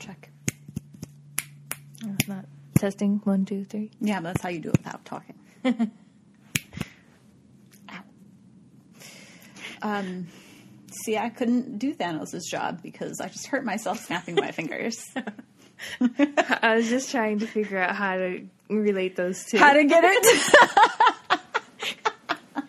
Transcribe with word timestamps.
Snappy, 0.00 0.28
snappy. 0.28 0.32
That's 0.42 1.62
how 1.62 1.68
you 1.68 1.68
do 1.68 1.70
a 1.70 1.72
sound 2.02 2.20
check. 2.20 2.28
Not 2.28 2.44
testing. 2.74 3.20
One, 3.24 3.44
two, 3.44 3.64
three. 3.64 3.90
Yeah, 4.00 4.20
but 4.20 4.34
that's 4.34 4.42
how 4.42 4.48
you 4.48 4.60
do 4.60 4.68
it 4.70 4.78
without 4.78 5.04
talking. 5.04 5.34
Um, 9.82 10.28
see, 10.92 11.18
I 11.18 11.28
couldn't 11.28 11.78
do 11.78 11.92
Thanos' 11.94 12.44
job 12.48 12.82
because 12.82 13.20
I 13.20 13.28
just 13.28 13.48
hurt 13.48 13.64
myself 13.64 13.98
snapping 13.98 14.36
my 14.36 14.52
fingers. 14.52 15.04
I 16.00 16.76
was 16.76 16.88
just 16.88 17.10
trying 17.10 17.40
to 17.40 17.46
figure 17.46 17.78
out 17.78 17.96
how 17.96 18.16
to 18.16 18.46
relate 18.68 19.16
those 19.16 19.44
two. 19.44 19.58
How 19.58 19.72
to 19.72 19.84
get 19.84 20.04
it? 20.06 21.40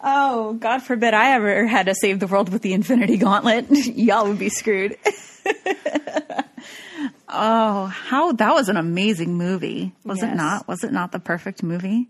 oh, 0.00 0.52
God 0.54 0.82
forbid 0.82 1.14
I 1.14 1.32
ever 1.32 1.66
had 1.66 1.86
to 1.86 1.94
save 1.94 2.20
the 2.20 2.28
world 2.28 2.50
with 2.50 2.62
the 2.62 2.72
Infinity 2.72 3.16
Gauntlet. 3.16 3.68
Y'all 3.70 4.28
would 4.28 4.38
be 4.38 4.48
screwed. 4.48 4.96
Oh, 7.36 7.86
how 7.86 8.32
that 8.32 8.54
was 8.54 8.68
an 8.68 8.76
amazing 8.76 9.34
movie. 9.34 9.92
Was 10.04 10.22
it 10.22 10.34
not? 10.34 10.66
Was 10.66 10.84
it 10.84 10.92
not 10.92 11.12
the 11.12 11.18
perfect 11.18 11.62
movie? 11.62 12.08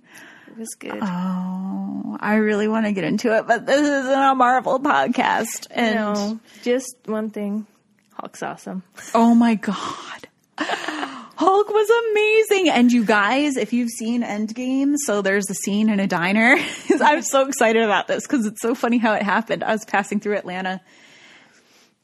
It 0.48 0.56
was 0.56 0.74
good. 0.78 0.98
Oh, 1.02 2.16
I 2.20 2.36
really 2.36 2.68
want 2.68 2.86
to 2.86 2.92
get 2.92 3.04
into 3.04 3.36
it, 3.36 3.46
but 3.46 3.66
this 3.66 3.80
isn't 3.80 4.18
a 4.22 4.34
Marvel 4.34 4.80
podcast. 4.80 5.66
And 5.70 5.94
no, 5.96 6.40
just 6.62 6.96
one 7.04 7.30
thing. 7.30 7.66
Hulk's 8.14 8.42
awesome. 8.42 8.82
oh 9.14 9.34
my 9.34 9.56
God. 9.56 10.28
Hulk 10.58 11.68
was 11.68 11.90
amazing. 12.10 12.70
And 12.70 12.90
you 12.90 13.04
guys, 13.04 13.58
if 13.58 13.74
you've 13.74 13.90
seen 13.90 14.22
Endgame, 14.22 14.94
so 14.96 15.20
there's 15.20 15.50
a 15.50 15.54
scene 15.54 15.90
in 15.90 16.00
a 16.00 16.06
diner. 16.06 16.56
I'm 17.00 17.20
so 17.20 17.46
excited 17.46 17.82
about 17.82 18.08
this 18.08 18.26
because 18.26 18.46
it's 18.46 18.62
so 18.62 18.74
funny 18.74 18.96
how 18.96 19.12
it 19.12 19.22
happened. 19.22 19.62
I 19.62 19.72
was 19.72 19.84
passing 19.84 20.18
through 20.20 20.36
Atlanta 20.36 20.80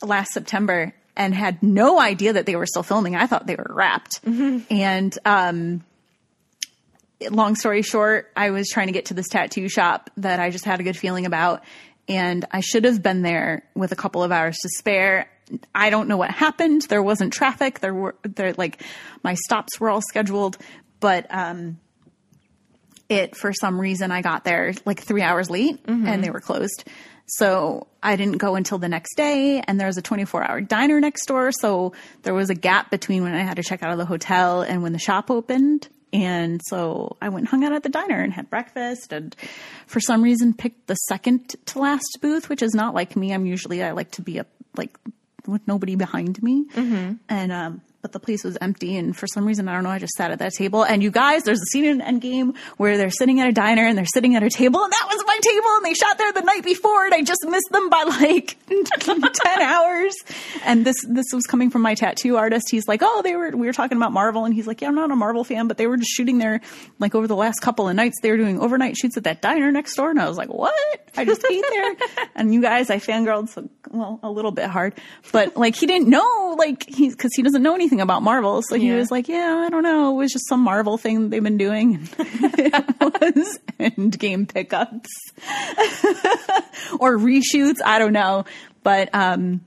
last 0.02 0.33
September 0.33 0.92
and 1.16 1.34
had 1.34 1.62
no 1.62 2.00
idea 2.00 2.32
that 2.34 2.46
they 2.46 2.56
were 2.56 2.66
still 2.66 2.82
filming. 2.82 3.16
I 3.16 3.27
thought 3.27 3.46
they 3.46 3.56
were 3.56 3.70
wrapped. 3.70 4.20
And 4.70 5.18
um, 5.24 5.84
long 7.30 7.55
story 7.55 7.82
short, 7.82 8.30
I 8.36 8.50
was 8.50 8.68
trying 8.68 8.86
to 8.86 8.92
get 8.92 9.06
to 9.06 9.14
this 9.14 9.28
tattoo 9.28 9.68
shop 9.68 10.10
that 10.16 10.40
I 10.40 10.50
just 10.50 10.64
had 10.64 10.80
a 10.80 10.83
good 10.83 10.96
feeling 10.96 11.27
about. 11.27 11.62
And 12.08 12.44
I 12.50 12.60
should 12.60 12.84
have 12.84 13.02
been 13.02 13.22
there 13.22 13.64
with 13.74 13.92
a 13.92 13.96
couple 13.96 14.22
of 14.22 14.33
hours 14.33 14.56
to 14.62 14.68
spare. 14.77 15.30
I 15.74 15.90
don't 15.90 16.08
know 16.08 16.16
what 16.16 16.30
happened. 16.30 16.83
There 16.88 17.02
wasn't 17.02 17.33
traffic. 17.33 17.80
There 17.80 17.94
were 17.94 18.14
there 18.22 18.55
like 18.55 18.83
my 19.22 19.34
stops 19.34 19.78
were 19.78 19.90
all 19.90 20.00
scheduled, 20.00 20.56
but 20.98 21.27
um 21.30 21.78
it 23.08 23.36
for 23.36 23.52
some 23.52 23.78
reason 23.78 24.10
I 24.10 24.22
got 24.22 24.44
there 24.44 24.72
like 24.86 25.00
3 25.00 25.20
hours 25.20 25.50
late 25.50 25.78
and 25.86 26.24
they 26.24 26.30
were 26.30 26.40
closed. 26.40 26.84
So 27.26 27.86
I 28.02 28.16
didn't 28.16 28.38
go 28.38 28.56
until 28.56 28.78
the 28.78 28.88
next 28.88 29.16
day 29.16 29.62
and 29.66 29.78
there 29.78 29.86
was 29.86 29.96
a 29.96 30.02
24 30.02 30.44
hour 30.44 30.60
diner 30.60 31.00
next 31.00 31.26
door. 31.26 31.52
So 31.52 31.92
there 32.22 32.34
was 32.34 32.50
a 32.50 32.54
gap 32.54 32.90
between 32.90 33.22
when 33.22 33.34
I 33.34 33.42
had 33.42 33.56
to 33.56 33.62
check 33.62 33.82
out 33.82 33.92
of 33.92 33.98
the 33.98 34.04
hotel 34.04 34.62
and 34.62 34.82
when 34.82 34.92
the 34.92 34.98
shop 34.98 35.30
opened. 35.30 35.88
And 36.12 36.60
so 36.68 37.16
I 37.22 37.30
went 37.30 37.42
and 37.42 37.48
hung 37.48 37.64
out 37.64 37.72
at 37.72 37.82
the 37.82 37.88
diner 37.88 38.20
and 38.20 38.32
had 38.32 38.50
breakfast 38.50 39.12
and 39.12 39.34
for 39.86 39.98
some 40.00 40.22
reason 40.22 40.52
picked 40.52 40.86
the 40.86 40.94
second 40.94 41.54
to 41.66 41.78
last 41.78 42.18
booth, 42.20 42.48
which 42.50 42.60
is 42.62 42.74
not 42.74 42.94
like 42.94 43.16
me. 43.16 43.32
I'm 43.32 43.46
usually, 43.46 43.82
I 43.82 43.92
like 43.92 44.10
to 44.12 44.22
be 44.22 44.38
up 44.40 44.48
like 44.76 44.98
with 45.46 45.66
nobody 45.66 45.96
behind 45.96 46.42
me. 46.42 46.66
And, 47.28 47.50
um, 47.52 47.80
but 48.03 48.11
the 48.11 48.19
place 48.19 48.42
was 48.42 48.58
empty 48.61 48.97
and 48.97 49.17
for 49.17 49.28
some 49.28 49.47
reason, 49.47 49.68
I 49.68 49.74
don't 49.74 49.85
know, 49.85 49.90
I 49.90 50.01
just 50.01 50.14
sat 50.14 50.33
at 50.33 50.40
that 50.40 50.52
table. 50.52 50.83
And 50.83 51.05
you 51.05 51.11
guys, 51.13 51.45
there's 51.45 51.61
a 51.61 51.67
scene 51.67 51.85
in 51.85 52.01
Endgame 52.01 52.57
where 52.77 52.96
they're 52.96 53.11
sitting 53.11 53.39
at 53.39 53.48
a 53.48 53.52
diner 53.52 53.86
and 53.86 53.96
they're 53.96 54.05
sitting 54.05 54.35
at 54.35 54.42
a 54.42 54.51
table 54.51 54.83
and 54.83 54.92
that 54.92 55.07
was 55.08 55.23
my 55.24 55.39
table 55.40 55.68
and 55.77 55.85
they 55.85 55.95
shot 55.95 56.18
there 56.18 56.33
the 56.33 56.41
night 56.41 56.64
before 56.64 57.05
and 57.05 57.14
I 57.14 57.23
just 57.23 57.46
missed 57.46 57.68
them 57.70 57.89
by 57.89 58.02
like 58.02 58.57
10 58.68 59.62
hours. 59.62 60.17
And 60.64 60.85
this, 60.85 60.96
this 61.08 61.27
was 61.33 61.46
coming 61.46 61.70
from 61.70 61.83
my 61.83 61.95
tattoo 61.95 62.36
artist. 62.36 62.67
He's 62.73 62.89
like, 62.89 63.02
oh, 63.05 63.23
they 63.23 63.36
were, 63.36 63.51
we 63.51 63.68
were 63.68 63.73
talking 63.73 63.96
about 63.96 64.12
Marvel 64.12 64.45
and 64.45 64.52
he's 64.52 64.67
like, 64.67 64.80
yeah, 64.80 64.89
I'm 64.89 64.96
not 64.96 65.12
a 65.12 65.17
Marvel 65.17 65.45
fan, 65.45 65.68
but 65.68 65.77
they 65.79 65.86
were 65.86 65.96
just 65.96 66.11
shooting 66.11 66.39
there 66.39 66.61
like 66.98 67.14
over 67.14 67.29
the 67.29 67.36
last 67.36 67.61
couple 67.61 67.89
of 67.89 67.95
nights. 67.95 68.17
They 68.20 68.33
were 68.33 68.36
doing 68.36 68.58
overnight 68.58 68.96
shoots 68.96 69.17
at 69.17 69.24
that 69.24 69.42
diner 69.42 69.70
next 69.70 69.95
door. 69.95 70.11
And 70.11 70.20
I 70.20 70.29
was 70.29 70.36
like, 70.36 70.52
what? 70.52 70.74
I 71.17 71.24
just 71.24 71.45
ate 71.48 71.64
there. 71.70 71.95
and 72.35 72.52
you 72.52 72.61
guys, 72.61 72.91
I 72.91 72.96
fangirled, 72.96 73.48
so, 73.48 73.68
well, 73.92 74.18
a 74.24 74.30
little 74.30 74.51
bit 74.51 74.68
hard, 74.68 74.95
but 75.30 75.57
like 75.57 75.77
he 75.77 75.86
didn't 75.86 76.08
know, 76.08 76.57
like 76.58 76.89
he, 76.89 77.14
cause 77.14 77.30
he 77.36 77.42
doesn't 77.42 77.62
know 77.62 77.77
anything 77.77 77.92
about 78.01 78.23
Marvel. 78.23 78.63
So 78.63 78.77
he 78.77 78.89
Yeah. 78.89 78.97
was 78.97 79.11
like, 79.11 79.29
yeah, 79.29 79.63
I 79.67 79.70
don't 79.70 79.83
know. 79.83 80.11
It 80.13 80.17
was 80.17 80.33
just 80.33 80.48
some 80.48 80.61
Marvel 80.61 80.97
thing 80.98 81.30
they've 81.30 81.42
been 81.42 81.58
doing. 81.58 82.08
it 82.19 82.73
was 83.01 83.58
endgame 83.79 84.48
pickups 84.53 85.11
or 86.98 87.17
reshoots. 87.19 87.79
I 87.85 87.98
don't 87.98 88.13
know. 88.13 88.45
But, 88.83 89.11
um, 89.14 89.61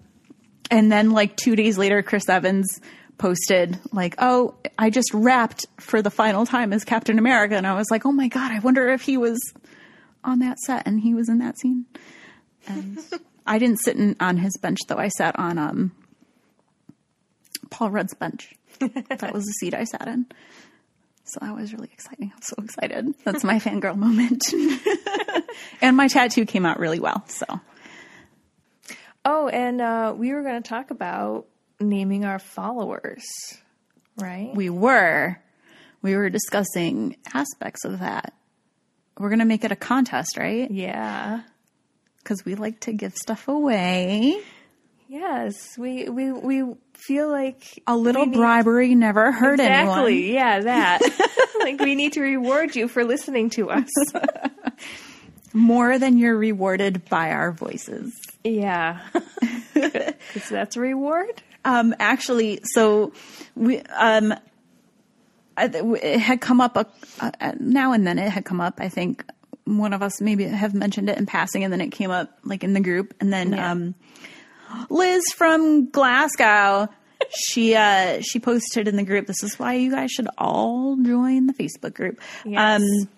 and 0.71 0.91
then 0.91 1.11
like 1.11 1.35
two 1.37 1.55
days 1.55 1.77
later, 1.77 2.01
Chris 2.01 2.27
Evans 2.27 2.79
posted 3.17 3.79
like, 3.93 4.15
"Oh, 4.17 4.55
I 4.77 4.89
just 4.89 5.13
wrapped 5.13 5.65
for 5.79 6.01
the 6.01 6.09
final 6.09 6.45
time 6.45 6.73
as 6.73 6.83
Captain 6.83 7.17
America," 7.19 7.55
and 7.55 7.65
I 7.67 7.75
was 7.75 7.87
like, 7.91 8.05
"Oh 8.05 8.11
my 8.11 8.27
god, 8.27 8.51
I 8.51 8.59
wonder 8.59 8.89
if 8.89 9.01
he 9.03 9.15
was 9.15 9.39
on 10.23 10.39
that 10.39 10.59
set 10.59 10.85
and 10.87 10.99
he 10.99 11.13
was 11.13 11.29
in 11.29 11.37
that 11.37 11.57
scene." 11.59 11.85
And 12.67 12.97
I 13.45 13.59
didn't 13.59 13.77
sit 13.79 13.95
in, 13.95 14.15
on 14.19 14.37
his 14.37 14.57
bench 14.57 14.79
though; 14.87 14.97
I 14.97 15.07
sat 15.09 15.37
on 15.39 15.57
um, 15.59 15.91
Paul 17.75 17.89
Rudd's 17.89 18.13
bench. 18.13 18.53
that 18.79 19.33
was 19.33 19.43
the 19.43 19.51
seat 19.59 19.73
I 19.73 19.83
sat 19.83 20.07
in. 20.07 20.25
So 21.25 21.39
that 21.41 21.53
was 21.53 21.73
really 21.73 21.89
exciting. 21.91 22.31
I'm 22.33 22.41
so 22.41 22.55
excited. 22.63 23.13
That's 23.25 23.43
my 23.43 23.59
fangirl 23.59 23.97
moment. 23.97 24.45
and 25.81 25.97
my 25.97 26.07
tattoo 26.07 26.45
came 26.45 26.65
out 26.65 26.79
really 26.79 26.99
well. 26.99 27.25
So 27.27 27.45
Oh, 29.25 29.49
and 29.49 29.81
uh, 29.81 30.13
we 30.15 30.31
were 30.31 30.43
going 30.43 30.61
to 30.61 30.69
talk 30.69 30.91
about 30.91 31.47
naming 31.81 32.23
our 32.23 32.39
followers, 32.39 33.25
right? 34.17 34.51
we 34.55 34.69
were 34.69 35.37
we 36.01 36.15
were 36.15 36.29
discussing 36.29 37.17
aspects 37.33 37.83
of 37.83 37.99
that 37.99 38.33
we're 39.17 39.29
going 39.29 39.39
to 39.39 39.45
make 39.45 39.65
it 39.65 39.71
a 39.71 39.75
contest 39.75 40.37
right 40.37 40.71
yeah. 40.71 41.41
because 42.19 42.45
we 42.45 42.55
like 42.55 42.79
to 42.81 42.93
give 42.93 43.13
stuff 43.15 43.49
away 43.49 44.39
Yes, 45.15 45.77
we 45.77 46.09
we 46.09 46.31
we 46.33 46.75
feel 46.93 47.29
like 47.29 47.81
a 47.87 47.95
little 47.95 48.25
need- 48.25 48.35
bribery 48.35 48.95
never 48.95 49.31
hurt 49.31 49.61
Exactly. 49.61 49.65
anyone 49.65 49.99
Exactly. 49.99 50.33
Yeah, 50.33 50.59
that. 50.61 51.49
like 51.61 51.79
we 51.79 51.95
need 51.95 52.13
to 52.13 52.21
reward 52.21 52.75
you 52.75 52.89
for 52.89 53.05
listening 53.05 53.49
to 53.51 53.69
us. 53.69 53.89
more 55.53 55.97
than 55.97 56.17
you're 56.17 56.37
rewarded 56.37 57.05
by 57.09 57.31
our 57.31 57.51
voices 57.53 58.13
yeah. 58.43 58.99
Because 59.73 60.49
that's 60.49 60.75
a 60.75 60.81
reward. 60.81 61.41
um 61.63 61.95
actually 61.99 62.59
so 62.73 63.13
we 63.55 63.79
um 63.83 64.33
it 65.57 66.19
had 66.19 66.41
come 66.41 66.59
up 66.59 66.75
a, 66.75 66.85
a, 67.39 67.55
now 67.57 67.93
and 67.93 68.05
then 68.05 68.19
it 68.19 68.29
had 68.29 68.43
come 68.43 68.59
up 68.59 68.79
i 68.81 68.89
think 68.89 69.23
one 69.63 69.93
of 69.93 70.01
us 70.03 70.19
maybe 70.19 70.43
have 70.43 70.73
mentioned 70.73 71.09
it 71.09 71.17
in 71.17 71.25
passing 71.25 71.63
and 71.63 71.71
then 71.71 71.79
it 71.79 71.89
came 71.89 72.11
up 72.11 72.37
like 72.43 72.63
in 72.65 72.73
the 72.73 72.81
group 72.81 73.13
and 73.21 73.31
then 73.31 73.53
Yeah. 73.53 73.71
um 73.71 73.95
liz 74.89 75.23
from 75.35 75.89
glasgow 75.89 76.87
she 77.35 77.75
uh 77.75 78.19
she 78.21 78.39
posted 78.39 78.87
in 78.87 78.95
the 78.95 79.03
group 79.03 79.25
this 79.27 79.41
is 79.43 79.57
why 79.57 79.73
you 79.73 79.89
guys 79.91 80.11
should 80.11 80.27
all 80.37 80.95
join 80.97 81.47
the 81.47 81.53
facebook 81.53 81.93
group 81.93 82.19
Yes. 82.45 82.81
um 82.81 83.09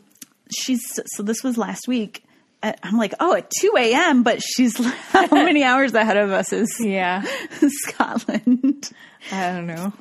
she's 0.52 1.00
so 1.16 1.24
this 1.24 1.44
was 1.44 1.58
last 1.58 1.88
week 1.88 2.24
i'm 2.64 2.98
like 2.98 3.14
oh 3.20 3.34
at 3.36 3.50
2 3.62 3.74
a.m 3.78 4.24
but 4.24 4.42
she's 4.42 4.78
how 5.12 5.28
many 5.32 5.64
hours 5.64 5.94
ahead 5.94 6.18
of 6.18 6.32
us 6.32 6.54
is 6.54 6.76
Yeah. 6.80 7.22
scotland 7.70 8.92
I 9.32 9.52
don't 9.52 9.68
know. 9.68 9.92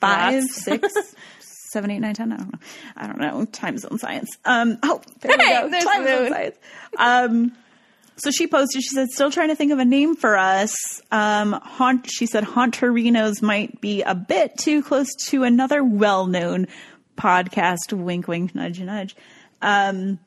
five, 0.00 0.44
six, 0.44 0.86
seven, 1.72 1.90
eight, 1.90 1.98
nine, 1.98 2.14
ten. 2.14 2.32
I 2.32 2.36
don't 2.36 2.52
know. 2.52 2.58
I 2.96 3.06
don't 3.08 3.18
know. 3.18 3.44
Time 3.46 3.76
zone 3.78 3.98
science. 3.98 4.28
Um. 4.44 4.78
Oh, 4.84 5.00
there 5.20 5.36
we 5.36 5.44
go. 5.44 5.80
Time 5.80 6.04
zone 6.06 6.28
science. 6.28 6.56
Um. 6.96 7.52
So 8.18 8.30
she 8.30 8.46
posted. 8.46 8.82
She 8.82 8.88
said, 8.94 9.08
"Still 9.10 9.30
trying 9.30 9.48
to 9.48 9.54
think 9.54 9.72
of 9.72 9.78
a 9.78 9.84
name 9.84 10.16
for 10.16 10.36
us." 10.36 10.74
Um. 11.10 11.52
Haunt. 11.52 12.10
She 12.10 12.26
said, 12.26 12.44
"Haunterinos 12.44 13.42
might 13.42 13.80
be 13.80 14.02
a 14.02 14.14
bit 14.14 14.56
too 14.58 14.82
close 14.82 15.08
to 15.28 15.44
another 15.44 15.82
well-known 15.84 16.66
podcast." 17.16 17.92
Wink, 17.92 18.28
wink, 18.28 18.54
nudge, 18.54 18.80
nudge. 18.80 19.16
Um. 19.62 20.18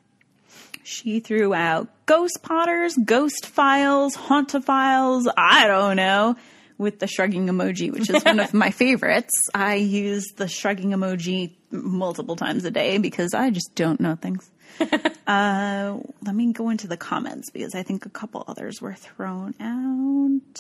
She 0.84 1.20
threw 1.20 1.54
out 1.54 1.90
Ghost 2.06 2.40
Potters, 2.42 2.96
Ghost 2.96 3.46
Files, 3.46 4.16
Hauntifiles, 4.16 5.28
I 5.38 5.68
don't 5.68 5.96
know, 5.96 6.36
with 6.78 7.00
the 7.00 7.08
shrugging 7.08 7.48
emoji, 7.48 7.92
which 7.92 8.10
is 8.10 8.24
one 8.26 8.40
of 8.40 8.54
my 8.56 8.72
favorites. 8.72 9.32
I 9.54 9.76
use 9.76 10.26
the 10.38 10.48
shrugging 10.48 10.90
emoji 10.90 11.52
multiple 11.70 12.36
times 12.36 12.66
a 12.66 12.72
day 12.72 12.98
because 12.98 13.34
I 13.34 13.52
just 13.52 13.76
don't 13.76 14.00
know 14.00 14.16
things. 14.16 14.50
uh, 15.28 15.98
let 16.24 16.36
me 16.36 16.52
go 16.54 16.70
into 16.70 16.88
the 16.88 16.98
comments 16.98 17.50
because 17.52 17.76
I 17.76 17.84
think 17.84 18.06
a 18.06 18.10
couple 18.10 18.44
others 18.48 18.82
were 18.82 18.94
thrown 18.94 19.54
out. 19.60 20.60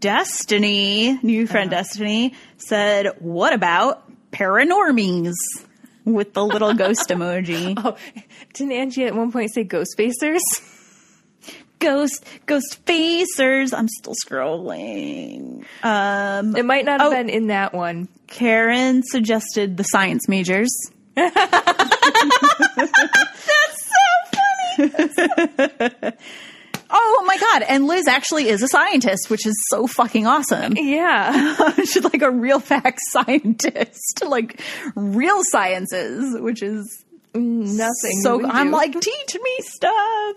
Destiny, 0.00 1.18
new 1.22 1.46
friend 1.46 1.70
Destiny, 1.70 2.34
said, 2.56 3.06
What 3.20 3.52
about 3.52 4.02
paranormies? 4.32 5.34
With 6.04 6.32
the 6.34 6.44
little 6.44 6.74
ghost 6.74 7.08
emoji. 7.10 7.74
Oh, 7.76 7.96
didn't 8.54 8.72
Angie 8.72 9.04
at 9.04 9.14
one 9.14 9.30
point 9.30 9.52
say 9.54 9.62
ghost 9.62 9.94
facers? 9.96 10.40
ghost 11.78 12.24
ghost 12.46 12.84
facers. 12.84 13.72
I'm 13.72 13.86
still 13.88 14.14
scrolling. 14.26 15.64
Um, 15.84 16.56
It 16.56 16.64
might 16.64 16.84
not 16.84 17.00
have 17.00 17.12
Oh. 17.12 17.14
been 17.14 17.28
in 17.28 17.46
that 17.48 17.72
one. 17.72 18.08
Karen 18.26 19.02
suggested 19.04 19.76
the 19.76 19.84
science 19.84 20.28
majors. 20.28 20.70
Oh 26.94 27.24
my 27.26 27.38
god! 27.38 27.62
And 27.62 27.86
Liz 27.86 28.06
actually 28.06 28.48
is 28.50 28.62
a 28.62 28.68
scientist, 28.68 29.30
which 29.30 29.46
is 29.46 29.54
so 29.70 29.86
fucking 29.86 30.26
awesome. 30.26 30.74
Yeah. 30.76 31.70
She's 31.76 32.04
like 32.04 32.20
a 32.20 32.30
real 32.30 32.60
fact 32.60 33.00
scientist, 33.10 34.22
like 34.26 34.60
real 34.94 35.40
sciences, 35.44 36.38
which 36.38 36.62
is 36.62 37.04
Nothing. 37.34 38.20
so. 38.22 38.44
I'm 38.46 38.70
like, 38.70 38.92
teach 38.92 39.34
me 39.42 39.56
stuff. 39.60 40.36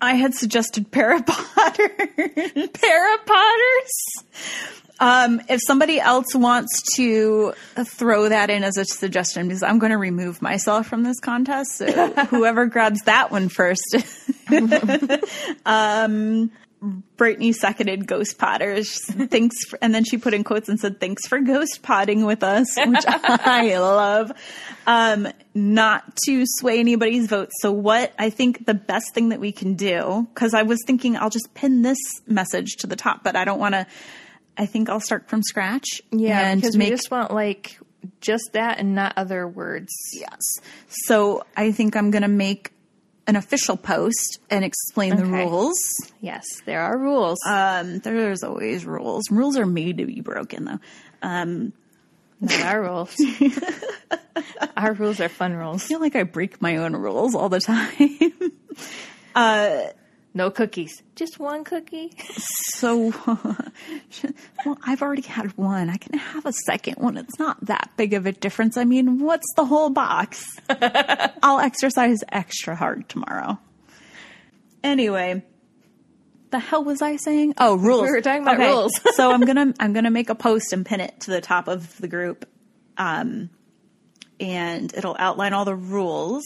I 0.00 0.14
had 0.14 0.34
suggested 0.34 0.90
Parapotter. 0.90 2.68
Parapotters. 2.72 4.72
Um, 5.00 5.40
if 5.48 5.60
somebody 5.64 6.00
else 6.00 6.34
wants 6.34 6.82
to 6.96 7.52
throw 7.84 8.28
that 8.28 8.50
in 8.50 8.64
as 8.64 8.76
a 8.76 8.84
suggestion, 8.84 9.46
because 9.46 9.62
I'm 9.62 9.78
going 9.78 9.92
to 9.92 9.98
remove 9.98 10.42
myself 10.42 10.88
from 10.88 11.04
this 11.04 11.20
contest, 11.20 11.76
so 11.76 11.86
whoever 12.30 12.66
grabs 12.66 13.02
that 13.02 13.30
one 13.30 13.48
first. 13.48 13.94
um, 15.66 16.50
Brittany 16.80 17.52
seconded 17.52 18.06
Ghost 18.06 18.38
Potters. 18.38 19.04
Thanks, 19.04 19.56
for, 19.68 19.78
and 19.82 19.94
then 19.94 20.04
she 20.04 20.16
put 20.16 20.34
in 20.34 20.44
quotes 20.44 20.68
and 20.68 20.78
said, 20.78 21.00
"Thanks 21.00 21.26
for 21.26 21.40
ghost 21.40 21.82
potting 21.82 22.24
with 22.24 22.42
us," 22.42 22.76
which 22.76 23.04
I 23.06 23.76
love. 23.78 24.32
Um, 24.86 25.28
not 25.54 26.16
to 26.26 26.44
sway 26.46 26.78
anybody's 26.78 27.26
vote. 27.26 27.50
So, 27.60 27.72
what 27.72 28.12
I 28.18 28.30
think 28.30 28.66
the 28.66 28.74
best 28.74 29.12
thing 29.12 29.30
that 29.30 29.40
we 29.40 29.52
can 29.52 29.74
do, 29.74 30.28
because 30.32 30.54
I 30.54 30.62
was 30.62 30.78
thinking 30.86 31.16
I'll 31.16 31.30
just 31.30 31.52
pin 31.54 31.82
this 31.82 31.98
message 32.26 32.76
to 32.78 32.86
the 32.86 32.96
top, 32.96 33.24
but 33.24 33.34
I 33.34 33.44
don't 33.44 33.58
want 33.58 33.74
to. 33.74 33.86
I 34.56 34.66
think 34.66 34.88
I'll 34.88 35.00
start 35.00 35.28
from 35.28 35.42
scratch. 35.42 36.02
Yeah, 36.10 36.48
and 36.48 36.60
because 36.60 36.76
make 36.76 36.90
we 36.90 36.96
just 36.96 37.10
want 37.10 37.32
like 37.32 37.78
just 38.20 38.50
that 38.52 38.78
and 38.78 38.94
not 38.94 39.14
other 39.16 39.46
words. 39.46 39.92
yes. 40.14 40.40
So 40.88 41.44
I 41.56 41.72
think 41.72 41.96
I'm 41.96 42.10
going 42.10 42.22
to 42.22 42.28
make 42.28 42.72
an 43.28 43.36
official 43.36 43.76
post 43.76 44.40
and 44.50 44.64
explain 44.64 45.14
the 45.14 45.26
rules. 45.26 45.76
Yes, 46.20 46.44
there 46.64 46.80
are 46.80 46.98
rules. 46.98 47.38
Um, 47.46 47.98
there's 47.98 48.42
always 48.42 48.86
rules. 48.86 49.30
Rules 49.30 49.58
are 49.58 49.66
made 49.66 49.98
to 49.98 50.06
be 50.06 50.22
broken, 50.22 50.64
though. 50.64 50.78
Um, 51.22 51.74
not 52.40 52.62
our 52.62 52.82
rules. 52.82 53.14
our 54.76 54.94
rules 54.94 55.20
are 55.20 55.28
fun 55.28 55.52
rules. 55.52 55.84
I 55.84 55.86
feel 55.86 56.00
like 56.00 56.16
I 56.16 56.22
break 56.22 56.62
my 56.62 56.78
own 56.78 56.96
rules 56.96 57.34
all 57.34 57.50
the 57.50 57.60
time. 57.60 58.32
No 60.34 60.50
cookies. 60.50 61.02
Just 61.16 61.38
one 61.38 61.64
cookie. 61.64 62.12
so, 62.76 63.12
well, 64.64 64.78
I've 64.84 65.02
already 65.02 65.22
had 65.22 65.56
one. 65.56 65.88
I 65.88 65.96
can 65.96 66.18
have 66.18 66.46
a 66.46 66.52
second 66.52 66.96
one. 66.98 67.16
It's 67.16 67.38
not 67.38 67.64
that 67.66 67.90
big 67.96 68.14
of 68.14 68.26
a 68.26 68.32
difference. 68.32 68.76
I 68.76 68.84
mean, 68.84 69.20
what's 69.20 69.46
the 69.56 69.64
whole 69.64 69.90
box? 69.90 70.44
I'll 71.42 71.60
exercise 71.60 72.18
extra 72.28 72.76
hard 72.76 73.08
tomorrow. 73.08 73.58
Anyway, 74.84 75.42
the 76.50 76.58
hell 76.58 76.84
was 76.84 77.02
I 77.02 77.16
saying? 77.16 77.54
Oh, 77.58 77.76
rules. 77.76 78.02
We 78.02 78.10
were 78.10 78.20
talking 78.20 78.42
about 78.42 78.58
rules. 78.58 78.92
so 79.16 79.32
I'm 79.32 79.40
gonna 79.40 79.74
I'm 79.80 79.92
gonna 79.92 80.10
make 80.10 80.30
a 80.30 80.34
post 80.34 80.72
and 80.72 80.84
pin 80.86 81.00
it 81.00 81.20
to 81.20 81.30
the 81.30 81.40
top 81.40 81.68
of 81.68 81.96
the 81.98 82.08
group, 82.08 82.48
um, 82.96 83.50
and 84.38 84.92
it'll 84.94 85.16
outline 85.18 85.52
all 85.52 85.64
the 85.64 85.74
rules. 85.74 86.44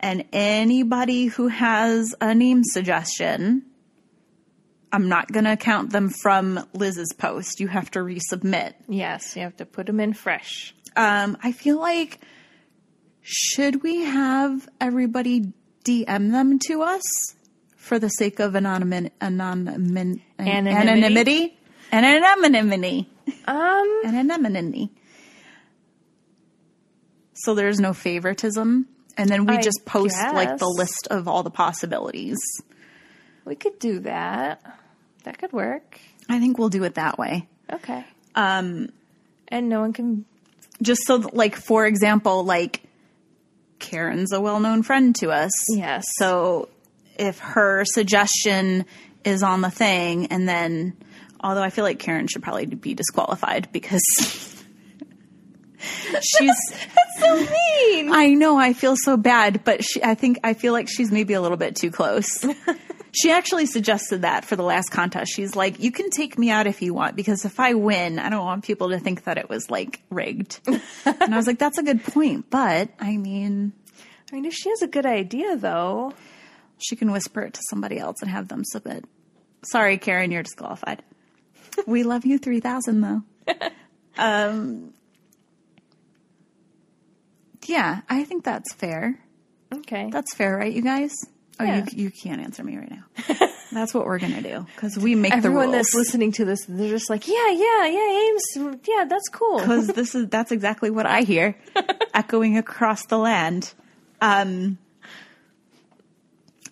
And 0.00 0.24
anybody 0.32 1.26
who 1.26 1.48
has 1.48 2.14
a 2.20 2.34
name 2.34 2.62
suggestion, 2.64 3.66
I'm 4.92 5.08
not 5.08 5.30
gonna 5.30 5.56
count 5.58 5.90
them 5.90 6.08
from 6.08 6.66
Liz's 6.72 7.12
post. 7.16 7.60
You 7.60 7.68
have 7.68 7.90
to 7.92 7.98
resubmit. 8.00 8.72
Yes, 8.88 9.36
you 9.36 9.42
have 9.42 9.56
to 9.58 9.66
put 9.66 9.86
them 9.86 10.00
in 10.00 10.14
fresh. 10.14 10.74
Um, 10.96 11.36
I 11.42 11.52
feel 11.52 11.78
like 11.78 12.20
should 13.20 13.82
we 13.82 14.04
have 14.04 14.68
everybody 14.80 15.52
DM 15.84 16.30
them 16.32 16.58
to 16.66 16.82
us 16.82 17.02
for 17.76 17.98
the 17.98 18.08
sake 18.08 18.40
of 18.40 18.56
anonymity, 18.56 19.14
anonymity, 19.20 20.22
Anonymity? 20.38 21.56
anonymity, 21.92 22.58
anonymity, 22.58 23.08
Um, 23.46 24.00
anonymity. 24.06 24.90
So 27.34 27.54
there's 27.54 27.80
no 27.80 27.92
favoritism, 27.92 28.86
and 29.16 29.28
then 29.28 29.46
we 29.46 29.56
I 29.56 29.60
just 29.60 29.84
post 29.84 30.16
like 30.18 30.58
the 30.58 30.68
list 30.68 31.08
of 31.10 31.28
all 31.28 31.42
the 31.42 31.50
possibilities. 31.50 32.38
we 33.44 33.54
could 33.54 33.78
do 33.78 34.00
that. 34.00 34.62
That 35.24 35.38
could 35.38 35.52
work. 35.52 35.98
I 36.28 36.38
think 36.40 36.58
we'll 36.58 36.68
do 36.70 36.84
it 36.84 36.94
that 36.94 37.18
way. 37.18 37.46
Okay. 37.72 38.04
Um, 38.34 38.88
And 39.48 39.68
no 39.68 39.80
one 39.80 39.92
can. 39.92 40.24
just 40.82 41.02
so 41.06 41.18
that, 41.18 41.34
like 41.34 41.56
for 41.56 41.84
example 41.86 42.44
like 42.44 42.82
karen's 43.78 44.32
a 44.32 44.40
well-known 44.40 44.82
friend 44.82 45.14
to 45.16 45.30
us 45.30 45.50
Yes. 45.76 46.04
so 46.16 46.68
if 47.18 47.38
her 47.38 47.84
suggestion 47.86 48.84
is 49.24 49.42
on 49.42 49.60
the 49.62 49.70
thing 49.70 50.26
and 50.26 50.48
then 50.48 50.96
although 51.40 51.62
i 51.62 51.70
feel 51.70 51.84
like 51.84 51.98
karen 51.98 52.26
should 52.28 52.42
probably 52.42 52.66
be 52.66 52.94
disqualified 52.94 53.68
because 53.72 54.02
she's 56.22 56.56
that's 56.70 57.18
So 57.18 57.36
mean. 57.36 58.12
i 58.12 58.28
know 58.28 58.58
i 58.58 58.72
feel 58.72 58.96
so 58.96 59.16
bad 59.16 59.64
but 59.64 59.84
she, 59.84 60.02
i 60.02 60.14
think 60.14 60.38
i 60.44 60.54
feel 60.54 60.72
like 60.72 60.88
she's 60.88 61.10
maybe 61.10 61.34
a 61.34 61.40
little 61.40 61.56
bit 61.56 61.76
too 61.76 61.90
close. 61.90 62.44
She 63.12 63.32
actually 63.32 63.66
suggested 63.66 64.22
that 64.22 64.44
for 64.44 64.54
the 64.54 64.62
last 64.62 64.92
contest. 64.92 65.32
She's 65.34 65.56
like 65.56 65.80
you 65.80 65.90
can 65.90 66.10
take 66.10 66.38
me 66.38 66.48
out 66.48 66.68
if 66.68 66.80
you 66.80 66.94
want 66.94 67.16
because 67.16 67.44
if 67.44 67.58
i 67.58 67.74
win 67.74 68.20
i 68.20 68.30
don't 68.30 68.44
want 68.44 68.62
people 68.62 68.90
to 68.90 69.00
think 69.00 69.24
that 69.24 69.36
it 69.36 69.48
was 69.48 69.68
like 69.68 70.00
rigged. 70.10 70.60
And 71.04 71.34
i 71.34 71.36
was 71.36 71.48
like 71.48 71.58
that's 71.58 71.78
a 71.78 71.82
good 71.82 72.04
point 72.04 72.46
but 72.50 72.88
i 73.00 73.16
mean 73.16 73.72
I 74.30 74.36
mean, 74.36 74.44
if 74.44 74.54
she 74.54 74.68
has 74.70 74.80
a 74.82 74.86
good 74.86 75.06
idea, 75.06 75.56
though. 75.56 76.12
she 76.78 76.94
can 76.94 77.10
whisper 77.10 77.40
it 77.42 77.54
to 77.54 77.60
somebody 77.68 77.98
else 77.98 78.18
and 78.22 78.30
have 78.30 78.46
them 78.46 78.62
submit 78.64 79.04
sorry 79.64 79.98
karen 79.98 80.30
you're 80.30 80.44
disqualified. 80.44 81.02
We 81.88 82.04
love 82.04 82.24
you 82.24 82.38
3000 82.38 83.00
though. 83.00 83.22
Um 84.18 84.92
yeah 87.70 88.00
i 88.08 88.24
think 88.24 88.44
that's 88.44 88.72
fair 88.74 89.18
Okay. 89.72 90.10
That's 90.10 90.34
fair, 90.34 90.56
right, 90.56 90.72
you 90.72 90.82
guys? 90.82 91.12
Oh, 91.60 91.64
Yeah. 91.64 91.86
you 91.92 92.06
you 92.06 92.10
can't 92.10 92.40
answer 92.42 92.64
me 92.64 92.76
right 92.76 92.90
now. 92.90 93.04
that's 93.70 93.94
what 93.94 94.04
we're 94.04 94.18
gonna 94.18 94.42
do 94.42 94.66
because 94.74 94.98
we 94.98 95.14
make 95.14 95.32
Everyone 95.32 95.66
the 95.70 95.76
rules. 95.76 95.86
that's 95.86 95.94
listening 95.94 96.32
to 96.32 96.44
this, 96.44 96.64
they're 96.68 96.88
just 96.90 97.08
like, 97.08 97.28
yeah, 97.28 97.50
yeah, 97.52 97.86
yeah, 97.86 98.28
Ames, 98.58 98.80
yeah, 98.88 99.04
that's 99.08 99.28
cool. 99.28 99.60
Because 99.60 99.86
this 99.86 100.16
is 100.16 100.26
that's 100.28 100.50
exactly 100.50 100.90
what 100.90 101.06
I 101.06 101.20
hear, 101.22 101.54
echoing 102.14 102.58
across 102.58 103.06
the 103.06 103.16
land. 103.16 103.72
Um, 104.20 104.76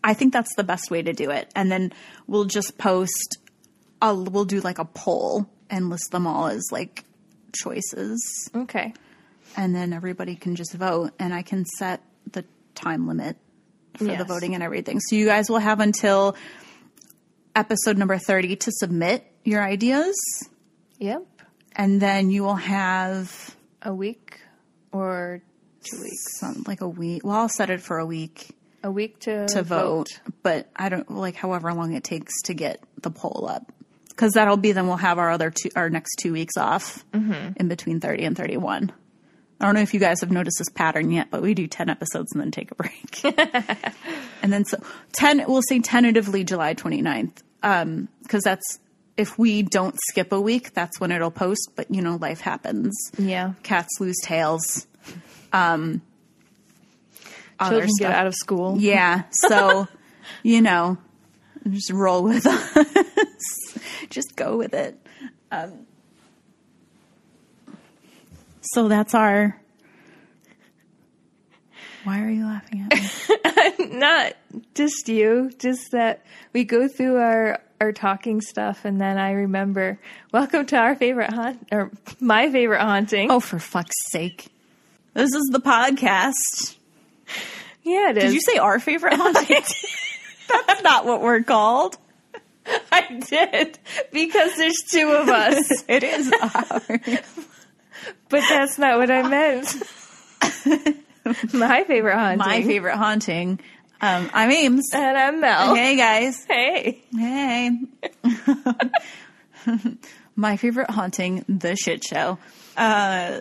I 0.02 0.14
think 0.14 0.33
that's 0.33 0.55
the 0.57 0.64
best 0.64 0.90
way 0.90 1.02
to 1.02 1.12
do 1.12 1.31
it, 1.31 1.50
and 1.55 1.71
then 1.71 1.93
we'll 2.26 2.47
just 2.47 2.78
post. 2.78 3.38
A, 4.02 4.12
we'll 4.12 4.45
do 4.45 4.61
like 4.61 4.78
a 4.81 4.85
poll 4.85 5.47
and 5.71 5.88
list 5.88 6.11
them 6.11 6.26
all 6.26 6.49
as 6.49 6.67
like 6.73 7.05
choices, 7.52 8.50
Okay. 8.57 8.93
And 9.57 9.75
then 9.75 9.93
everybody 9.93 10.37
can 10.37 10.55
just 10.57 10.75
vote, 10.75 11.12
and 11.19 11.33
I 11.35 11.43
can 11.43 11.64
set 11.64 12.02
the 12.33 12.45
time 12.75 13.07
limit 13.07 13.37
for 13.97 14.05
the 14.05 14.25
voting 14.25 14.55
and 14.55 14.62
everything. 14.62 15.00
So 15.00 15.17
you 15.17 15.26
guys 15.26 15.50
will 15.50 15.59
have 15.59 15.81
until 15.81 16.37
episode 17.55 17.99
number 17.99 18.17
30 18.19 18.57
to 18.57 18.71
submit 18.73 19.25
your 19.45 19.62
ideas 19.64 20.14
Yep. 20.99 21.23
and 21.75 22.00
then 22.00 22.31
you 22.31 22.45
will 22.45 22.55
have 22.55 23.57
A 23.83 23.93
week 23.93 24.40
or 24.93 25.43
two 25.83 26.00
weeks. 26.00 26.38
some, 26.38 26.64
like 26.67 26.81
a 26.81 26.88
week. 26.88 27.25
Well, 27.25 27.37
I'll 27.37 27.49
set 27.49 27.71
it 27.71 27.81
for 27.81 27.99
a 27.99 28.07
week 28.07 28.50
A 28.85 28.90
week 28.90 29.19
to, 29.21 29.49
to 29.49 29.62
vote, 29.62 30.21
but 30.43 30.69
I 30.76 30.88
don't 30.88 31.11
like 31.11 31.35
however 31.35 31.73
long 31.75 31.95
it 31.95 32.05
takes 32.05 32.33
to 32.43 32.55
get 32.55 32.81
the 33.02 33.11
poll 33.11 33.47
up. 33.49 33.73
Cause 34.17 34.33
that'll 34.35 34.57
be 34.57 34.73
then 34.73 34.88
we'll 34.88 34.97
have 34.97 35.19
our 35.19 35.31
other 35.31 35.50
two, 35.50 35.71
our 35.76 35.88
next 35.90 36.17
two 36.17 36.33
weeks 36.33 36.57
off 36.57 37.05
mm-hmm. 37.12 37.52
in 37.57 37.69
between 37.69 38.00
30 38.00 38.25
and 38.25 38.37
31. 38.37 38.93
I 39.60 39.66
don't 39.66 39.74
know 39.74 39.80
if 39.80 39.92
you 39.92 40.00
guys 40.00 40.20
have 40.20 40.30
noticed 40.30 40.58
this 40.58 40.68
pattern 40.68 41.10
yet, 41.10 41.28
but 41.30 41.42
we 41.42 41.54
do 41.54 41.66
10 41.66 41.88
episodes 41.90 42.32
and 42.32 42.40
then 42.40 42.50
take 42.52 42.70
a 42.70 42.74
break. 42.76 43.24
and 44.42 44.52
then 44.52 44.64
so 44.64 44.78
10, 45.12 45.44
we'll 45.48 45.62
say 45.68 45.80
tentatively 45.80 46.44
July 46.44 46.74
29th. 46.74 47.42
Um, 47.62 48.08
cause 48.28 48.42
that's, 48.44 48.78
if 49.16 49.36
we 49.36 49.62
don't 49.62 49.96
skip 50.10 50.30
a 50.32 50.40
week, 50.40 50.74
that's 50.74 51.00
when 51.00 51.10
it'll 51.10 51.32
post, 51.32 51.72
but 51.74 51.92
you 51.92 52.02
know, 52.02 52.16
life 52.16 52.40
happens. 52.40 52.94
Yeah. 53.18 53.54
Cats 53.64 53.88
lose 53.98 54.16
tails. 54.22 54.86
Um, 55.52 56.02
Children 57.60 57.90
get 57.98 58.12
out 58.12 58.28
of 58.28 58.34
school. 58.36 58.76
Yeah. 58.78 59.24
So, 59.32 59.88
you 60.44 60.62
know, 60.62 60.98
just 61.68 61.90
roll 61.90 62.22
with 62.22 62.46
us. 62.46 63.78
just 64.10 64.36
go 64.36 64.56
with 64.56 64.74
it. 64.74 64.96
Um, 65.50 65.86
so 68.72 68.88
that's 68.88 69.14
our 69.14 69.58
Why 72.04 72.22
are 72.22 72.30
you 72.30 72.44
laughing 72.44 72.87
at 72.90 73.78
me? 73.78 73.87
Not 73.98 74.34
just 74.75 75.08
you, 75.08 75.50
just 75.58 75.92
that 75.92 76.25
we 76.52 76.64
go 76.64 76.88
through 76.88 77.16
our 77.16 77.60
our 77.80 77.92
talking 77.92 78.40
stuff, 78.40 78.84
and 78.84 79.00
then 79.00 79.18
I 79.18 79.32
remember. 79.32 79.98
Welcome 80.32 80.66
to 80.66 80.76
our 80.76 80.94
favorite 80.96 81.32
haunt, 81.32 81.66
or 81.70 81.90
my 82.20 82.50
favorite 82.50 82.80
haunting. 82.80 83.30
oh, 83.30 83.40
for 83.40 83.58
fuck's 83.58 83.94
sake. 84.10 84.48
This 85.14 85.32
is 85.34 85.48
the 85.52 85.60
podcast. 85.60 86.76
yeah, 87.82 88.10
it 88.10 88.18
is. 88.18 88.25
Did 88.25 88.34
you 88.34 88.40
say 88.40 88.56
our 88.58 88.78
favorite 88.80 89.14
haunting? 89.16 89.62
That's 90.66 90.82
not 90.82 91.04
what 91.04 91.20
we're 91.22 91.42
called. 91.42 91.96
I 92.92 93.20
did 93.28 93.78
because 94.12 94.56
there's 94.56 94.82
two 94.92 95.10
of 95.10 95.28
us, 95.28 95.84
It 95.88 96.02
is 96.02 96.32
ours. 96.42 97.20
But 98.28 98.42
that's 98.48 98.78
not 98.78 98.98
what 98.98 99.10
I 99.10 99.28
meant. 99.28 99.74
my 101.52 101.84
favorite 101.84 102.14
haunting. 102.14 102.38
My 102.38 102.62
favorite 102.62 102.96
haunting. 102.96 103.60
Um, 104.00 104.30
I'm 104.32 104.50
Ames. 104.50 104.90
and 104.94 105.18
I'm 105.18 105.40
Mel. 105.40 105.74
Hey 105.74 105.96
guys. 105.96 106.44
Hey. 106.48 107.02
Hey. 107.16 107.78
My 110.36 110.56
favorite 110.56 110.88
haunting, 110.88 111.44
the 111.48 111.74
shit 111.74 112.04
show. 112.04 112.38
Uh, 112.76 113.40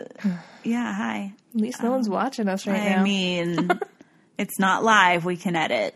yeah, 0.63 0.91
hi. 0.95 1.33
At 1.53 1.61
least 1.61 1.83
no 1.83 1.91
one's 1.91 2.09
watching 2.09 2.47
us 2.47 2.65
right 2.65 2.81
I 2.81 2.89
now. 2.89 3.01
I 3.01 3.03
mean, 3.03 3.69
it's 4.39 4.57
not 4.57 4.83
live. 4.83 5.23
We 5.23 5.37
can 5.37 5.55
edit. 5.55 5.93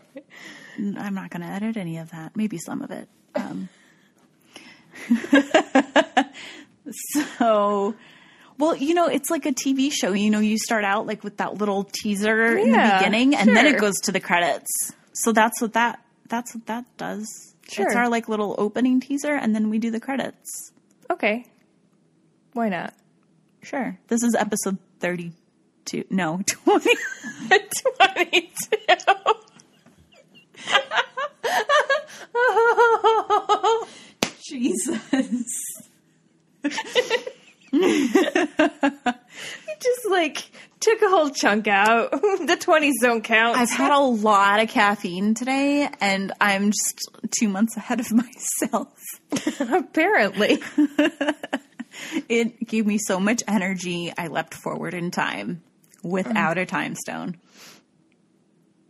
I'm 0.78 1.14
not 1.14 1.30
going 1.30 1.42
to 1.42 1.48
edit 1.48 1.76
any 1.76 1.98
of 1.98 2.12
that. 2.12 2.36
Maybe 2.36 2.56
some 2.58 2.82
of 2.82 2.92
it. 2.92 3.08
Um, 3.34 3.68
so, 7.38 7.96
well, 8.58 8.76
you 8.76 8.94
know, 8.94 9.06
it's 9.06 9.30
like 9.30 9.46
a 9.46 9.52
TV 9.52 9.90
show. 9.92 10.12
You 10.12 10.30
know, 10.30 10.40
you 10.40 10.58
start 10.58 10.84
out 10.84 11.06
like 11.06 11.22
with 11.24 11.38
that 11.38 11.54
little 11.54 11.84
teaser 11.84 12.56
in 12.56 12.70
the 12.70 12.76
Yeah, 12.76 12.98
beginning, 12.98 13.34
and 13.34 13.48
then 13.48 13.66
it 13.66 13.78
goes 13.80 13.94
to 14.04 14.12
the 14.12 14.20
credits. 14.20 14.70
So 15.12 15.32
that's 15.32 15.60
what 15.60 15.72
that 15.74 16.00
that's 16.28 16.54
what 16.54 16.66
that 16.66 16.84
does. 16.96 17.26
It's 17.74 17.94
our 17.96 18.08
like 18.08 18.28
little 18.28 18.54
opening 18.58 19.00
teaser, 19.00 19.34
and 19.34 19.54
then 19.54 19.70
we 19.70 19.78
do 19.78 19.90
the 19.90 20.00
credits. 20.00 20.72
okay. 21.10 21.46
Why 22.54 22.68
not? 22.68 22.92
Sure. 23.62 23.98
This 24.08 24.22
is 24.22 24.34
episode 24.34 24.76
thirty-two. 25.00 26.04
No, 26.10 26.40
twenty. 26.46 26.94
22. 27.48 28.48
Jesus. 34.48 35.48
Just 39.80 40.08
like 40.08 40.50
took 40.78 41.02
a 41.02 41.08
whole 41.08 41.30
chunk 41.30 41.66
out. 41.66 42.10
the 42.12 42.56
20s 42.60 42.92
don't 43.00 43.22
count. 43.22 43.56
I've 43.56 43.70
had 43.70 43.92
a 43.92 43.98
lot 43.98 44.60
of 44.60 44.68
caffeine 44.68 45.34
today, 45.34 45.88
and 46.00 46.32
I'm 46.40 46.70
just 46.70 47.10
two 47.38 47.48
months 47.48 47.76
ahead 47.76 48.00
of 48.00 48.06
myself. 48.12 48.92
Apparently. 49.60 50.62
It 52.28 52.66
gave 52.66 52.86
me 52.86 52.98
so 52.98 53.20
much 53.20 53.42
energy, 53.46 54.12
I 54.16 54.28
leapt 54.28 54.54
forward 54.54 54.94
in 54.94 55.10
time 55.10 55.62
without 56.02 56.58
a 56.58 56.66
time 56.66 56.94
stone. 56.94 57.38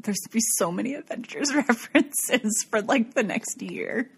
There's 0.00 0.18
to 0.18 0.30
be 0.30 0.40
so 0.56 0.72
many 0.72 0.94
Avengers 0.94 1.54
references 1.54 2.64
for 2.70 2.82
like 2.82 3.14
the 3.14 3.22
next 3.22 3.60
year. 3.62 4.10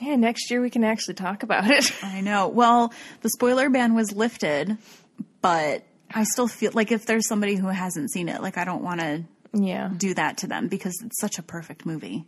Yeah, 0.00 0.16
next 0.16 0.50
year 0.50 0.60
we 0.60 0.70
can 0.70 0.84
actually 0.84 1.14
talk 1.14 1.42
about 1.42 1.70
it. 1.70 1.92
I 2.02 2.20
know. 2.20 2.48
Well, 2.48 2.92
the 3.22 3.30
spoiler 3.30 3.68
ban 3.68 3.94
was 3.94 4.12
lifted, 4.12 4.78
but 5.40 5.84
I 6.10 6.24
still 6.24 6.48
feel 6.48 6.72
like 6.74 6.92
if 6.92 7.06
there's 7.06 7.26
somebody 7.26 7.56
who 7.56 7.66
hasn't 7.66 8.10
seen 8.10 8.28
it, 8.28 8.40
like 8.40 8.56
I 8.56 8.64
don't 8.64 8.82
want 8.82 9.00
to 9.00 9.24
yeah. 9.52 9.90
do 9.96 10.14
that 10.14 10.38
to 10.38 10.46
them 10.46 10.68
because 10.68 10.94
it's 11.04 11.20
such 11.20 11.38
a 11.38 11.42
perfect 11.42 11.84
movie. 11.84 12.26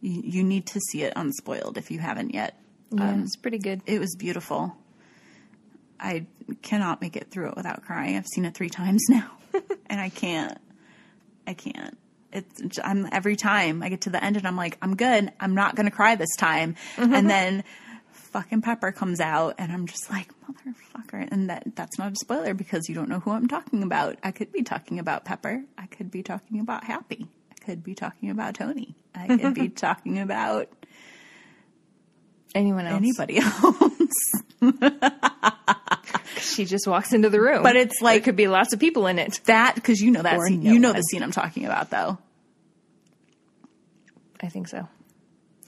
You, 0.00 0.22
you 0.24 0.42
need 0.42 0.66
to 0.66 0.80
see 0.80 1.02
it 1.02 1.12
unspoiled 1.16 1.78
if 1.78 1.90
you 1.90 1.98
haven't 1.98 2.34
yet. 2.34 2.58
Yeah, 2.90 3.10
um, 3.10 3.22
it's 3.22 3.36
pretty 3.36 3.58
good. 3.58 3.82
It 3.86 4.00
was 4.00 4.14
beautiful. 4.16 4.76
I 5.98 6.26
cannot 6.62 7.00
make 7.00 7.16
it 7.16 7.30
through 7.30 7.48
it 7.48 7.56
without 7.56 7.82
crying. 7.82 8.16
I've 8.16 8.26
seen 8.26 8.44
it 8.44 8.54
three 8.54 8.68
times 8.68 9.02
now, 9.08 9.30
and 9.86 10.00
I 10.00 10.08
can't. 10.08 10.58
I 11.46 11.54
can't. 11.54 11.96
It's 12.36 12.78
I'm 12.84 13.08
every 13.10 13.36
time 13.36 13.82
I 13.82 13.88
get 13.88 14.02
to 14.02 14.10
the 14.10 14.22
end 14.22 14.36
and 14.36 14.46
I'm 14.46 14.56
like, 14.56 14.76
I'm 14.82 14.94
good. 14.96 15.32
I'm 15.40 15.54
not 15.54 15.74
gonna 15.74 15.90
cry 15.90 16.14
this 16.16 16.36
time. 16.36 16.76
And 16.96 17.12
mm-hmm. 17.12 17.26
then 17.26 17.64
fucking 18.10 18.60
Pepper 18.60 18.92
comes 18.92 19.20
out 19.20 19.54
and 19.58 19.72
I'm 19.72 19.86
just 19.86 20.10
like, 20.10 20.28
motherfucker. 20.44 21.26
And 21.30 21.48
that 21.50 21.74
that's 21.74 21.98
not 21.98 22.12
a 22.12 22.16
spoiler 22.16 22.52
because 22.52 22.88
you 22.88 22.94
don't 22.94 23.08
know 23.08 23.20
who 23.20 23.30
I'm 23.30 23.48
talking 23.48 23.82
about. 23.82 24.18
I 24.22 24.32
could 24.32 24.52
be 24.52 24.62
talking 24.62 24.98
about 24.98 25.24
Pepper. 25.24 25.64
I 25.78 25.86
could 25.86 26.10
be 26.10 26.22
talking 26.22 26.60
about 26.60 26.84
Happy. 26.84 27.26
I 27.50 27.64
could 27.64 27.82
be 27.82 27.94
talking 27.94 28.30
about 28.30 28.54
Tony. 28.54 28.94
I 29.14 29.26
could 29.38 29.54
be 29.54 29.68
talking 29.70 30.18
about 30.18 30.68
Anyone 32.54 32.86
else? 32.86 32.96
anybody 32.96 33.38
else. 33.38 34.32
She 36.40 36.64
just 36.64 36.86
walks 36.86 37.12
into 37.12 37.28
the 37.28 37.40
room. 37.40 37.62
But 37.62 37.76
it's 37.76 38.00
there 38.00 38.12
like- 38.14 38.24
could 38.24 38.36
be 38.36 38.48
lots 38.48 38.72
of 38.72 38.80
people 38.80 39.06
in 39.06 39.18
it. 39.18 39.40
That 39.44 39.74
because 39.74 40.00
you 40.00 40.10
know 40.10 40.22
that 40.22 40.40
scene. 40.42 40.62
no 40.62 40.72
you 40.72 40.78
know 40.78 40.88
one. 40.88 40.96
the 40.96 41.02
scene 41.02 41.22
I'm 41.22 41.32
talking 41.32 41.66
about, 41.66 41.90
though. 41.90 42.18
I 44.42 44.48
think 44.48 44.68
so. 44.68 44.88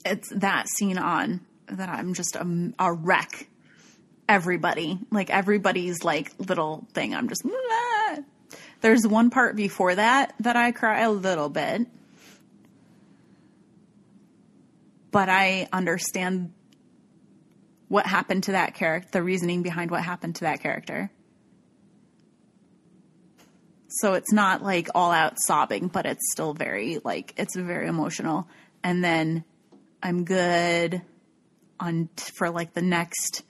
It's 0.04 0.28
that 0.30 0.68
scene 0.68 0.98
on 0.98 1.40
that 1.66 1.88
I'm 1.88 2.14
just 2.14 2.36
a, 2.36 2.72
a 2.78 2.92
wreck. 2.92 3.48
Everybody, 4.28 4.98
like 5.10 5.30
everybody's 5.30 6.04
like 6.04 6.32
little 6.38 6.86
thing. 6.92 7.14
I'm 7.14 7.28
just. 7.28 7.42
"Ah." 7.46 8.18
There's 8.80 9.06
one 9.06 9.30
part 9.30 9.56
before 9.56 9.94
that 9.94 10.34
that 10.40 10.54
I 10.54 10.70
cry 10.72 11.00
a 11.00 11.10
little 11.10 11.48
bit, 11.48 11.86
but 15.10 15.28
I 15.28 15.68
understand 15.72 16.52
what 17.88 18.06
happened 18.06 18.44
to 18.44 18.52
that 18.52 18.74
character, 18.74 19.08
the 19.12 19.22
reasoning 19.22 19.62
behind 19.62 19.90
what 19.90 20.02
happened 20.02 20.36
to 20.36 20.42
that 20.42 20.60
character. 20.60 21.10
So 23.88 24.14
it's 24.14 24.32
not 24.32 24.62
like 24.62 24.88
all 24.94 25.10
out 25.10 25.38
sobbing, 25.38 25.88
but 25.88 26.04
it's 26.06 26.30
still 26.32 26.52
very 26.52 27.00
like 27.02 27.34
it's 27.36 27.56
very 27.56 27.88
emotional. 27.88 28.46
And 28.84 29.02
then 29.02 29.44
I'm 30.02 30.24
good 30.24 31.02
on 31.80 32.08
for 32.16 32.50
like 32.50 32.74
the 32.74 32.82
next 32.82 33.42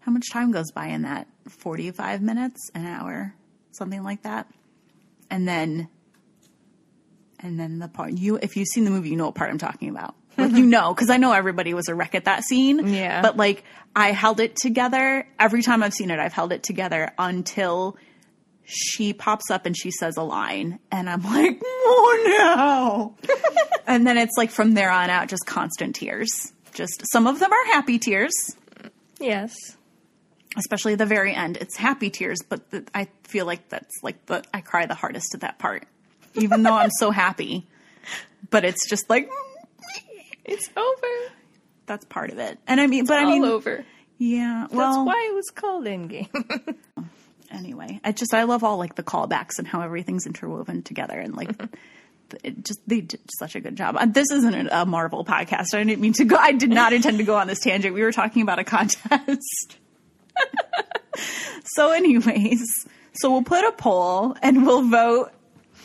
how 0.00 0.12
much 0.12 0.30
time 0.30 0.50
goes 0.50 0.70
by 0.72 0.88
in 0.88 1.02
that 1.02 1.26
45 1.48 2.22
minutes, 2.22 2.70
an 2.74 2.86
hour, 2.86 3.34
something 3.72 4.02
like 4.02 4.22
that. 4.22 4.46
And 5.30 5.46
then 5.46 5.88
and 7.40 7.58
then 7.58 7.80
the 7.80 7.88
part 7.88 8.12
you 8.12 8.36
if 8.36 8.56
you've 8.56 8.68
seen 8.68 8.84
the 8.84 8.90
movie, 8.90 9.10
you 9.10 9.16
know 9.16 9.26
what 9.26 9.34
part 9.34 9.50
I'm 9.50 9.58
talking 9.58 9.88
about. 9.88 10.14
Like 10.38 10.52
you 10.52 10.64
know, 10.64 10.94
because 10.94 11.10
I 11.10 11.18
know 11.18 11.32
everybody 11.32 11.74
was 11.74 11.88
a 11.88 11.94
wreck 11.94 12.14
at 12.14 12.24
that 12.24 12.42
scene. 12.44 12.88
Yeah. 12.88 13.20
But 13.20 13.36
like 13.36 13.64
I 13.94 14.12
held 14.12 14.40
it 14.40 14.56
together 14.56 15.26
every 15.38 15.62
time 15.62 15.82
I've 15.82 15.92
seen 15.92 16.10
it. 16.10 16.18
I've 16.18 16.32
held 16.32 16.52
it 16.52 16.62
together 16.62 17.12
until 17.18 17.98
she 18.64 19.12
pops 19.12 19.50
up 19.50 19.66
and 19.66 19.76
she 19.76 19.90
says 19.90 20.16
a 20.16 20.22
line, 20.22 20.78
and 20.90 21.08
I'm 21.10 21.22
like, 21.22 21.60
oh 21.64 23.14
no! 23.26 23.28
and 23.86 24.06
then 24.06 24.16
it's 24.18 24.36
like 24.36 24.50
from 24.50 24.74
there 24.74 24.90
on 24.90 25.10
out, 25.10 25.28
just 25.28 25.46
constant 25.46 25.94
tears. 25.96 26.28
Just 26.74 27.02
some 27.12 27.26
of 27.26 27.38
them 27.38 27.52
are 27.52 27.64
happy 27.66 27.98
tears, 27.98 28.32
Yes. 29.20 29.54
especially 30.56 30.94
the 30.94 31.04
very 31.06 31.34
end. 31.34 31.56
It's 31.58 31.76
happy 31.76 32.08
tears, 32.08 32.38
but 32.48 32.70
the, 32.70 32.84
I 32.94 33.08
feel 33.24 33.44
like 33.46 33.68
that's 33.68 33.94
like 34.02 34.24
the 34.26 34.42
I 34.54 34.60
cry 34.62 34.86
the 34.86 34.94
hardest 34.94 35.34
at 35.34 35.40
that 35.42 35.58
part, 35.58 35.84
even 36.34 36.62
though 36.62 36.72
I'm 36.74 36.90
so 36.90 37.10
happy. 37.10 37.66
But 38.50 38.64
it's 38.64 38.88
just 38.88 39.08
like 39.10 39.28
It's 40.44 40.68
over. 40.76 41.32
that's 41.86 42.04
part 42.06 42.30
of 42.30 42.38
it. 42.38 42.58
And 42.66 42.80
I 42.80 42.86
mean, 42.86 43.04
but 43.06 43.18
I 43.18 43.24
mean, 43.26 43.44
over. 43.44 43.84
yeah. 44.18 44.66
well 44.70 45.04
That's 45.04 45.06
why 45.06 45.28
it 45.30 45.34
was 45.34 45.50
called 45.54 45.84
Endgame. 45.84 46.28
anyway, 47.52 48.00
I 48.04 48.12
just 48.12 48.34
I 48.34 48.44
love 48.44 48.64
all 48.64 48.78
like 48.78 48.94
the 48.94 49.02
callbacks 49.02 49.58
and 49.58 49.66
how 49.66 49.80
everything's 49.82 50.26
interwoven 50.26 50.82
together 50.82 51.18
and 51.18 51.34
like 51.36 51.50
it 52.44 52.64
just 52.64 52.80
they 52.86 53.00
did 53.02 53.20
such 53.38 53.54
a 53.54 53.60
good 53.60 53.76
job. 53.76 53.96
Uh, 53.98 54.06
This 54.06 54.30
isn't 54.30 54.68
a 54.70 54.86
Marvel 54.86 55.24
podcast. 55.24 55.74
I 55.74 55.84
didn't 55.84 56.00
mean 56.00 56.12
to 56.14 56.24
go. 56.24 56.36
I 56.36 56.52
did 56.52 56.70
not 56.70 56.92
intend 56.92 57.18
to 57.18 57.24
go 57.24 57.36
on 57.36 57.46
this 57.46 57.60
tangent. 57.60 57.94
We 57.94 58.02
were 58.02 58.12
talking 58.12 58.42
about 58.42 58.58
a 58.58 58.64
contest. 58.64 59.76
so, 61.64 61.92
anyways, 61.92 62.86
so 63.14 63.30
we'll 63.30 63.42
put 63.42 63.64
a 63.64 63.72
poll 63.72 64.36
and 64.42 64.66
we'll 64.66 64.88
vote. 64.88 65.30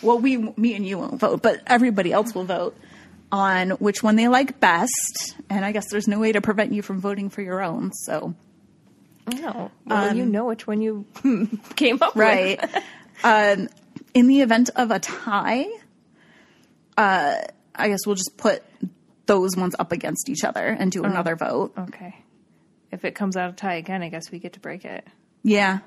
Well, 0.02 0.20
we, 0.20 0.38
me 0.38 0.76
and 0.76 0.86
you 0.86 1.00
won't 1.00 1.20
vote, 1.20 1.42
but 1.42 1.62
everybody 1.66 2.12
else 2.14 2.36
will 2.36 2.46
vote 2.46 2.78
on 3.32 3.72
which 3.72 4.04
one 4.04 4.16
they 4.16 4.28
like 4.28 4.60
best. 4.60 5.36
And 5.50 5.66
I 5.66 5.72
guess 5.72 5.90
there's 5.90 6.08
no 6.08 6.20
way 6.20 6.32
to 6.32 6.42
prevent 6.42 6.72
you 6.72 6.82
from 6.82 7.02
voting 7.02 7.30
for 7.30 7.42
your 7.42 7.62
own. 7.64 7.92
So, 7.94 8.36
no. 9.28 9.72
Well, 9.86 10.16
you 10.16 10.26
know 10.26 10.46
which 10.46 10.68
one 10.68 10.82
you 10.82 11.06
came 11.76 12.00
up 12.02 12.16
right. 12.16 12.60
with. 12.62 12.84
um, 13.24 13.70
in 14.14 14.28
the 14.28 14.42
event 14.42 14.70
of 14.76 14.92
a 14.92 15.00
tie, 15.00 15.66
uh, 16.98 17.36
I 17.76 17.88
guess 17.90 18.06
we'll 18.06 18.16
just 18.16 18.38
put 18.38 18.64
those 19.26 19.56
ones 19.56 19.76
up 19.78 19.92
against 19.92 20.30
each 20.30 20.44
other 20.44 20.66
and 20.66 20.92
do 20.92 21.04
another 21.04 21.36
vote. 21.36 21.74
Okay. 21.78 22.16
If 22.92 23.04
it 23.06 23.14
comes 23.16 23.36
out 23.36 23.50
of 23.50 23.56
tie 23.56 23.76
again, 23.76 24.02
I 24.02 24.10
guess 24.10 24.32
we 24.32 24.40
get 24.40 24.54
to 24.54 24.60
break 24.60 24.86
it. 24.86 25.06
Yeah. 25.44 25.80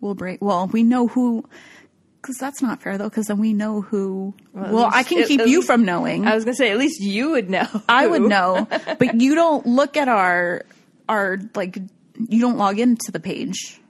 we'll 0.00 0.14
break. 0.14 0.40
Well, 0.40 0.68
we 0.68 0.82
know 0.82 1.08
who. 1.08 1.44
Because 2.22 2.36
that's 2.38 2.62
not 2.62 2.80
fair 2.80 2.96
though. 2.96 3.08
Because 3.10 3.26
then 3.26 3.38
we 3.38 3.52
know 3.52 3.82
who. 3.82 4.32
Well, 4.54 4.86
at 4.86 4.94
I 4.94 5.02
can 5.02 5.24
keep 5.26 5.40
you 5.40 5.56
least- 5.58 5.66
from 5.66 5.84
knowing. 5.84 6.26
I 6.26 6.34
was 6.34 6.44
gonna 6.44 6.54
say 6.54 6.70
at 6.70 6.78
least 6.78 7.00
you 7.00 7.32
would 7.32 7.50
know. 7.50 7.66
I 7.88 8.06
would 8.06 8.22
know, 8.22 8.66
but 8.98 9.20
you 9.20 9.34
don't 9.34 9.66
look 9.66 9.96
at 9.98 10.08
our 10.08 10.62
our 11.08 11.38
like. 11.54 11.78
You 12.16 12.40
don't 12.40 12.56
log 12.56 12.78
into 12.78 13.10
the 13.10 13.20
page. 13.20 13.80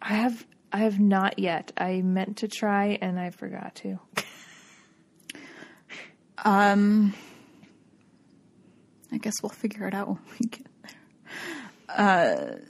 I 0.00 0.14
have 0.14 0.46
I 0.72 0.78
have 0.78 0.98
not 1.00 1.38
yet. 1.38 1.72
I 1.76 2.02
meant 2.02 2.38
to 2.38 2.48
try 2.48 2.98
and 3.00 3.18
I 3.18 3.30
forgot 3.30 3.74
to. 3.76 3.98
Um, 6.44 7.14
I 9.10 9.16
guess 9.16 9.34
we'll 9.42 9.50
figure 9.50 9.88
it 9.88 9.94
out 9.94 10.08
when 10.08 10.18
we 10.38 10.46
get 10.46 10.66
there. 10.82 12.60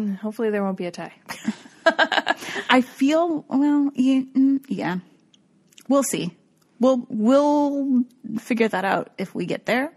Uh, 0.00 0.14
hopefully 0.16 0.50
there 0.50 0.64
won't 0.64 0.78
be 0.78 0.86
a 0.86 0.90
tie. 0.90 1.12
I 2.70 2.80
feel 2.80 3.44
well. 3.48 3.90
Yeah, 3.94 4.22
mm, 4.22 5.02
we'll 5.88 6.02
see. 6.02 6.34
We'll 6.80 7.06
we'll 7.08 8.04
figure 8.38 8.68
that 8.68 8.84
out 8.84 9.10
if 9.18 9.34
we 9.34 9.46
get 9.46 9.66
there. 9.66 9.92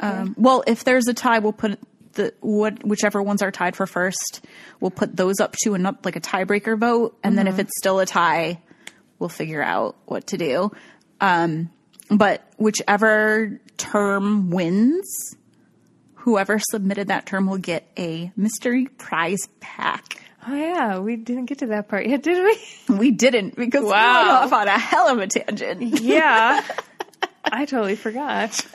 Um, 0.00 0.34
well, 0.38 0.64
if 0.66 0.84
there's 0.84 1.06
a 1.08 1.14
tie, 1.14 1.38
we'll 1.40 1.52
put 1.52 1.78
the 2.14 2.32
what 2.40 2.84
whichever 2.84 3.22
ones 3.22 3.42
are 3.42 3.50
tied 3.50 3.76
for 3.76 3.86
first. 3.86 4.44
We'll 4.80 4.90
put 4.90 5.16
those 5.16 5.40
up 5.40 5.54
to 5.62 5.74
an 5.74 5.82
like 6.04 6.16
a 6.16 6.20
tiebreaker 6.20 6.78
vote, 6.78 7.18
and 7.22 7.36
then 7.38 7.46
if 7.46 7.58
it's 7.58 7.72
still 7.78 8.00
a 8.00 8.06
tie, 8.06 8.60
we'll 9.18 9.28
figure 9.28 9.62
out 9.62 9.96
what 10.06 10.28
to 10.28 10.36
do. 10.38 10.72
Um, 11.20 11.70
but 12.10 12.42
whichever 12.56 13.60
term 13.76 14.50
wins, 14.50 15.36
whoever 16.14 16.58
submitted 16.58 17.08
that 17.08 17.26
term 17.26 17.46
will 17.46 17.58
get 17.58 17.86
a 17.98 18.30
mystery 18.36 18.86
prize 18.86 19.48
pack. 19.60 20.20
Oh 20.46 20.54
yeah, 20.54 20.98
we 20.98 21.16
didn't 21.16 21.46
get 21.46 21.60
to 21.60 21.66
that 21.68 21.88
part 21.88 22.06
yet, 22.06 22.22
did 22.22 22.42
we? 22.44 22.58
We 22.98 23.10
didn't 23.12 23.56
because 23.56 23.82
we 23.82 23.88
Wow. 23.90 24.18
went 24.18 24.30
off 24.30 24.52
on 24.52 24.68
a 24.68 24.78
hell 24.78 25.08
of 25.08 25.18
a 25.18 25.26
tangent. 25.26 26.00
Yeah. 26.02 26.62
I 27.50 27.64
totally 27.66 27.96
forgot. 27.96 28.58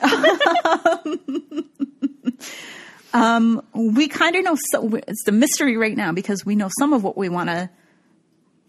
Um, 3.12 3.62
we 3.74 4.06
kind 4.08 4.36
of 4.36 4.44
know 4.44 4.56
so 4.70 4.94
it's 5.06 5.24
the 5.24 5.32
mystery 5.32 5.76
right 5.76 5.96
now 5.96 6.12
because 6.12 6.44
we 6.46 6.54
know 6.54 6.68
some 6.78 6.92
of 6.92 7.02
what 7.02 7.16
we 7.16 7.28
want 7.28 7.48
to 7.50 7.68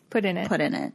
Put 0.09 0.25
in 0.25 0.37
it. 0.37 0.47
put 0.47 0.59
in 0.61 0.73
it, 0.73 0.93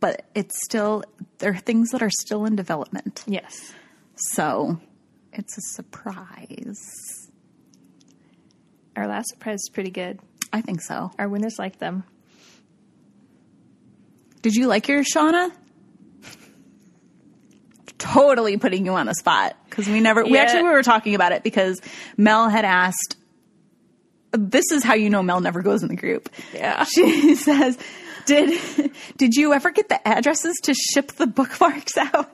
but 0.00 0.24
it's 0.34 0.64
still 0.64 1.04
there 1.38 1.52
are 1.52 1.56
things 1.58 1.90
that 1.90 2.02
are 2.02 2.10
still 2.10 2.44
in 2.46 2.56
development. 2.56 3.22
Yes. 3.26 3.72
So 4.16 4.78
it's 5.32 5.56
a 5.58 5.60
surprise. 5.60 6.80
Our 8.96 9.06
last 9.06 9.28
surprise 9.28 9.60
is 9.60 9.70
pretty 9.72 9.90
good. 9.90 10.18
I 10.52 10.62
think 10.62 10.80
so. 10.82 11.12
Our 11.18 11.28
winners 11.28 11.56
like 11.58 11.78
them. 11.78 12.04
Did 14.42 14.54
you 14.56 14.66
like 14.66 14.88
yours, 14.88 15.06
Shauna? 15.14 15.52
totally 17.98 18.56
putting 18.56 18.86
you 18.86 18.92
on 18.94 19.04
the 19.06 19.14
spot 19.14 19.56
because 19.70 19.88
we 19.88 20.00
never. 20.00 20.24
We 20.24 20.38
actually 20.38 20.64
we 20.64 20.70
were 20.70 20.82
talking 20.82 21.14
about 21.14 21.32
it 21.32 21.42
because 21.42 21.80
Mel 22.16 22.48
had 22.48 22.64
asked. 22.64 23.16
This 24.32 24.70
is 24.70 24.84
how 24.84 24.94
you 24.94 25.10
know 25.10 25.22
Mel 25.22 25.40
never 25.40 25.62
goes 25.62 25.82
in 25.82 25.88
the 25.88 25.96
group. 25.96 26.28
Yeah. 26.54 26.84
She 26.84 27.34
says, 27.36 27.78
"Did 28.26 28.92
did 29.16 29.34
you 29.34 29.52
ever 29.52 29.70
get 29.70 29.88
the 29.88 30.06
addresses 30.06 30.56
to 30.64 30.74
ship 30.74 31.12
the 31.12 31.26
bookmarks 31.26 31.96
out?" 31.96 32.30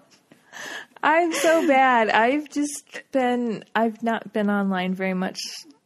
I'm 1.02 1.32
so 1.32 1.66
bad. 1.66 2.10
I've 2.10 2.50
just 2.50 3.02
been 3.12 3.64
I've 3.74 4.02
not 4.02 4.32
been 4.32 4.50
online 4.50 4.94
very 4.94 5.14
much 5.14 5.38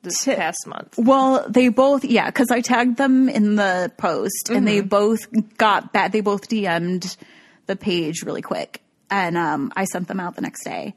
this 0.03 0.25
Ti- 0.25 0.37
past 0.37 0.67
month. 0.67 0.97
Well, 0.97 1.47
they 1.49 1.69
both, 1.69 2.05
yeah, 2.05 2.27
because 2.27 2.51
I 2.51 2.61
tagged 2.61 2.97
them 2.97 3.29
in 3.29 3.57
the 3.57 3.93
post, 3.99 4.51
and 4.51 4.67
they 4.67 4.81
both 4.81 5.27
got 5.59 5.93
back. 5.93 6.13
They 6.13 6.21
both 6.21 6.49
DM'd 6.49 7.17
the 7.67 7.77
page 7.77 8.23
really 8.25 8.43
quick, 8.43 8.83
and 9.11 9.37
um, 9.37 9.73
I 9.77 9.85
sent 9.85 10.09
them 10.09 10.21
out 10.21 10.37
the 10.37 10.43
next 10.43 10.65
day. 10.65 10.95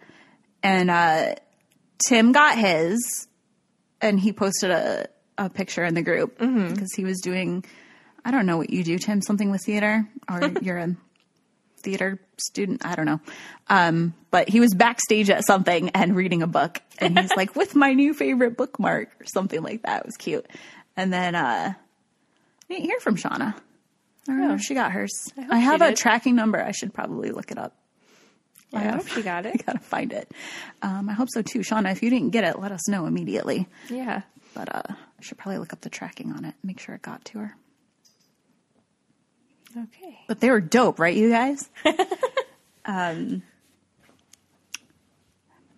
And 0.63 0.89
uh, 0.89 1.35
Tim 2.07 2.31
got 2.31 2.57
his, 2.57 3.27
and 4.01 4.19
he 4.19 4.33
posted 4.33 4.71
a 4.71 5.07
a 5.37 5.49
picture 5.49 5.83
in 5.83 5.93
the 5.93 6.01
group 6.01 6.37
because 6.37 6.93
he 6.95 7.03
was 7.03 7.19
doing. 7.21 7.65
I 8.25 8.31
don't 8.31 8.45
know 8.45 8.57
what 8.57 8.69
you 8.69 8.83
do, 8.83 8.97
Tim. 8.97 9.21
Something 9.21 9.51
with 9.51 9.61
theater, 9.65 10.07
or 10.29 10.51
you're 10.61 10.77
a 10.77 10.95
theater 11.83 12.19
student. 12.37 12.85
I 12.85 12.95
don't 12.95 13.05
know. 13.05 13.19
Um, 13.67 14.13
but 14.31 14.49
he 14.49 14.59
was 14.59 14.73
backstage 14.73 15.29
at 15.29 15.45
something 15.45 15.89
and 15.89 16.15
reading 16.15 16.41
a 16.41 16.47
book. 16.47 16.81
And 16.99 17.19
he's 17.19 17.31
like, 17.37 17.55
with 17.55 17.75
my 17.75 17.93
new 17.93 18.13
favorite 18.13 18.57
bookmark 18.57 19.09
or 19.19 19.25
something 19.25 19.61
like 19.61 19.83
that. 19.83 20.01
It 20.01 20.05
was 20.05 20.15
cute. 20.17 20.47
And 20.95 21.11
then, 21.11 21.35
uh, 21.35 21.73
I 21.73 22.73
didn't 22.73 22.85
hear 22.85 22.99
from 22.99 23.17
Shauna. 23.17 23.53
I 24.27 24.31
don't 24.31 24.47
know 24.47 24.53
if 24.53 24.61
she 24.61 24.73
got 24.73 24.93
hers. 24.93 25.11
I, 25.37 25.59
hope 25.59 25.81
have 25.81 25.81
a 25.81 25.93
tracking 25.93 26.35
number. 26.35 26.61
I 26.61 26.71
should 26.71 26.93
probably 26.93 27.31
look 27.31 27.51
it 27.51 27.57
up. 27.57 27.75
I 28.73 28.83
hope 28.85 29.07
she 29.07 29.21
got 29.21 29.45
it. 29.47 29.55
I 29.59 29.63
gotta 29.63 29.79
find 29.79 30.11
it. 30.13 30.31
Um, 30.81 31.09
I 31.09 31.13
hope 31.13 31.29
so 31.31 31.41
too. 31.41 31.59
Shauna, 31.59 31.91
if 31.91 32.01
you 32.03 32.09
didn't 32.09 32.29
get 32.31 32.43
it, 32.43 32.59
let 32.59 32.71
us 32.71 32.87
know 32.87 33.05
immediately. 33.05 33.67
Yeah. 33.89 34.21
But, 34.53 34.73
uh, 34.73 34.81
I 34.89 35.21
should 35.21 35.37
probably 35.37 35.57
look 35.59 35.73
up 35.73 35.81
the 35.81 35.89
tracking 35.89 36.31
on 36.31 36.45
it, 36.45 36.53
make 36.63 36.79
sure 36.79 36.93
it 36.95 37.01
got 37.01 37.23
to 37.25 37.39
her. 37.39 37.55
Okay. 39.75 40.19
But 40.27 40.39
they 40.39 40.49
were 40.51 40.61
dope, 40.61 40.99
right, 40.99 41.15
you 41.15 41.29
guys? 41.31 41.67
um, 42.85 43.41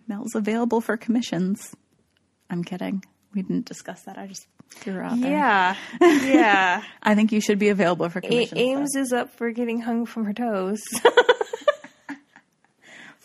Mel's 0.07 0.35
available 0.35 0.81
for 0.81 0.97
commissions. 0.97 1.73
I'm 2.49 2.63
kidding. 2.63 3.03
We 3.33 3.41
didn't 3.41 3.65
discuss 3.65 4.01
that. 4.03 4.17
I 4.17 4.27
just 4.27 4.47
threw 4.69 4.93
her 4.93 5.03
out 5.03 5.19
there. 5.19 5.31
Yeah. 5.31 5.75
Yeah. 6.01 6.83
I 7.01 7.15
think 7.15 7.31
you 7.31 7.39
should 7.39 7.59
be 7.59 7.69
available 7.69 8.09
for 8.09 8.19
A- 8.19 8.21
commissions. 8.21 8.59
Ames 8.59 8.91
though. 8.93 9.01
is 9.01 9.13
up 9.13 9.29
for 9.37 9.51
getting 9.51 9.79
hung 9.81 10.05
from 10.05 10.25
her 10.25 10.33
toes. 10.33 10.81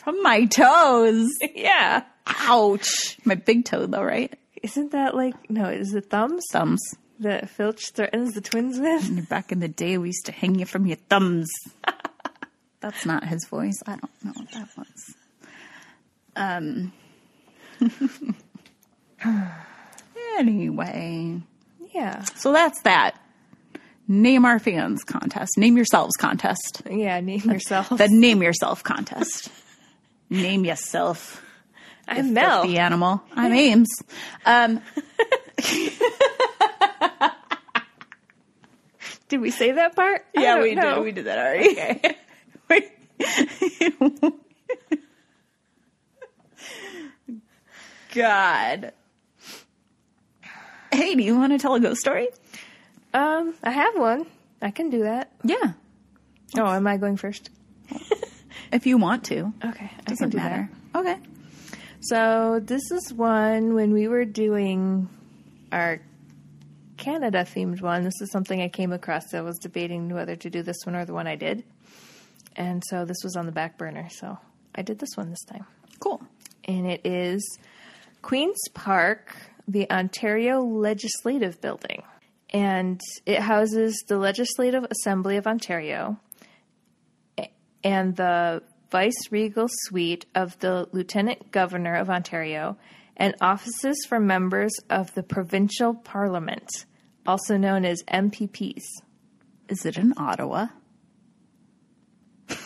From 0.04 0.22
my 0.22 0.46
toes. 0.46 1.28
yeah. 1.54 2.04
Ouch. 2.26 3.18
My 3.24 3.34
big 3.34 3.64
toe, 3.64 3.86
though, 3.86 4.02
right? 4.02 4.32
Isn't 4.62 4.92
that 4.92 5.14
like 5.14 5.50
no, 5.50 5.64
is 5.70 5.94
it 5.94 6.10
thumbs 6.10 6.44
Thumbs. 6.52 6.80
that 7.20 7.48
Filch 7.50 7.90
threatens 7.92 8.32
the 8.34 8.40
twins 8.40 8.78
with? 8.78 9.28
Back 9.28 9.52
in 9.52 9.60
the 9.60 9.68
day, 9.68 9.96
we 9.98 10.08
used 10.08 10.26
to 10.26 10.32
hang 10.32 10.54
you 10.58 10.66
from 10.66 10.86
your 10.86 10.96
thumbs. 11.08 11.48
That's 12.80 13.04
not 13.06 13.24
his 13.24 13.46
voice. 13.48 13.78
I 13.86 13.96
don't 13.96 14.24
know 14.24 14.32
what 14.34 14.50
that 14.52 14.68
was. 14.76 15.14
Um. 16.36 16.92
anyway, 20.38 21.40
Yeah. 21.92 22.22
so 22.36 22.52
that's 22.52 22.80
that. 22.82 23.16
Name 24.08 24.44
our 24.44 24.58
fans 24.58 25.04
contest. 25.04 25.52
Name 25.56 25.76
yourselves 25.76 26.16
contest. 26.16 26.82
Yeah, 26.90 27.20
name 27.20 27.40
yourself. 27.40 27.90
The 27.90 28.08
name 28.08 28.42
yourself 28.42 28.82
contest. 28.82 29.50
Name 30.30 30.64
yourself. 30.64 31.44
I'm 32.08 32.32
Mel. 32.34 32.62
The 32.66 32.78
animal. 32.78 33.22
I'm 33.34 33.52
Ames. 33.52 33.88
Um, 34.46 34.80
Did 39.28 39.40
we 39.40 39.50
say 39.52 39.72
that 39.72 39.94
part? 39.94 40.24
Yeah, 40.34 40.60
we 40.60 40.74
know. 40.74 40.96
did. 40.96 41.04
We 41.04 41.12
did 41.12 41.26
that 41.26 41.38
already. 41.38 41.70
Okay. 41.70 42.16
God. 48.14 48.92
Hey, 50.92 51.14
do 51.14 51.22
you 51.22 51.36
want 51.36 51.52
to 51.52 51.58
tell 51.58 51.74
a 51.74 51.80
ghost 51.80 52.00
story? 52.00 52.28
Um, 53.14 53.54
I 53.62 53.70
have 53.70 53.96
one. 53.96 54.26
I 54.60 54.70
can 54.70 54.90
do 54.90 55.02
that. 55.04 55.32
Yeah, 55.44 55.72
Oh, 56.58 56.66
am 56.66 56.86
I 56.88 56.96
going 56.96 57.16
first? 57.16 57.48
if 58.72 58.84
you 58.86 58.98
want 58.98 59.24
to. 59.26 59.52
Okay, 59.64 59.90
Doesn't 60.11 60.31
do 60.31 60.37
matter. 60.37 60.68
that. 60.92 60.99
Okay. 61.01 61.16
So 62.01 62.61
this 62.62 62.90
is 62.90 63.12
one 63.12 63.75
when 63.75 63.92
we 63.92 64.09
were 64.09 64.25
doing 64.25 65.09
our 65.73 66.01
Canada 66.96 67.44
themed 67.44 67.81
one. 67.83 68.05
This 68.05 68.20
is 68.20 68.31
something 68.31 68.61
I 68.62 68.68
came 68.68 68.92
across. 68.92 69.33
I 69.35 69.40
was 69.42 69.59
debating 69.59 70.12
whether 70.14 70.37
to 70.37 70.51
do 70.51 70.62
this 70.62 70.79
one 70.85 70.94
or 70.96 71.05
the 71.05 71.12
one 71.14 71.27
I 71.27 71.37
did, 71.37 71.64
and 72.57 72.83
so 72.88 73.05
this 73.05 73.18
was 73.25 73.37
on 73.37 73.46
the 73.46 73.53
back 73.53 73.77
burner. 73.79 74.09
So 74.11 74.38
I 74.75 74.83
did 74.83 74.99
this 74.99 75.11
one 75.16 75.31
this 75.31 75.44
time, 75.44 75.64
Cool. 75.99 76.23
and 76.64 76.87
it 76.87 77.01
is 77.05 77.59
Queens 78.23 78.61
Park, 78.75 79.35
the 79.68 79.90
Ontario 79.90 80.61
Legislative 80.62 81.61
Building, 81.61 82.03
and 82.51 83.01
it 83.27 83.40
houses 83.40 84.03
the 84.09 84.18
Legislative 84.18 84.87
Assembly 84.90 85.37
of 85.37 85.46
Ontario 85.46 86.18
and 87.85 88.16
the 88.16 88.62
Vice 88.90 89.31
Regal 89.31 89.68
Suite 89.85 90.26
of 90.35 90.59
the 90.61 90.88
Lieutenant 90.92 91.50
Governor 91.53 91.94
of 91.94 92.11
Ontario, 92.11 92.76
and 93.16 93.35
offices 93.40 94.05
for 94.09 94.18
members 94.18 94.72
of 94.88 95.14
the 95.14 95.22
Provincial 95.22 95.94
Parliament, 95.94 96.87
also 97.26 97.57
known 97.57 97.85
as 97.85 98.03
MPPs. 98.05 98.83
Is 99.68 99.87
it 99.87 99.96
in 99.96 100.12
Ottawa? 100.16 100.66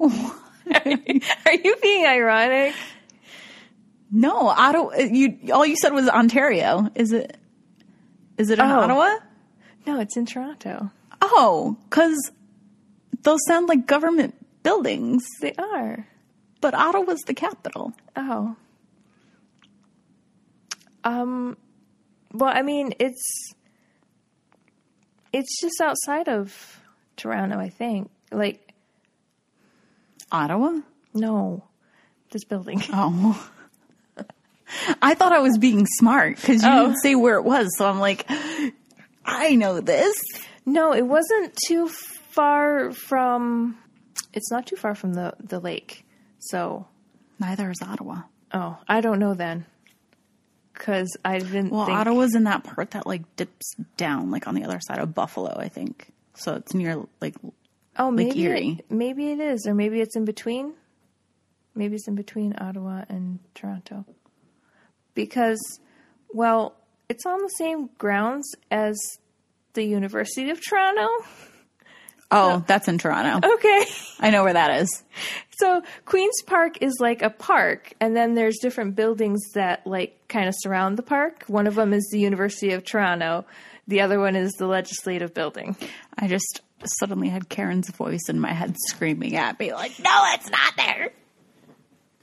Are 0.00 1.54
you 1.54 1.76
being 1.82 2.06
ironic? 2.06 2.74
No, 4.10 4.48
Ottawa. 4.48 4.96
You 4.96 5.38
all 5.52 5.66
you 5.66 5.76
said 5.76 5.92
was 5.92 6.08
Ontario. 6.08 6.88
Is 6.94 7.12
it? 7.12 7.36
Is 8.38 8.50
it 8.50 8.58
in 8.58 8.64
Oh. 8.64 8.80
Ottawa? 8.80 9.16
No, 9.86 10.00
it's 10.00 10.16
in 10.16 10.26
Toronto. 10.26 10.90
Oh, 11.20 11.76
because 11.88 12.16
those 13.28 13.40
sound 13.46 13.68
like 13.68 13.86
government 13.86 14.34
buildings, 14.62 15.22
They 15.42 15.52
are. 15.58 16.06
but 16.62 16.74
Ottawa's 16.74 17.20
the 17.26 17.34
capital. 17.34 17.92
Oh. 18.16 18.56
Um 21.04 21.56
well, 22.32 22.50
I 22.54 22.62
mean, 22.62 22.92
it's 22.98 23.22
it's 25.32 25.60
just 25.60 25.80
outside 25.80 26.28
of 26.28 26.80
Toronto, 27.16 27.58
I 27.58 27.68
think. 27.70 28.10
Like 28.32 28.72
Ottawa? 30.30 30.80
no. 31.14 31.64
This 32.30 32.44
building. 32.44 32.82
Oh. 32.92 33.50
I 35.00 35.14
thought 35.14 35.32
I 35.32 35.38
was 35.38 35.56
being 35.56 35.86
smart 35.86 36.36
because 36.36 36.62
you 36.62 36.68
Oh. 36.70 36.86
didn't 36.88 37.00
say 37.02 37.14
where 37.14 37.36
it 37.36 37.42
was. 37.44 37.68
So 37.78 37.88
I'm 37.88 38.00
like, 38.00 38.26
I 39.24 39.54
know 39.54 39.80
this. 39.80 40.14
No, 40.66 40.92
it 40.92 41.06
wasn't 41.06 41.56
too 41.66 41.88
far 42.38 42.92
from 42.92 43.76
it's 44.32 44.50
not 44.50 44.66
too 44.66 44.76
far 44.76 44.94
from 44.94 45.14
the 45.14 45.34
the 45.40 45.58
lake. 45.60 46.04
So, 46.38 46.86
Neither 47.40 47.70
is 47.70 47.78
Ottawa. 47.82 48.22
oh, 48.52 48.78
I 48.88 49.00
don't 49.00 49.18
know 49.18 49.34
then. 49.34 49.66
Cuz 50.74 51.08
I 51.24 51.38
didn't 51.38 51.70
Well, 51.70 51.86
think 51.86 51.98
Ottawa's 51.98 52.34
in 52.36 52.44
that 52.44 52.62
part 52.62 52.92
that 52.92 53.06
like 53.06 53.22
dips 53.36 53.74
down, 53.96 54.30
like 54.30 54.46
on 54.46 54.54
the 54.54 54.64
other 54.64 54.78
side 54.80 55.00
of 55.00 55.12
Buffalo, 55.14 55.52
I 55.58 55.68
think. 55.68 56.12
So 56.34 56.54
it's 56.54 56.72
near 56.74 57.04
like 57.20 57.34
Oh, 57.96 58.12
maybe 58.12 58.40
Erie. 58.42 58.76
It, 58.78 58.90
maybe 58.92 59.32
it 59.32 59.40
is, 59.40 59.66
or 59.66 59.74
maybe 59.74 60.00
it's 60.00 60.14
in 60.14 60.24
between. 60.24 60.74
Maybe 61.74 61.96
it's 61.96 62.06
in 62.06 62.14
between 62.14 62.54
Ottawa 62.58 63.04
and 63.08 63.40
Toronto, 63.54 64.04
because, 65.14 65.60
well, 66.32 66.74
it's 67.08 67.24
on 67.26 67.38
the 67.40 67.48
same 67.58 67.88
grounds 67.98 68.48
as 68.70 68.96
the 69.74 69.84
University 69.84 70.50
of 70.50 70.60
Toronto. 70.64 71.08
oh, 72.30 72.64
that's 72.66 72.88
in 72.88 72.98
Toronto. 72.98 73.46
Okay, 73.54 73.84
I 74.20 74.30
know 74.30 74.42
where 74.44 74.52
that 74.52 74.82
is. 74.82 75.02
so 75.58 75.82
Queens 76.04 76.42
Park 76.46 76.78
is 76.80 76.96
like 77.00 77.22
a 77.22 77.30
park, 77.30 77.92
and 78.00 78.16
then 78.16 78.34
there's 78.34 78.58
different 78.58 78.94
buildings 78.96 79.40
that 79.54 79.86
like 79.86 80.28
kind 80.28 80.48
of 80.48 80.54
surround 80.58 80.96
the 80.96 81.02
park. 81.02 81.44
One 81.46 81.66
of 81.66 81.74
them 81.74 81.92
is 81.92 82.08
the 82.12 82.18
University 82.18 82.72
of 82.72 82.84
Toronto. 82.84 83.44
The 83.86 84.02
other 84.02 84.20
one 84.20 84.36
is 84.36 84.52
the 84.52 84.66
Legislative 84.66 85.32
Building. 85.32 85.76
I 86.18 86.28
just 86.28 86.60
suddenly 86.98 87.28
had 87.28 87.48
Karen's 87.48 87.90
voice 87.90 88.28
in 88.28 88.38
my 88.38 88.52
head 88.52 88.76
screaming 88.88 89.36
at 89.36 89.58
me 89.58 89.72
like, 89.72 89.98
"No, 89.98 90.22
it's 90.34 90.50
not 90.50 90.76
there." 90.76 91.10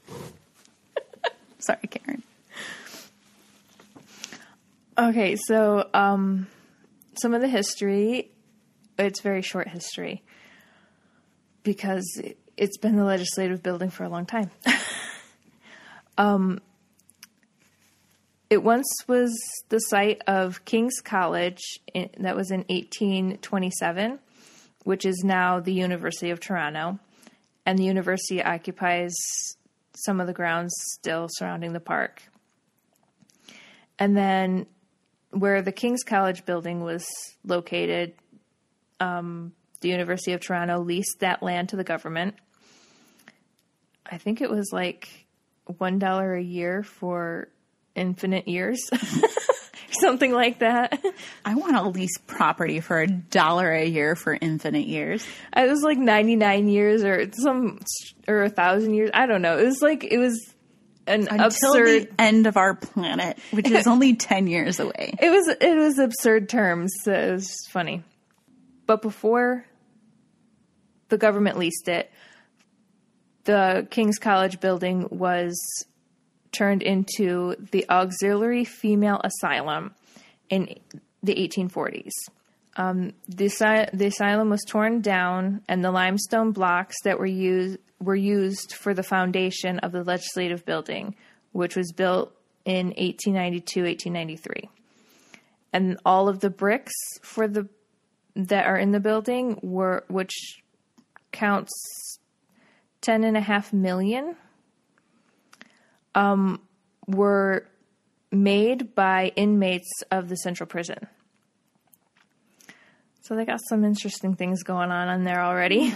Sorry, 1.58 1.88
Karen. 1.90 2.22
Okay, 4.98 5.36
so 5.36 5.88
um, 5.92 6.46
some 7.20 7.34
of 7.34 7.42
the 7.42 7.48
history, 7.48 8.30
it's 8.98 9.20
very 9.20 9.42
short 9.42 9.68
history 9.68 10.22
because 11.62 12.04
it- 12.22 12.38
it's 12.56 12.78
been 12.78 12.96
the 12.96 13.04
legislative 13.04 13.62
building 13.62 13.90
for 13.90 14.04
a 14.04 14.08
long 14.08 14.24
time. 14.24 14.50
um, 16.18 16.60
it 18.48 18.62
once 18.62 18.86
was 19.06 19.36
the 19.68 19.78
site 19.78 20.22
of 20.26 20.64
King's 20.64 21.00
College, 21.00 21.60
in, 21.92 22.08
that 22.20 22.36
was 22.36 22.50
in 22.50 22.60
1827, 22.68 24.18
which 24.84 25.04
is 25.04 25.22
now 25.24 25.60
the 25.60 25.72
University 25.72 26.30
of 26.30 26.40
Toronto. 26.40 26.98
And 27.66 27.78
the 27.78 27.84
university 27.84 28.42
occupies 28.42 29.12
some 29.96 30.20
of 30.20 30.28
the 30.28 30.32
grounds 30.32 30.72
still 30.92 31.26
surrounding 31.28 31.72
the 31.72 31.80
park. 31.80 32.22
And 33.98 34.16
then 34.16 34.66
where 35.30 35.60
the 35.62 35.72
King's 35.72 36.04
College 36.04 36.44
building 36.46 36.82
was 36.82 37.04
located, 37.44 38.14
um, 39.00 39.52
the 39.80 39.88
University 39.88 40.32
of 40.32 40.40
Toronto 40.40 40.80
leased 40.80 41.20
that 41.20 41.42
land 41.42 41.70
to 41.70 41.76
the 41.76 41.84
government. 41.84 42.34
I 44.04 44.18
think 44.18 44.40
it 44.40 44.50
was 44.50 44.70
like 44.72 45.08
one 45.78 45.98
dollar 45.98 46.34
a 46.34 46.42
year 46.42 46.82
for 46.82 47.48
infinite 47.94 48.46
years, 48.46 48.78
something 50.00 50.32
like 50.32 50.60
that. 50.60 51.02
I 51.44 51.54
want 51.54 51.76
to 51.76 51.88
lease 51.88 52.16
property 52.26 52.80
for 52.80 53.00
a 53.00 53.06
dollar 53.06 53.72
a 53.72 53.84
year 53.84 54.14
for 54.14 54.36
infinite 54.40 54.86
years. 54.86 55.26
It 55.56 55.68
was 55.68 55.82
like 55.82 55.98
ninety 55.98 56.36
nine 56.36 56.68
years 56.68 57.02
or 57.04 57.30
some 57.32 57.80
or 58.28 58.44
a 58.44 58.48
thousand 58.50 58.94
years. 58.94 59.10
I 59.12 59.26
don't 59.26 59.42
know. 59.42 59.58
It 59.58 59.64
was 59.64 59.82
like 59.82 60.04
it 60.04 60.18
was 60.18 60.38
an 61.08 61.28
Until 61.28 61.46
absurd. 61.46 61.86
the 62.02 62.20
end 62.20 62.46
of 62.46 62.56
our 62.56 62.74
planet, 62.74 63.38
which 63.52 63.70
is 63.70 63.86
only 63.86 64.16
10 64.16 64.48
years 64.48 64.80
away. 64.80 65.14
It 65.20 65.30
was 65.30 65.48
it 65.60 65.76
was 65.76 65.98
absurd 65.98 66.48
terms. 66.48 66.92
So 67.04 67.12
it 67.12 67.32
was 67.32 67.48
funny. 67.70 68.02
But 68.86 69.02
before 69.02 69.64
the 71.08 71.18
government 71.18 71.58
leased 71.58 71.88
it, 71.88 72.10
the 73.44 73.86
King's 73.90 74.18
College 74.18 74.60
building 74.60 75.08
was 75.10 75.56
turned 76.52 76.82
into 76.82 77.56
the 77.70 77.84
Auxiliary 77.90 78.64
Female 78.64 79.20
Asylum 79.22 79.94
in 80.48 80.74
the 81.22 81.34
1840s. 81.34 82.12
Um, 82.76 83.12
the, 83.28 83.48
the 83.92 84.06
asylum 84.06 84.50
was 84.50 84.62
torn 84.66 85.00
down, 85.00 85.62
and 85.68 85.84
the 85.84 85.90
limestone 85.90 86.52
blocks 86.52 86.96
that 87.04 87.18
were 87.18 87.26
used 87.26 87.78
were 87.98 88.16
used 88.16 88.74
for 88.74 88.92
the 88.92 89.02
foundation 89.02 89.78
of 89.78 89.90
the 89.90 90.04
legislative 90.04 90.66
building, 90.66 91.16
which 91.52 91.76
was 91.76 91.92
built 91.92 92.30
in 92.66 92.88
1892 92.88 93.84
1893 93.84 94.68
and 95.72 95.98
all 96.06 96.28
of 96.28 96.40
the 96.40 96.50
bricks 96.50 96.94
for 97.20 97.46
the 97.46 97.68
that 98.36 98.66
are 98.66 98.76
in 98.76 98.92
the 98.92 99.00
building 99.00 99.58
were 99.62 100.04
which 100.08 100.62
counts 101.32 101.72
ten 103.00 103.24
and 103.24 103.36
a 103.36 103.40
half 103.40 103.72
million 103.72 104.36
um 106.14 106.60
were 107.06 107.66
made 108.30 108.94
by 108.94 109.32
inmates 109.36 109.90
of 110.10 110.28
the 110.28 110.36
central 110.36 110.66
prison. 110.66 110.98
So 113.22 113.34
they 113.34 113.44
got 113.44 113.60
some 113.68 113.84
interesting 113.84 114.34
things 114.34 114.62
going 114.62 114.90
on 114.90 115.08
in 115.08 115.24
there 115.24 115.40
already. 115.40 115.92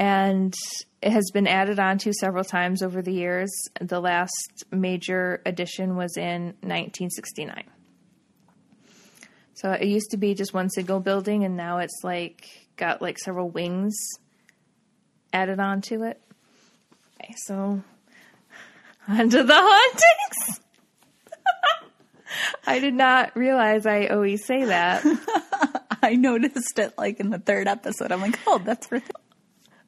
And 0.00 0.54
it 1.02 1.10
has 1.10 1.28
been 1.32 1.48
added 1.48 1.80
on 1.80 1.98
to 1.98 2.12
several 2.12 2.44
times 2.44 2.82
over 2.82 3.02
the 3.02 3.12
years. 3.12 3.50
The 3.80 3.98
last 3.98 4.64
major 4.70 5.42
addition 5.44 5.96
was 5.96 6.16
in 6.16 6.54
1969 6.62 7.64
so 9.58 9.72
it 9.72 9.88
used 9.88 10.12
to 10.12 10.16
be 10.16 10.34
just 10.34 10.54
one 10.54 10.70
single 10.70 11.00
building, 11.00 11.42
and 11.42 11.56
now 11.56 11.78
it's 11.78 12.04
like 12.04 12.48
got 12.76 13.02
like 13.02 13.18
several 13.18 13.50
wings 13.50 13.96
added 15.32 15.58
onto 15.58 16.04
it. 16.04 16.20
Okay, 17.20 17.34
so 17.44 17.82
onto 19.08 19.42
the 19.42 19.54
hauntings. 19.56 20.60
I 22.68 22.78
did 22.78 22.94
not 22.94 23.36
realize 23.36 23.84
I 23.84 24.06
always 24.06 24.44
say 24.44 24.66
that. 24.66 25.04
I 26.02 26.14
noticed 26.14 26.78
it 26.78 26.96
like 26.96 27.18
in 27.18 27.30
the 27.30 27.40
third 27.40 27.66
episode. 27.66 28.12
I'm 28.12 28.20
like, 28.20 28.38
oh, 28.46 28.62
that's 28.64 28.86
for. 28.86 29.02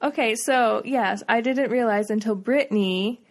Okay, 0.03 0.35
so 0.35 0.83
yes, 0.85 1.23
I 1.29 1.43
didn't 1.43 1.71
realize 1.71 2.11
until 2.11 2.35
Brittany 2.35 3.23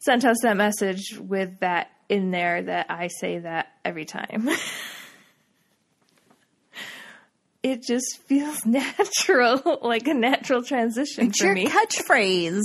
sent 0.00 0.26
us 0.26 0.36
that 0.42 0.58
message 0.58 1.18
with 1.18 1.60
that 1.60 1.92
in 2.10 2.30
there 2.30 2.62
that 2.62 2.90
I 2.90 3.06
say 3.06 3.38
that 3.38 3.68
every 3.86 4.04
time. 4.04 4.50
It 7.62 7.82
just 7.82 8.18
feels 8.26 8.64
natural, 8.66 9.78
like 9.82 10.06
a 10.08 10.14
natural 10.14 10.62
transition 10.62 11.26
It's 11.28 11.40
your 11.40 11.54
me. 11.54 11.66
catchphrase. 11.66 12.62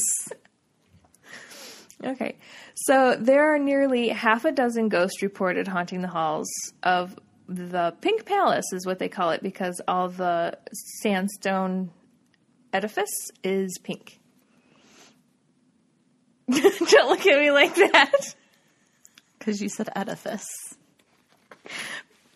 Okay. 2.03 2.35
So 2.75 3.15
there 3.19 3.53
are 3.55 3.59
nearly 3.59 4.09
half 4.09 4.45
a 4.45 4.51
dozen 4.51 4.89
ghosts 4.89 5.21
reported 5.21 5.67
haunting 5.67 6.01
the 6.01 6.07
halls 6.09 6.47
of 6.83 7.17
the 7.47 7.95
Pink 8.01 8.25
Palace, 8.25 8.65
is 8.73 8.85
what 8.85 8.99
they 8.99 9.07
call 9.09 9.31
it, 9.31 9.41
because 9.41 9.79
all 9.87 10.09
the 10.09 10.57
sandstone 11.01 11.91
edifice 12.73 13.31
is 13.43 13.77
pink. 13.81 14.19
Don't 16.51 17.09
look 17.09 17.25
at 17.25 17.39
me 17.39 17.51
like 17.51 17.75
that. 17.75 18.35
Because 19.39 19.61
you 19.61 19.69
said 19.69 19.89
edifice. 19.95 20.45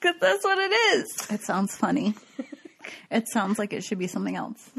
Because 0.02 0.16
that's 0.22 0.46
what 0.46 0.58
it 0.58 0.72
is. 0.72 1.28
It 1.30 1.42
sounds 1.42 1.76
funny. 1.76 2.16
It 3.12 3.28
sounds 3.32 3.60
like 3.60 3.74
it 3.74 3.84
should 3.84 4.00
be 4.00 4.08
something 4.08 4.36
else. 4.36 4.70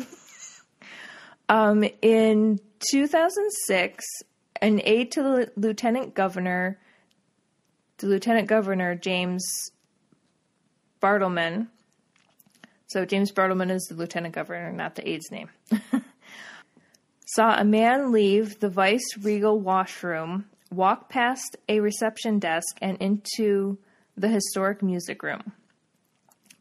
Um, 1.48 1.84
in 2.00 2.60
2006, 2.92 4.04
an 4.62 4.80
aide 4.84 5.10
to 5.12 5.22
the 5.22 5.52
lieutenant 5.56 6.14
governor, 6.14 6.78
the 7.98 8.06
lieutenant 8.06 8.46
governor 8.46 8.94
James 8.94 9.44
Bartleman. 11.02 11.66
So 12.86 13.04
James 13.04 13.32
Bartleman 13.32 13.70
is 13.72 13.82
the 13.90 13.96
lieutenant 13.96 14.32
governor, 14.32 14.70
not 14.70 14.94
the 14.94 15.08
aide's 15.08 15.30
name. 15.32 15.50
saw 17.34 17.56
a 17.58 17.64
man 17.64 18.10
leave 18.12 18.58
the 18.58 18.68
vice 18.68 19.16
regal 19.20 19.60
washroom, 19.60 20.46
walk 20.70 21.08
past 21.08 21.56
a 21.68 21.80
reception 21.80 22.38
desk, 22.38 22.76
and 22.82 22.96
into 22.98 23.78
the 24.16 24.28
historic 24.28 24.82
music 24.82 25.22
room. 25.22 25.52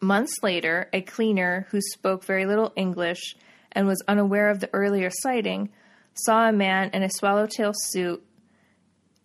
Months 0.01 0.33
later, 0.41 0.89
a 0.93 1.01
cleaner 1.01 1.67
who 1.71 1.81
spoke 1.81 2.23
very 2.23 2.45
little 2.45 2.71
English 2.75 3.35
and 3.71 3.85
was 3.85 4.01
unaware 4.07 4.49
of 4.49 4.59
the 4.59 4.69
earlier 4.73 5.09
sighting 5.12 5.69
saw 6.13 6.47
a 6.47 6.53
man 6.53 6.89
in 6.93 7.03
a 7.03 7.09
swallowtail 7.09 7.73
suit 7.73 8.23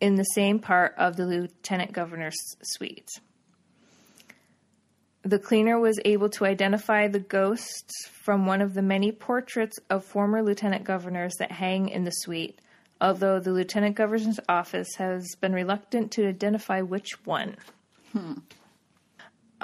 in 0.01 0.17
the 0.17 0.25
same 0.25 0.59
part 0.59 0.95
of 0.99 1.17
the 1.17 1.27
lieutenant 1.27 1.93
governor's 1.93 2.37
suite. 2.63 3.09
The 5.23 5.39
cleaner 5.39 5.79
was 5.79 5.99
able 6.05 6.29
to 6.31 6.45
identify 6.45 7.09
the 7.09 7.21
ghost 7.21 7.91
from 8.11 8.45
one 8.45 8.61
of 8.61 8.75
the 8.75 8.83
many 8.83 9.11
portraits 9.13 9.79
of 9.89 10.05
former 10.05 10.43
lieutenant 10.43 10.85
governors 10.85 11.33
that 11.39 11.51
hang 11.51 11.89
in 11.89 12.05
the 12.05 12.11
suite, 12.11 12.61
although 13.01 13.41
the 13.41 13.53
lieutenant 13.53 13.97
governor's 13.97 14.41
office 14.49 14.97
has 14.99 15.27
been 15.41 15.55
reluctant 15.55 16.11
to 16.13 16.29
identify 16.29 16.83
which 16.83 17.25
one. 17.25 17.57
Hmm. 18.13 18.35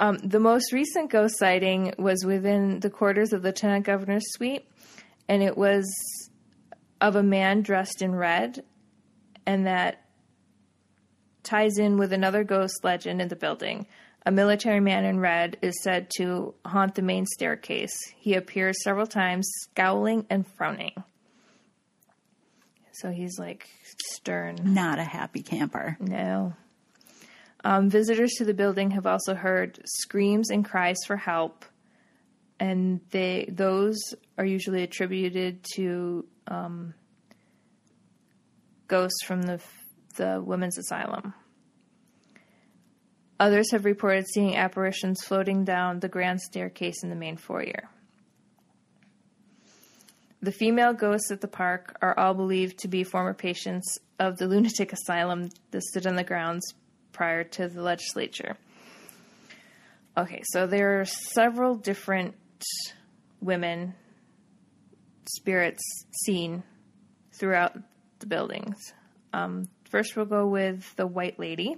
Um, 0.01 0.17
the 0.17 0.39
most 0.39 0.73
recent 0.73 1.11
ghost 1.11 1.37
sighting 1.37 1.93
was 1.99 2.25
within 2.25 2.79
the 2.79 2.89
quarters 2.89 3.33
of 3.33 3.43
the 3.43 3.49
lieutenant 3.49 3.85
governor's 3.85 4.23
suite, 4.31 4.67
and 5.29 5.43
it 5.43 5.55
was 5.55 5.85
of 6.99 7.15
a 7.15 7.21
man 7.21 7.61
dressed 7.61 8.01
in 8.01 8.15
red, 8.15 8.63
and 9.45 9.67
that 9.67 10.03
ties 11.43 11.77
in 11.77 11.97
with 11.97 12.13
another 12.13 12.43
ghost 12.43 12.83
legend 12.83 13.21
in 13.21 13.27
the 13.27 13.35
building. 13.35 13.85
A 14.25 14.31
military 14.31 14.79
man 14.79 15.05
in 15.05 15.19
red 15.19 15.57
is 15.61 15.81
said 15.83 16.09
to 16.17 16.55
haunt 16.65 16.95
the 16.95 17.03
main 17.03 17.27
staircase. 17.27 17.95
He 18.17 18.33
appears 18.33 18.83
several 18.83 19.07
times, 19.07 19.47
scowling 19.61 20.25
and 20.31 20.47
frowning. 20.57 21.03
So 22.91 23.11
he's 23.11 23.37
like 23.37 23.69
stern. 24.13 24.57
Not 24.63 24.97
a 24.97 25.03
happy 25.03 25.43
camper. 25.43 25.97
No. 25.99 26.53
Um, 27.63 27.89
visitors 27.89 28.31
to 28.37 28.45
the 28.45 28.53
building 28.53 28.91
have 28.91 29.05
also 29.05 29.35
heard 29.35 29.79
screams 29.85 30.49
and 30.49 30.65
cries 30.65 30.97
for 31.05 31.15
help, 31.15 31.65
and 32.59 33.01
they 33.11 33.47
those 33.51 33.99
are 34.37 34.45
usually 34.45 34.83
attributed 34.83 35.63
to 35.75 36.25
um, 36.47 36.93
ghosts 38.87 39.23
from 39.23 39.43
the 39.43 39.59
the 40.15 40.41
women's 40.43 40.77
asylum. 40.77 41.33
Others 43.39 43.71
have 43.71 43.85
reported 43.85 44.27
seeing 44.27 44.55
apparitions 44.55 45.23
floating 45.23 45.63
down 45.63 45.99
the 45.99 46.09
grand 46.09 46.41
staircase 46.41 47.03
in 47.03 47.09
the 47.09 47.15
main 47.15 47.37
foyer. 47.37 47.89
The 50.43 50.51
female 50.51 50.93
ghosts 50.93 51.31
at 51.31 51.41
the 51.41 51.47
park 51.47 51.97
are 52.01 52.17
all 52.17 52.33
believed 52.33 52.79
to 52.79 52.87
be 52.87 53.03
former 53.03 53.33
patients 53.33 53.99
of 54.19 54.37
the 54.37 54.47
lunatic 54.47 54.91
asylum 54.91 55.49
that 55.69 55.83
stood 55.83 56.07
on 56.07 56.15
the 56.15 56.23
grounds 56.23 56.73
prior 57.11 57.43
to 57.43 57.67
the 57.67 57.81
legislature. 57.81 58.57
Okay, 60.17 60.41
so 60.51 60.67
there 60.67 60.99
are 60.99 61.05
several 61.05 61.75
different 61.75 62.35
women 63.39 63.93
spirits 65.25 65.81
seen 66.25 66.63
throughout 67.33 67.77
the 68.19 68.27
buildings. 68.27 68.75
Um, 69.33 69.67
first, 69.89 70.15
we'll 70.15 70.25
go 70.25 70.47
with 70.47 70.95
the 70.95 71.07
White 71.07 71.39
Lady. 71.39 71.77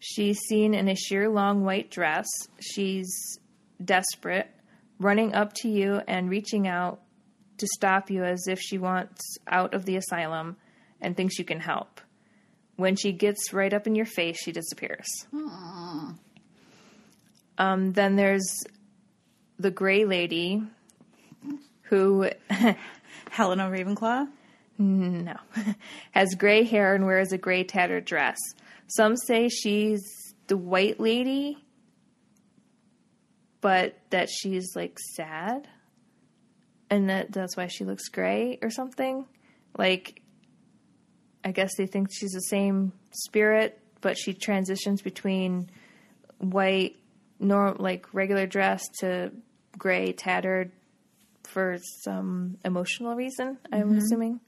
She's 0.00 0.38
seen 0.48 0.74
in 0.74 0.88
a 0.88 0.94
sheer 0.94 1.28
long 1.28 1.64
white 1.64 1.90
dress. 1.90 2.26
She's 2.60 3.38
desperate, 3.84 4.50
running 4.98 5.34
up 5.34 5.52
to 5.54 5.68
you 5.68 6.00
and 6.06 6.28
reaching 6.28 6.66
out 6.66 7.00
to 7.58 7.66
stop 7.74 8.10
you 8.10 8.24
as 8.24 8.46
if 8.48 8.60
she 8.60 8.78
wants 8.78 9.20
out 9.46 9.74
of 9.74 9.84
the 9.84 9.96
asylum 9.96 10.56
and 11.00 11.16
thinks 11.16 11.38
you 11.38 11.44
can 11.44 11.60
help. 11.60 11.97
When 12.78 12.94
she 12.94 13.10
gets 13.10 13.52
right 13.52 13.72
up 13.72 13.88
in 13.88 13.96
your 13.96 14.06
face, 14.06 14.40
she 14.40 14.52
disappears. 14.52 15.08
Um, 17.58 17.92
then 17.92 18.14
there's 18.14 18.46
the 19.58 19.72
Gray 19.72 20.04
Lady, 20.04 20.62
who 21.82 22.30
Helena 23.30 23.68
Ravenclaw. 23.68 24.28
no 24.78 25.34
has 26.12 26.36
gray 26.38 26.62
hair 26.62 26.94
and 26.94 27.04
wears 27.04 27.32
a 27.32 27.38
gray 27.38 27.64
tattered 27.64 28.04
dress. 28.04 28.38
Some 28.86 29.16
say 29.16 29.48
she's 29.48 30.04
the 30.46 30.56
White 30.56 31.00
Lady, 31.00 31.58
but 33.60 33.98
that 34.10 34.28
she's 34.30 34.76
like 34.76 35.00
sad, 35.16 35.66
and 36.90 37.10
that 37.10 37.32
that's 37.32 37.56
why 37.56 37.66
she 37.66 37.84
looks 37.84 38.08
gray 38.08 38.60
or 38.62 38.70
something. 38.70 39.26
Like, 39.76 40.22
I 41.48 41.52
guess 41.52 41.74
they 41.76 41.86
think 41.86 42.08
she's 42.12 42.32
the 42.32 42.40
same 42.42 42.92
spirit, 43.10 43.80
but 44.00 44.16
she 44.18 44.34
transitions 44.34 45.02
between 45.02 45.70
white, 46.38 46.96
norm 47.40 47.76
like 47.78 48.06
regular 48.12 48.46
dress 48.46 48.82
to 49.00 49.32
gray 49.76 50.12
tattered 50.12 50.70
for 51.44 51.78
some 52.02 52.58
emotional 52.64 53.14
reason. 53.14 53.58
I'm 53.72 53.82
mm-hmm. 53.90 53.98
assuming. 53.98 54.40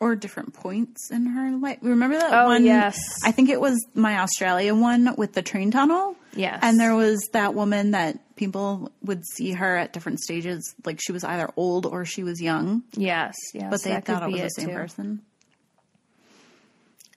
or 0.00 0.14
different 0.16 0.52
points 0.54 1.10
in 1.10 1.26
her 1.26 1.56
life. 1.56 1.78
Remember 1.82 2.16
that 2.18 2.32
Oh, 2.32 2.46
one? 2.46 2.64
yes. 2.64 2.98
I 3.24 3.30
think 3.32 3.48
it 3.50 3.60
was 3.60 3.76
my 3.94 4.18
Australia 4.20 4.74
one 4.74 5.14
with 5.16 5.32
the 5.32 5.42
train 5.42 5.70
tunnel. 5.70 6.16
Yes. 6.34 6.58
And 6.62 6.78
there 6.80 6.94
was 6.94 7.20
that 7.32 7.54
woman 7.54 7.90
that 7.92 8.18
people 8.36 8.90
would 9.02 9.24
see 9.26 9.52
her 9.52 9.76
at 9.76 9.92
different 9.92 10.18
stages, 10.20 10.74
like 10.84 10.98
she 11.00 11.12
was 11.12 11.22
either 11.24 11.50
old 11.56 11.86
or 11.86 12.04
she 12.04 12.24
was 12.24 12.40
young, 12.40 12.82
Yes, 12.96 13.34
yes. 13.54 13.68
but 13.70 13.82
they 13.82 14.00
thought 14.00 14.22
it 14.24 14.32
was 14.32 14.40
the 14.40 14.48
same 14.48 14.68
too. 14.70 14.74
person. 14.74 15.22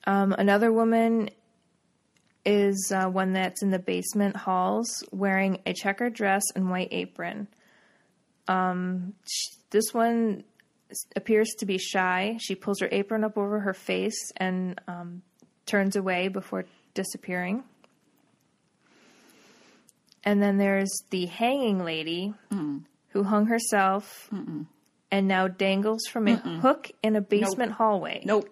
Um, 0.06 0.34
another 0.34 0.72
woman 0.72 1.30
is 2.46 2.92
uh, 2.94 3.10
one 3.10 3.34
that's 3.34 3.64
in 3.64 3.72
the 3.72 3.80
basement 3.80 4.36
halls 4.36 5.04
wearing 5.12 5.60
a 5.66 5.74
checkered 5.74 6.14
dress 6.14 6.44
and 6.56 6.70
white 6.70 6.90
apron. 6.92 7.48
Um, 8.48 9.14
sh- 9.28 9.56
this 9.72 9.94
one 9.94 10.44
appears 11.16 11.50
to 11.60 11.66
be 11.66 11.80
shy. 11.80 12.38
She 12.40 12.54
pulls 12.56 12.80
her 12.82 12.90
apron 12.92 13.24
up 13.24 13.38
over 13.38 13.60
her 13.62 13.74
face 13.74 14.32
and 14.38 14.80
um, 14.88 15.24
turns 15.66 15.96
away 15.96 16.28
before 16.28 16.66
disappearing. 16.94 17.64
And 20.24 20.42
then 20.42 20.58
there's 20.58 20.92
the 21.10 21.26
hanging 21.26 21.84
lady 21.84 22.34
who 23.10 23.24
hung 23.24 23.48
herself 23.48 24.30
and 25.12 25.28
now 25.28 25.48
dangles 25.48 26.06
from 26.08 26.28
a 26.28 26.36
hook 26.36 26.92
in 27.04 27.16
a 27.16 27.22
basement 27.22 27.74
hallway. 27.74 28.22
Nope. 28.26 28.50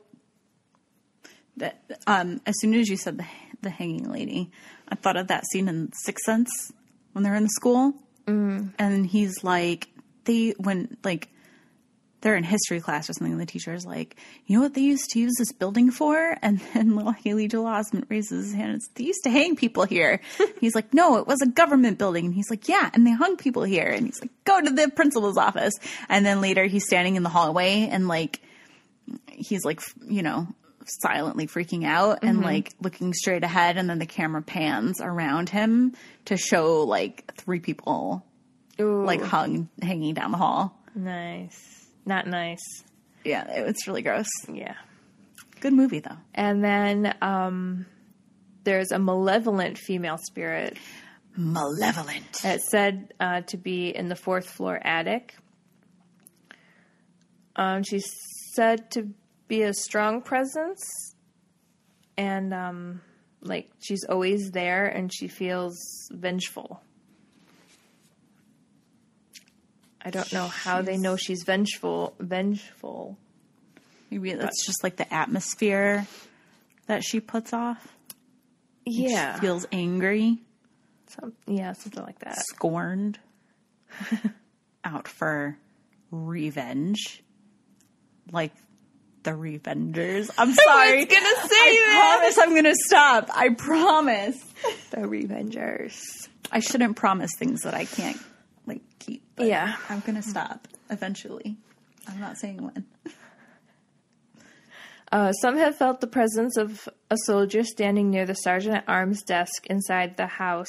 That 1.58 1.82
um, 2.08 2.42
as 2.46 2.56
soon 2.60 2.74
as 2.74 2.90
you 2.90 2.98
said 2.98 3.18
the 3.18 3.26
the 3.62 3.70
hanging 3.70 4.12
lady, 4.12 4.52
I 4.90 4.96
thought 4.96 5.18
of 5.18 5.28
that 5.28 5.46
scene 5.48 5.68
in 5.68 5.92
Sixth 5.94 6.26
Sense 6.26 6.74
when 7.14 7.24
they're 7.24 7.36
in 7.36 7.44
the 7.44 7.50
school, 7.50 7.94
mm. 8.26 8.74
and 8.78 9.06
he's 9.06 9.44
like 9.44 9.88
they 10.26 10.52
when 10.58 10.98
like 11.04 11.30
they're 12.22 12.36
in 12.38 12.44
history 12.44 12.80
class 12.80 13.10
or 13.10 13.14
something, 13.14 13.34
and 13.34 13.42
the 13.42 13.46
teacher 13.46 13.74
is 13.74 13.86
like, 13.86 14.16
"You 14.48 14.56
know 14.56 14.64
what 14.64 14.74
they 14.74 14.82
used 14.82 15.10
to 15.12 15.20
use 15.20 15.34
this 15.38 15.52
building 15.52 15.92
for?" 15.92 16.38
And 16.42 16.60
then 16.74 16.96
little 16.96 17.12
Haley 17.12 17.48
Joel 17.48 17.66
Osment 17.66 18.10
raises 18.10 18.46
his 18.46 18.56
hand. 18.56 18.72
and 18.72 18.82
says, 18.82 18.90
They 18.96 19.04
used 19.04 19.24
to 19.24 19.30
hang 19.30 19.56
people 19.56 19.84
here. 19.84 20.22
he's 20.60 20.74
like, 20.74 20.94
"No, 20.94 21.18
it 21.18 21.28
was 21.28 21.42
a 21.42 21.48
government 21.48 22.00
building." 22.00 22.26
And 22.26 22.34
he's 22.34 22.50
like, 22.50 22.68
"Yeah, 22.68 22.90
and 22.94 23.06
they 23.06 23.12
hung 23.12 23.38
people 23.38 23.64
here." 23.64 23.88
And 23.88 24.06
he's 24.08 24.22
like, 24.22 24.32
"Go 24.46 24.62
to 24.62 24.70
the 24.70 24.90
principal's 24.90 25.38
office." 25.38 25.74
And 26.10 26.26
then 26.26 26.42
later, 26.42 26.66
he's 26.66 26.86
standing 26.86 27.16
in 27.16 27.24
the 27.24 27.30
hallway 27.30 27.90
and 27.92 28.08
like 28.08 28.42
he's 29.28 29.66
like 29.66 29.82
you 30.08 30.24
know 30.24 30.48
silently 30.88 31.48
freaking 31.48 31.86
out 31.86 32.20
and 32.24 32.42
like 32.42 32.74
looking 32.82 33.14
straight 33.14 33.44
ahead 33.44 33.78
and 33.78 33.90
then 33.90 34.00
the 34.00 34.06
camera 34.06 34.42
pans 34.42 35.00
around 35.02 35.50
him 35.50 35.94
to 36.26 36.38
show 36.38 36.84
like 36.84 37.34
three 37.38 37.60
people 37.60 38.26
Ooh, 38.80 39.04
like 39.06 39.22
hung 39.22 39.70
hanging 39.82 40.14
down 40.14 40.32
the 40.32 40.38
hall 40.38 40.78
nice. 40.96 41.86
Not 42.06 42.28
nice. 42.28 42.62
yeah 43.24 43.46
it's 43.50 43.88
really 43.88 44.02
gross 44.02 44.28
Yeah. 44.52 44.76
good 45.60 45.74
movie 45.74 46.00
though 46.00 46.18
And 46.36 46.64
then 46.64 47.14
um, 47.22 47.86
there's 48.64 48.92
a 48.92 49.00
malevolent 49.00 49.78
female 49.78 50.18
spirit 50.18 50.78
malevolent 51.36 52.24
that's 52.44 52.70
said 52.70 53.14
uh, 53.20 53.42
to 53.42 53.58
be 53.58 53.90
in 53.90 54.08
the 54.08 54.16
fourth 54.16 54.48
floor 54.48 54.80
attic. 54.84 55.34
Um, 57.56 57.84
she's 57.84 58.06
said 58.56 58.90
to 58.92 59.10
be 59.48 59.64
a 59.64 59.74
strong 59.74 60.22
presence, 60.22 60.82
and 62.18 62.54
um, 62.54 63.02
like 63.42 63.70
she's 63.80 64.04
always 64.06 64.52
there, 64.52 64.86
and 64.88 65.14
she 65.14 65.28
feels 65.28 65.78
vengeful. 66.12 66.82
I 70.06 70.10
don't 70.10 70.32
know 70.34 70.48
how 70.48 70.82
they 70.82 70.98
know 70.98 71.16
she's 71.16 71.44
vengeful. 71.44 72.14
Vengeful. 72.20 73.18
maybe 74.12 74.34
that's 74.34 74.66
just 74.66 74.84
like 74.84 74.98
the 74.98 75.12
atmosphere 75.14 76.06
that 76.88 77.04
she 77.04 77.20
puts 77.22 77.54
off 77.54 77.88
Yeah. 78.86 79.36
she 79.36 79.42
feels 79.42 79.66
angry 79.72 80.40
Some, 81.08 81.34
yeah, 81.48 81.72
something 81.74 82.04
like 82.04 82.20
that. 82.20 82.38
scorned 82.38 83.18
out 84.84 85.08
for 85.08 85.58
revenge 86.12 87.24
like 88.32 88.52
The 89.24 89.32
Revengers. 89.32 90.30
I'm 90.38 90.54
sorry. 90.54 90.90
I 90.92 90.96
was 90.98 91.06
gonna 91.06 91.48
say 91.48 91.56
I 91.56 91.84
that. 91.88 92.20
promise 92.20 92.38
I'm 92.40 92.56
gonna 92.56 92.76
stop. 92.76 93.30
I 93.34 93.50
promise. 93.50 94.54
The 94.92 94.98
Revengers. 94.98 96.00
I 96.52 96.60
shouldn't 96.60 96.96
promise 96.98 97.32
things 97.40 97.62
that 97.62 97.74
I 97.74 97.86
can't 97.86 98.18
like 98.68 98.82
keep. 99.00 99.24
But 99.36 99.48
Yeah. 99.48 99.76
I'm 99.90 100.02
gonna 100.02 100.22
stop 100.22 100.68
eventually. 100.90 101.56
I'm 102.08 102.20
not 102.20 102.38
saying 102.38 102.62
when. 102.64 102.86
Uh, 105.12 105.32
some 105.34 105.58
have 105.58 105.76
felt 105.78 106.02
the 106.02 106.08
presence 106.08 106.58
of 106.58 106.90
a 107.12 107.16
soldier 107.26 107.64
standing 107.64 108.10
near 108.10 108.26
the 108.26 108.34
sergeant 108.34 108.76
at 108.78 108.84
arms 108.88 109.22
desk 109.24 109.68
inside 109.68 110.18
the 110.18 110.26
house. 110.26 110.68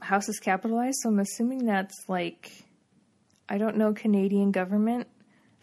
House 0.00 0.28
is 0.28 0.38
capitalized, 0.38 0.96
so 1.02 1.10
I'm 1.10 1.18
assuming 1.18 1.66
that's 1.66 1.94
like, 2.08 2.50
I 3.48 3.58
don't 3.58 3.76
know 3.76 3.92
Canadian 3.92 4.52
government. 4.52 5.06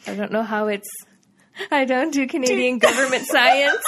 I 0.08 0.16
don't 0.16 0.32
know 0.32 0.44
how 0.44 0.68
it's. 0.68 0.90
I 1.72 1.86
don't 1.86 2.12
do 2.12 2.28
Canadian 2.28 2.78
government 2.80 3.26
science. 3.26 3.84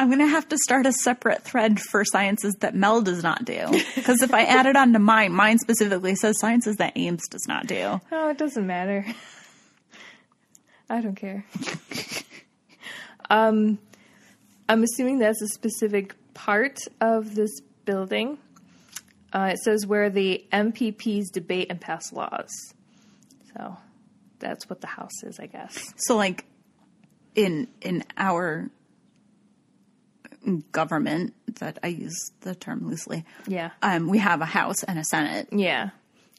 I'm 0.00 0.08
gonna 0.08 0.26
have 0.26 0.48
to 0.48 0.56
start 0.56 0.86
a 0.86 0.92
separate 0.92 1.42
thread 1.42 1.78
for 1.78 2.06
sciences 2.06 2.54
that 2.60 2.74
Mel 2.74 3.02
does 3.02 3.22
not 3.22 3.44
do. 3.44 3.66
Because 3.94 4.22
if 4.22 4.32
I 4.32 4.44
add 4.44 4.64
it 4.64 4.74
onto 4.74 4.98
mine, 4.98 5.32
mine 5.32 5.58
specifically 5.58 6.14
says 6.14 6.38
sciences 6.38 6.76
that 6.76 6.94
Ames 6.96 7.28
does 7.28 7.44
not 7.46 7.66
do. 7.66 8.00
Oh, 8.10 8.30
it 8.30 8.38
doesn't 8.38 8.66
matter. 8.66 9.04
I 10.88 11.02
don't 11.02 11.16
care. 11.16 11.44
um, 13.30 13.78
I'm 14.70 14.82
assuming 14.82 15.18
that's 15.18 15.42
a 15.42 15.48
specific 15.48 16.14
part 16.32 16.78
of 17.02 17.34
this 17.34 17.50
building. 17.84 18.38
Uh, 19.32 19.50
it 19.52 19.58
says 19.58 19.86
where 19.86 20.10
the 20.10 20.44
MPPs 20.52 21.26
debate 21.32 21.68
and 21.70 21.80
pass 21.80 22.12
laws. 22.12 22.48
So 23.56 23.76
that's 24.38 24.68
what 24.68 24.80
the 24.80 24.86
house 24.88 25.22
is, 25.24 25.38
I 25.38 25.46
guess. 25.46 25.92
So 25.96 26.16
like 26.16 26.44
in 27.34 27.68
in 27.80 28.04
our 28.16 28.70
government 30.72 31.34
that 31.60 31.78
I 31.82 31.88
use 31.88 32.16
the 32.40 32.54
term 32.54 32.88
loosely. 32.88 33.24
Yeah. 33.46 33.70
Um, 33.82 34.08
we 34.08 34.18
have 34.18 34.40
a 34.40 34.46
house 34.46 34.82
and 34.84 34.98
a 34.98 35.04
senate. 35.04 35.48
Yeah. 35.52 35.90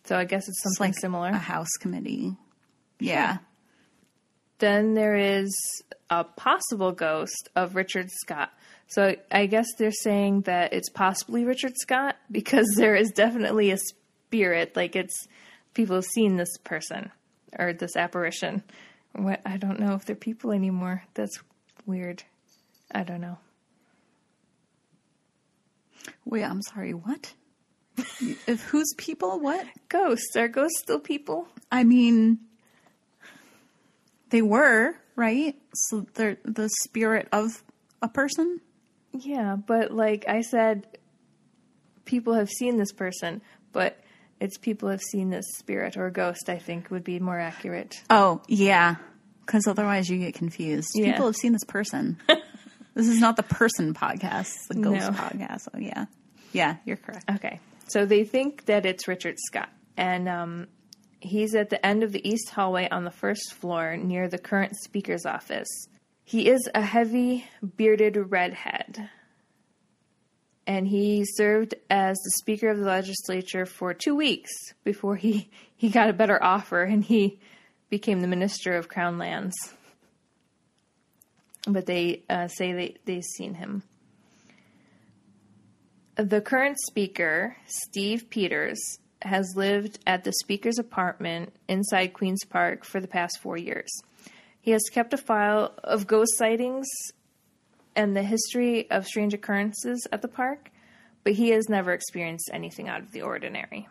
So 0.05 0.17
I 0.17 0.25
guess 0.25 0.47
it's 0.47 0.57
It's 0.65 0.77
something 0.77 0.91
like 0.93 0.99
similar. 0.99 1.29
a 1.29 1.37
house 1.37 1.69
committee. 1.79 2.35
Yeah. 2.99 3.37
Then 4.57 4.93
there 4.95 5.15
is 5.15 5.55
a 6.09 6.23
possible 6.23 6.91
ghost 6.91 7.49
of 7.55 7.75
Richard 7.75 8.09
Scott. 8.21 8.51
So 8.91 9.15
I 9.31 9.45
guess 9.45 9.67
they're 9.77 9.91
saying 9.91 10.41
that 10.41 10.73
it's 10.73 10.89
possibly 10.89 11.45
Richard 11.45 11.77
Scott 11.77 12.17
because 12.29 12.67
there 12.75 12.95
is 12.95 13.11
definitely 13.11 13.71
a 13.71 13.77
spirit, 13.77 14.75
like 14.75 14.97
it's 14.97 15.27
people 15.73 15.95
have 15.95 16.05
seen 16.05 16.35
this 16.35 16.57
person 16.65 17.09
or 17.57 17.71
this 17.71 17.95
apparition. 17.95 18.63
What 19.13 19.41
I 19.45 19.55
don't 19.55 19.79
know 19.79 19.93
if 19.93 20.03
they're 20.03 20.15
people 20.15 20.51
anymore. 20.51 21.03
That's 21.13 21.39
weird. 21.85 22.23
I 22.93 23.03
don't 23.03 23.21
know. 23.21 23.37
Wait, 26.25 26.43
I'm 26.43 26.61
sorry. 26.61 26.93
What? 26.93 27.33
if 28.47 28.63
whose 28.63 28.93
people? 28.97 29.39
What? 29.39 29.65
Ghosts 29.87 30.35
are 30.35 30.49
ghosts 30.49 30.79
still 30.79 30.99
people? 30.99 31.47
I 31.71 31.85
mean, 31.85 32.39
they 34.31 34.41
were 34.41 34.95
right. 35.15 35.55
So 35.73 36.05
they're 36.15 36.37
the 36.43 36.69
spirit 36.83 37.29
of 37.31 37.63
a 38.01 38.09
person. 38.09 38.59
Yeah, 39.13 39.55
but 39.55 39.91
like 39.91 40.25
I 40.27 40.41
said, 40.41 40.87
people 42.05 42.33
have 42.35 42.49
seen 42.49 42.77
this 42.77 42.91
person, 42.91 43.41
but 43.73 43.99
it's 44.39 44.57
people 44.57 44.89
have 44.89 45.01
seen 45.01 45.29
this 45.29 45.45
spirit 45.57 45.97
or 45.97 46.09
ghost. 46.09 46.49
I 46.49 46.57
think 46.57 46.89
would 46.91 47.03
be 47.03 47.19
more 47.19 47.39
accurate. 47.39 48.01
Oh 48.09 48.41
yeah, 48.47 48.95
because 49.45 49.67
otherwise 49.67 50.09
you 50.09 50.17
get 50.17 50.33
confused. 50.33 50.89
Yeah. 50.95 51.11
People 51.11 51.25
have 51.27 51.35
seen 51.35 51.51
this 51.53 51.63
person. 51.65 52.17
this 52.95 53.07
is 53.07 53.19
not 53.19 53.35
the 53.35 53.43
person 53.43 53.93
podcast. 53.93 54.39
It's 54.55 54.67
the 54.67 54.75
ghost 54.75 55.11
No. 55.11 55.17
podcast. 55.17 55.67
Oh 55.73 55.79
yeah, 55.79 56.05
yeah, 56.53 56.77
you're 56.85 56.97
correct. 56.97 57.29
Okay, 57.29 57.59
so 57.87 58.05
they 58.05 58.23
think 58.23 58.65
that 58.65 58.85
it's 58.85 59.07
Richard 59.07 59.35
Scott, 59.39 59.69
and 59.97 60.27
um, 60.29 60.67
he's 61.19 61.53
at 61.53 61.69
the 61.69 61.85
end 61.85 62.03
of 62.03 62.11
the 62.11 62.27
east 62.27 62.49
hallway 62.49 62.87
on 62.89 63.03
the 63.03 63.11
first 63.11 63.53
floor 63.53 63.97
near 63.97 64.27
the 64.27 64.39
current 64.39 64.75
speaker's 64.77 65.25
office. 65.25 65.67
He 66.31 66.47
is 66.47 66.61
a 66.73 66.81
heavy, 66.81 67.43
bearded 67.75 68.15
redhead. 68.31 69.09
And 70.65 70.87
he 70.87 71.25
served 71.25 71.75
as 71.89 72.15
the 72.15 72.31
Speaker 72.39 72.69
of 72.69 72.77
the 72.77 72.85
Legislature 72.85 73.65
for 73.65 73.93
two 73.93 74.15
weeks 74.15 74.49
before 74.85 75.17
he, 75.17 75.49
he 75.75 75.89
got 75.89 76.09
a 76.09 76.13
better 76.13 76.41
offer 76.41 76.83
and 76.83 77.03
he 77.03 77.41
became 77.89 78.21
the 78.21 78.29
Minister 78.29 78.77
of 78.77 78.87
Crown 78.87 79.17
Lands. 79.17 79.53
But 81.67 81.85
they 81.85 82.23
uh, 82.29 82.47
say 82.47 82.71
they, 82.71 82.95
they've 83.03 83.25
seen 83.35 83.55
him. 83.55 83.83
The 86.15 86.39
current 86.39 86.77
Speaker, 86.79 87.57
Steve 87.65 88.29
Peters, 88.29 88.79
has 89.21 89.51
lived 89.57 89.99
at 90.07 90.23
the 90.23 90.31
Speaker's 90.31 90.79
apartment 90.79 91.51
inside 91.67 92.13
Queen's 92.13 92.45
Park 92.45 92.85
for 92.85 93.01
the 93.01 93.07
past 93.09 93.37
four 93.41 93.57
years. 93.57 93.91
He 94.61 94.71
has 94.71 94.83
kept 94.91 95.13
a 95.13 95.17
file 95.17 95.73
of 95.83 96.07
ghost 96.07 96.37
sightings 96.37 96.87
and 97.95 98.15
the 98.15 98.23
history 98.23 98.89
of 98.89 99.05
strange 99.05 99.33
occurrences 99.33 100.07
at 100.11 100.21
the 100.21 100.27
park, 100.27 100.71
but 101.23 101.33
he 101.33 101.49
has 101.49 101.67
never 101.67 101.91
experienced 101.93 102.49
anything 102.53 102.87
out 102.87 103.01
of 103.01 103.11
the 103.11 103.23
ordinary. 103.23 103.87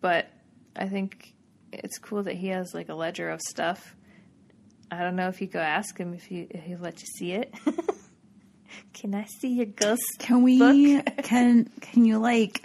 But 0.00 0.30
I 0.76 0.86
think 0.86 1.34
it's 1.72 1.98
cool 1.98 2.22
that 2.24 2.36
he 2.36 2.48
has 2.48 2.74
like 2.74 2.88
a 2.88 2.94
ledger 2.94 3.30
of 3.30 3.40
stuff. 3.40 3.96
I 4.90 5.00
don't 5.00 5.16
know 5.16 5.28
if 5.28 5.40
you 5.40 5.46
go 5.46 5.60
ask 5.60 5.96
him 5.96 6.14
if 6.14 6.24
he 6.24 6.46
if 6.50 6.62
he'll 6.62 6.78
let 6.78 7.00
you 7.00 7.06
see 7.06 7.32
it. 7.32 7.54
Can 8.92 9.14
I 9.14 9.24
see 9.24 9.48
your 9.48 9.66
ghost? 9.66 10.02
Can 10.18 10.42
we? 10.42 11.00
can 11.22 11.70
can 11.80 12.04
you 12.04 12.18
like 12.18 12.64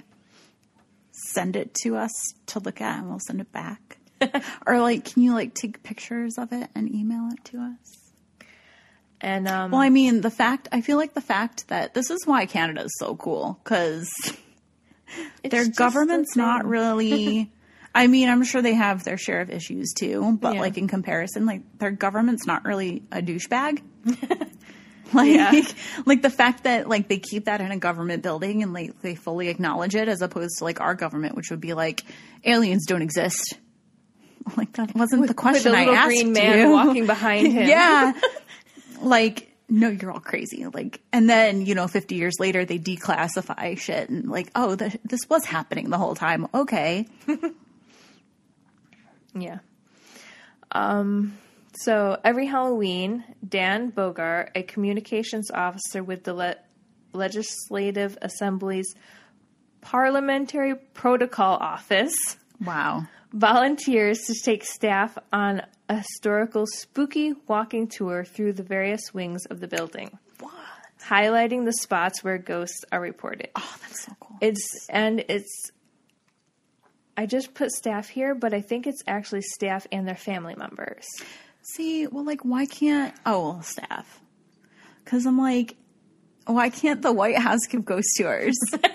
send 1.12 1.56
it 1.56 1.74
to 1.84 1.96
us 1.96 2.12
to 2.48 2.60
look 2.60 2.82
at, 2.82 3.00
and 3.00 3.10
we'll 3.10 3.20
send 3.26 3.42
it 3.42 3.52
back? 3.52 3.95
or 4.68 4.80
like, 4.80 5.06
can 5.06 5.24
you 5.24 5.34
like 5.34 5.54
take 5.54 5.84
pictures 5.84 6.38
of 6.38 6.52
it 6.54 6.70
and 6.76 6.94
email 6.94 7.30
it 7.32 7.44
to 7.46 7.60
us? 7.60 8.12
And 9.22 9.48
um, 9.48 9.72
Well, 9.72 9.82
I 9.82 9.90
mean, 9.90 10.22
the 10.22 10.30
fact 10.30 10.68
I 10.72 10.82
feel 10.82 10.98
like 10.98 11.14
the 11.14 11.22
fact 11.22 11.68
that 11.70 11.94
this 11.94 12.10
is 12.10 12.26
why 12.26 12.46
Canada 12.46 12.84
is 12.84 12.92
so 13.00 13.16
cool 13.16 13.60
because 13.64 14.10
their 15.44 15.68
government's 15.70 16.36
not 16.36 16.66
really. 16.66 17.52
I 17.96 18.08
mean, 18.08 18.28
I'm 18.28 18.44
sure 18.44 18.62
they 18.62 18.74
have 18.74 19.06
their 19.06 19.18
share 19.18 19.40
of 19.40 19.50
issues 19.50 19.94
too, 19.98 20.38
but 20.42 20.56
Yeah. 20.56 20.60
like 20.60 20.78
in 20.78 20.90
comparison, 20.90 21.46
like 21.46 21.62
their 21.80 21.92
government's 21.92 22.46
not 22.46 22.66
really 22.66 23.04
a 23.10 23.22
douchebag. 23.22 23.82
like, 25.14 25.30
Yeah. 25.34 25.62
like 26.06 26.22
the 26.22 26.30
fact 26.30 26.66
that 26.66 26.90
like 26.90 27.08
they 27.08 27.20
keep 27.20 27.46
that 27.46 27.62
in 27.62 27.72
a 27.72 27.78
government 27.78 28.22
building 28.22 28.64
and 28.64 28.74
like 28.74 29.02
they 29.02 29.16
fully 29.16 29.48
acknowledge 29.48 29.96
it, 29.96 30.10
as 30.10 30.22
opposed 30.22 30.58
to 30.58 30.66
like 30.66 30.82
our 30.82 30.94
government, 30.94 31.36
which 31.38 31.50
would 31.52 31.62
be 31.62 31.74
like 31.74 32.04
aliens 32.44 32.86
don't 32.86 33.02
exist. 33.02 33.54
Like 34.58 34.74
that 34.74 34.94
wasn't 34.96 35.24
the 35.24 35.28
with 35.30 35.36
question 35.36 35.74
a 35.74 35.78
little 35.80 35.94
I 35.96 35.98
asked 35.98 36.08
green 36.08 36.32
man 36.34 36.60
you. 36.60 36.70
walking 36.72 37.06
behind 37.08 37.48
him. 37.52 37.68
yeah. 37.68 38.14
like, 39.02 39.52
no, 39.68 39.90
you're 39.90 40.12
all 40.12 40.20
crazy. 40.20 40.66
Like, 40.68 41.02
and 41.12 41.28
then, 41.30 41.66
you 41.66 41.74
know, 41.74 41.88
50 41.88 42.14
years 42.16 42.36
later, 42.40 42.64
they 42.64 42.78
declassify 42.78 43.78
shit 43.80 44.10
and 44.10 44.30
like, 44.30 44.52
oh, 44.56 44.76
th- 44.76 44.98
this 45.04 45.22
was 45.30 45.46
happening 45.46 45.90
the 45.90 45.98
whole 45.98 46.14
time. 46.16 46.48
Okay. 46.54 47.08
Yeah. 49.34 49.60
Um, 50.72 51.38
so 51.78 52.20
every 52.24 52.46
Halloween, 52.46 53.24
Dan 53.48 53.90
Bogart, 53.90 54.52
a 54.56 54.64
communications 54.64 55.52
officer 55.52 56.04
with 56.04 56.24
the 56.24 56.34
le- 56.34 56.56
Legislative 57.14 58.18
Assembly's 58.22 58.94
Parliamentary 59.82 60.76
Protocol 60.76 61.58
Office, 61.58 62.14
Wow. 62.64 63.08
Volunteers 63.36 64.20
to 64.22 64.34
take 64.44 64.64
staff 64.64 65.18
on 65.32 65.62
a 65.90 65.98
historical 65.98 66.66
spooky 66.66 67.34
walking 67.48 67.88
tour 67.88 68.24
through 68.24 68.54
the 68.54 68.64
various 68.64 69.14
wings 69.14 69.46
of 69.46 69.60
the 69.60 69.68
building, 69.68 70.18
What? 70.40 70.54
highlighting 71.08 71.66
the 71.66 71.74
spots 71.74 72.24
where 72.24 72.38
ghosts 72.38 72.84
are 72.92 73.00
reported. 73.00 73.50
Oh, 73.56 73.76
that's 73.82 74.06
so 74.06 74.14
cool. 74.20 74.38
It's 74.42 74.88
and 74.90 75.24
it's. 75.28 75.72
I 77.18 77.26
just 77.28 77.54
put 77.54 77.72
staff 77.72 78.10
here, 78.10 78.36
but 78.36 78.54
I 78.54 78.62
think 78.62 78.88
it's 78.88 79.04
actually 79.08 79.42
staff 79.42 79.86
and 79.92 80.08
their 80.08 80.16
family 80.16 80.56
members. 80.56 81.06
See, 81.62 82.08
well, 82.08 82.26
like, 82.26 82.42
why 82.44 82.66
can't, 82.66 83.14
oh, 83.26 83.42
well, 83.52 83.62
staff. 83.62 84.20
Cause 85.06 85.26
I'm 85.26 85.38
like, 85.38 85.76
why 86.46 86.70
can't 86.70 87.02
the 87.02 87.14
White 87.14 87.38
House 87.38 87.66
give 87.70 87.86
ghost 87.86 88.08
tours? 88.18 88.56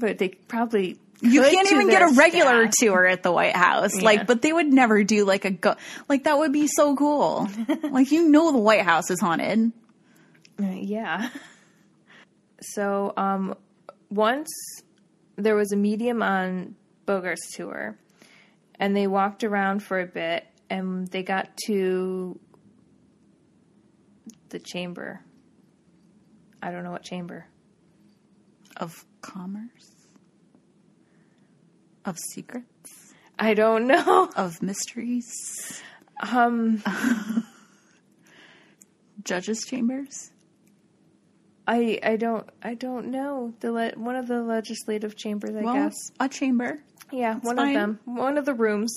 But 0.00 0.18
they 0.18 0.28
probably 0.28 0.96
You 1.20 1.42
can't 1.42 1.70
even 1.72 1.88
get 1.88 2.02
a 2.02 2.14
regular 2.14 2.70
staff. 2.70 2.74
tour 2.78 3.06
at 3.06 3.22
the 3.22 3.32
White 3.32 3.56
House. 3.56 3.96
Yeah. 3.96 4.04
Like, 4.04 4.26
but 4.26 4.42
they 4.42 4.52
would 4.52 4.72
never 4.72 5.02
do 5.02 5.24
like 5.24 5.44
a 5.44 5.50
go, 5.50 5.74
like 6.08 6.24
that 6.24 6.38
would 6.38 6.52
be 6.52 6.68
so 6.68 6.94
cool. 6.94 7.48
like, 7.90 8.12
you 8.12 8.28
know, 8.28 8.52
the 8.52 8.58
White 8.58 8.82
House 8.82 9.10
is 9.10 9.20
haunted. 9.20 9.72
Uh, 10.60 10.66
Yeah. 10.66 11.30
So 12.60 13.12
um, 13.16 13.54
once 14.10 14.48
there 15.36 15.54
was 15.54 15.70
a 15.72 15.76
medium 15.76 16.22
on 16.22 16.74
Bogart's 17.08 17.54
tour. 17.56 17.96
And 18.78 18.94
they 18.94 19.06
walked 19.06 19.42
around 19.42 19.82
for 19.82 19.98
a 19.98 20.06
bit 20.06 20.46
and 20.70 21.08
they 21.08 21.22
got 21.22 21.48
to 21.66 22.38
the 24.50 24.60
chamber. 24.60 25.20
I 26.62 26.70
don't 26.70 26.84
know 26.84 26.92
what 26.92 27.02
chamber. 27.02 27.46
Of 28.76 29.04
commerce? 29.20 29.97
Of 32.08 32.16
secrets? 32.32 33.12
I 33.38 33.52
don't 33.52 33.86
know. 33.86 34.30
Of 34.34 34.62
mysteries? 34.62 35.26
Um, 36.32 36.82
Judges' 39.24 39.66
chambers? 39.66 40.30
I 41.66 42.00
I 42.02 42.16
don't 42.16 42.48
I 42.62 42.72
don't 42.72 43.08
know 43.08 43.52
the 43.60 43.72
le- 43.72 43.92
one 43.96 44.16
of 44.16 44.26
the 44.26 44.42
legislative 44.42 45.16
chambers. 45.16 45.54
I 45.54 45.60
well, 45.60 45.74
guess. 45.74 45.94
a 46.18 46.30
chamber. 46.30 46.78
Yeah, 47.12 47.34
one 47.40 47.56
fine. 47.56 47.68
of 47.68 47.74
them. 47.74 48.00
One 48.06 48.38
of 48.38 48.46
the 48.46 48.54
rooms. 48.54 48.94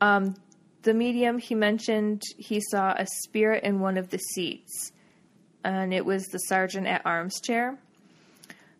Um, 0.00 0.34
the 0.82 0.94
medium 0.94 1.38
he 1.38 1.54
mentioned 1.54 2.22
he 2.36 2.60
saw 2.72 2.92
a 2.98 3.06
spirit 3.22 3.62
in 3.62 3.78
one 3.78 3.98
of 3.98 4.10
the 4.10 4.18
seats, 4.18 4.90
and 5.62 5.94
it 5.94 6.04
was 6.04 6.24
the 6.26 6.38
sergeant 6.38 6.88
at 6.88 7.02
arms 7.06 7.40
chair. 7.40 7.78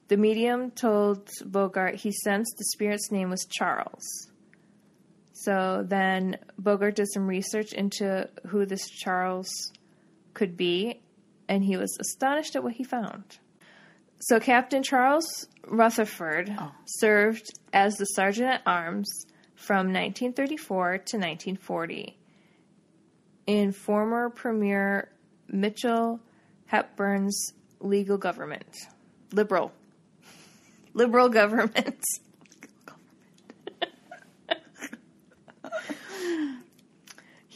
The 0.08 0.16
medium 0.16 0.70
told 0.70 1.28
Bogart 1.44 1.96
he 1.96 2.12
sensed 2.12 2.54
the 2.58 2.64
spirit's 2.64 3.10
name 3.10 3.30
was 3.30 3.46
Charles. 3.50 4.30
So 5.32 5.84
then 5.86 6.38
Bogart 6.58 6.96
did 6.96 7.08
some 7.12 7.26
research 7.26 7.72
into 7.72 8.28
who 8.46 8.66
this 8.66 8.88
Charles 8.88 9.48
could 10.34 10.56
be, 10.56 11.00
and 11.48 11.64
he 11.64 11.76
was 11.76 11.96
astonished 12.00 12.56
at 12.56 12.62
what 12.62 12.74
he 12.74 12.84
found. 12.84 13.38
So 14.20 14.40
Captain 14.40 14.82
Charles 14.82 15.46
Rutherford 15.66 16.54
oh. 16.58 16.72
served 16.86 17.46
as 17.72 17.96
the 17.96 18.06
sergeant 18.06 18.48
at 18.48 18.62
arms 18.64 19.26
from 19.54 19.92
1934 19.92 20.84
to 20.88 21.16
1940 21.16 22.16
in 23.46 23.72
former 23.72 24.30
Premier 24.30 25.10
Mitchell 25.48 26.20
Hepburn's 26.66 27.52
legal 27.80 28.18
government. 28.18 28.76
Liberal. 29.32 29.72
Liberal 30.96 31.28
governments. 31.28 32.20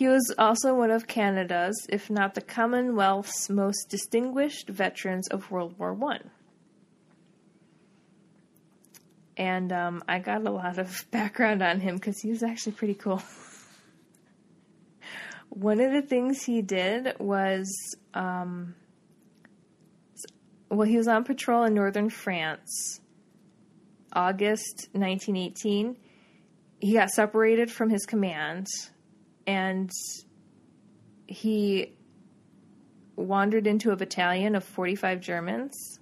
He 0.00 0.08
was 0.08 0.34
also 0.38 0.74
one 0.74 0.90
of 0.90 1.06
Canada's, 1.06 1.86
if 1.90 2.08
not 2.08 2.34
the 2.34 2.40
Commonwealth's, 2.40 3.50
most 3.50 3.90
distinguished 3.90 4.66
veterans 4.70 5.28
of 5.28 5.50
World 5.50 5.78
War 5.78 5.92
One. 5.92 6.30
And 9.36 9.70
um, 9.74 10.02
I 10.08 10.18
got 10.18 10.46
a 10.46 10.50
lot 10.50 10.78
of 10.78 11.04
background 11.10 11.62
on 11.62 11.80
him 11.80 11.96
because 11.96 12.18
he 12.18 12.30
was 12.30 12.42
actually 12.42 12.72
pretty 12.72 12.94
cool. 12.94 13.22
one 15.50 15.80
of 15.80 15.92
the 15.92 16.00
things 16.00 16.44
he 16.44 16.62
did 16.62 17.14
was, 17.18 17.70
um, 18.14 18.74
well, 20.70 20.88
he 20.88 20.96
was 20.96 21.08
on 21.08 21.24
patrol 21.24 21.64
in 21.64 21.74
northern 21.74 22.08
France, 22.08 23.02
August 24.12 24.88
1918. 24.92 25.96
He 26.80 26.94
got 26.94 27.10
separated 27.10 27.70
from 27.70 27.90
his 27.90 28.06
command 28.06 28.66
and 29.46 29.90
he 31.26 31.92
wandered 33.16 33.66
into 33.66 33.90
a 33.90 33.96
battalion 33.96 34.54
of 34.54 34.64
45 34.64 35.20
Germans. 35.20 35.98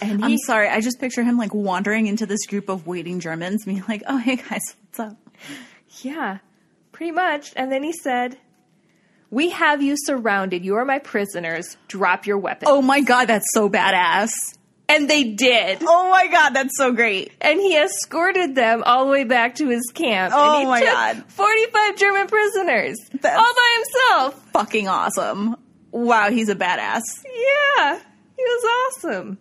And 0.00 0.24
I'm 0.24 0.38
sorry, 0.38 0.68
I 0.68 0.80
just 0.80 1.00
picture 1.00 1.22
him 1.22 1.36
like 1.36 1.54
wandering 1.54 2.06
into 2.06 2.26
this 2.26 2.46
group 2.46 2.68
of 2.68 2.86
waiting 2.86 3.20
Germans, 3.20 3.64
being 3.64 3.84
like, 3.88 4.02
"Oh, 4.06 4.18
hey 4.18 4.36
guys, 4.36 4.60
what's 4.82 5.00
up?" 5.00 5.16
yeah, 6.02 6.38
pretty 6.90 7.12
much. 7.12 7.52
And 7.54 7.70
then 7.70 7.84
he 7.84 7.92
said, 7.92 8.36
"We 9.30 9.50
have 9.50 9.82
you 9.82 9.94
surrounded. 9.96 10.64
You 10.64 10.74
are 10.76 10.84
my 10.84 10.98
prisoners. 10.98 11.76
Drop 11.86 12.26
your 12.26 12.38
weapons." 12.38 12.70
Oh 12.70 12.82
my 12.82 13.02
god, 13.02 13.26
that's 13.26 13.46
so 13.52 13.68
badass! 13.68 14.32
And 14.88 15.08
they 15.08 15.24
did. 15.24 15.78
Oh 15.82 16.10
my 16.10 16.26
god, 16.28 16.50
that's 16.50 16.76
so 16.76 16.92
great! 16.92 17.32
And 17.40 17.60
he 17.60 17.76
escorted 17.76 18.54
them 18.54 18.82
all 18.84 19.06
the 19.06 19.10
way 19.10 19.24
back 19.24 19.56
to 19.56 19.68
his 19.68 19.90
camp. 19.94 20.32
Oh 20.36 20.52
and 20.52 20.60
he 20.60 20.66
my 20.66 20.80
took 20.80 20.88
God. 20.88 21.24
45 21.28 21.96
German 21.96 22.26
prisoners 22.26 22.98
That's- 23.20 23.38
all 23.38 23.54
by 23.54 23.76
himself. 23.78 24.48
Fucking 24.52 24.88
awesome! 24.88 25.56
Wow, 25.90 26.30
he's 26.30 26.48
a 26.48 26.54
badass. 26.54 27.02
Yeah, 27.24 27.98
he 28.36 28.42
was 28.42 28.92
awesome. 28.96 29.38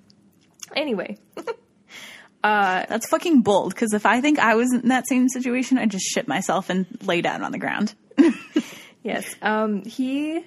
Anyway, 0.75 1.17
That's 2.43 3.07
fucking 3.09 3.41
bold. 3.41 3.73
Because 3.73 3.93
if 3.93 4.05
I 4.05 4.21
think 4.21 4.39
I 4.39 4.55
was 4.55 4.73
in 4.73 4.89
that 4.89 5.07
same 5.07 5.29
situation, 5.29 5.77
I'd 5.77 5.91
just 5.91 6.05
shit 6.05 6.27
myself 6.27 6.69
and 6.69 6.85
lay 7.03 7.21
down 7.21 7.43
on 7.43 7.51
the 7.51 7.57
ground. 7.57 7.93
yes, 9.03 9.25
um, 9.41 9.83
he 9.83 10.43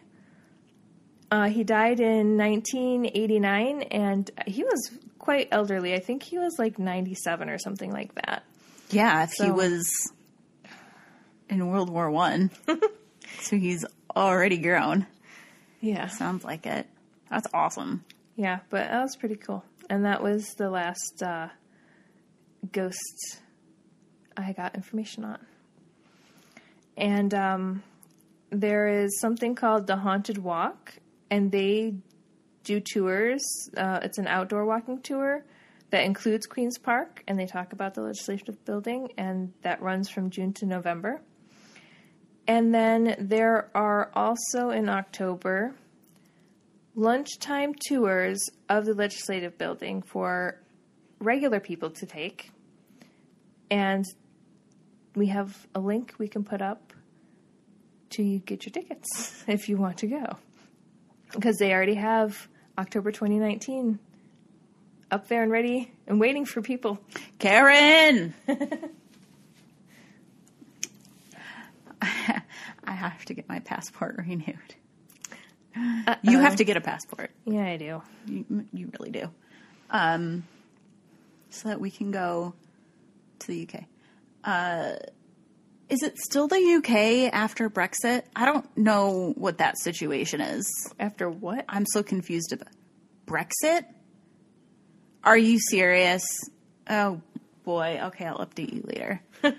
uh, 1.31 1.49
he 1.49 1.65
died 1.65 2.01
in 2.01 2.37
1989, 2.37 3.83
and 3.83 4.31
he 4.47 4.63
was 4.65 4.91
quite 5.19 5.49
elderly. 5.51 5.95
I 5.95 5.99
think 5.99 6.23
he 6.23 6.39
was 6.39 6.55
like 6.59 6.79
97 6.79 7.49
or 7.49 7.59
something 7.59 7.91
like 7.93 8.15
that. 8.17 8.45
Yeah, 8.91 9.25
if 9.25 9.33
he 9.33 9.51
was 9.51 9.85
in 11.49 11.67
World 11.67 11.91
War 11.91 12.11
One, 12.11 12.51
so 13.41 13.57
he's 13.57 13.85
already 14.15 14.59
grown. 14.59 15.07
Yeah, 15.81 16.07
Sounds 16.07 16.45
like 16.45 16.67
it. 16.67 16.87
That's 17.31 17.47
awesome. 17.53 18.05
yeah, 18.37 18.61
but 18.71 18.89
that 18.89 19.03
was 19.03 19.17
pretty 19.17 19.37
cool. 19.37 19.65
And 19.91 20.05
that 20.05 20.23
was 20.23 20.47
the 20.55 20.71
last 20.71 21.23
uh, 21.23 21.49
ghost 22.73 23.41
I 24.37 24.53
got 24.53 24.75
information 24.75 25.25
on. 25.25 25.39
And 26.97 27.35
um, 27.35 27.83
there 28.51 28.89
is 29.05 29.21
something 29.21 29.55
called 29.55 29.87
the 29.87 29.97
Haunted 29.97 30.39
Walk, 30.39 30.95
and 31.31 31.51
they 31.51 31.95
do 32.65 32.81
tours. 32.81 33.43
Uh, 33.77 34.01
it's 34.03 34.19
an 34.19 34.27
outdoor 34.27 34.65
walking 34.65 35.01
tour 35.01 35.45
that 35.91 36.05
includes 36.05 36.47
Queen's 36.47 36.79
Park, 36.79 37.23
and 37.29 37.39
they 37.39 37.47
talk 37.47 37.73
about 37.73 37.95
the 37.95 38.03
legislative 38.03 38.65
building, 38.65 39.13
and 39.17 39.53
that 39.63 39.81
runs 39.81 40.09
from 40.09 40.31
June 40.31 40.53
to 40.55 40.67
November. 40.67 41.21
And 42.49 42.75
then 42.75 43.17
there 43.19 43.71
are 43.75 44.11
also 44.15 44.71
in 44.71 44.89
October 44.89 45.75
lunchtime 46.95 47.75
tours 47.75 48.39
of 48.69 48.87
the 48.87 48.95
legislative 48.95 49.59
building 49.59 50.03
for 50.03 50.61
regular 51.21 51.61
people 51.61 51.91
to 51.91 52.07
take. 52.07 52.51
And 53.71 54.05
we 55.15 55.27
have 55.29 55.67
a 55.75 55.81
link 55.81 56.15
we 56.19 56.29
can 56.29 56.45
put 56.45 56.63
up 56.63 56.93
to 58.11 58.39
get 58.41 58.65
your 58.65 58.73
tickets 58.73 59.45
if 59.49 59.69
you 59.69 59.77
want 59.77 59.99
to 59.99 60.07
go. 60.07 60.37
Because 61.33 61.59
they 61.59 61.73
already 61.73 61.95
have 61.95 62.49
October 62.79 63.11
2019 63.13 63.99
up 65.11 65.29
there 65.29 65.43
and 65.43 65.51
ready 65.53 65.93
and 66.07 66.21
waiting 66.21 66.45
for 66.45 66.63
people. 66.63 66.99
Karen! 67.39 68.35
I 72.87 72.93
have 72.93 73.25
to 73.27 73.35
get 73.35 73.49
my 73.49 73.61
passport 73.61 74.17
renewed. 74.19 74.75
You 76.23 76.39
have 76.39 76.57
to 76.57 76.65
get 76.65 76.77
a 76.77 76.81
passport. 76.81 77.31
Yeah, 77.45 77.67
I 77.67 77.77
do. 77.77 78.03
You, 78.27 78.65
you 78.73 78.91
really 78.99 79.11
do. 79.11 79.29
Um, 79.91 80.45
so 81.51 81.69
that 81.69 81.81
we 81.81 81.91
can 81.91 82.11
go 82.11 82.55
to 83.41 83.47
the 83.47 83.69
UK. 83.69 83.85
Uh, 84.43 84.97
is 85.89 86.03
it 86.03 86.19
still 86.19 86.49
the 86.49 86.57
UK 86.57 87.33
after 87.33 87.71
Brexit? 87.71 88.23
I 88.35 88.45
don't 88.45 88.77
know 88.77 89.33
what 89.37 89.59
that 89.59 89.79
situation 89.79 90.41
is. 90.41 90.67
After 90.99 91.31
what? 91.31 91.65
I'm 91.69 91.87
so 91.87 92.03
confused 92.03 92.53
about 92.53 92.73
Brexit. 93.27 93.85
Are 95.23 95.39
you 95.39 95.59
serious? 95.59 96.25
Oh 96.89 97.21
boy. 97.65 98.01
Okay, 98.05 98.25
I'll 98.25 98.39
update 98.39 98.73
you 98.73 98.83
later. 98.85 99.23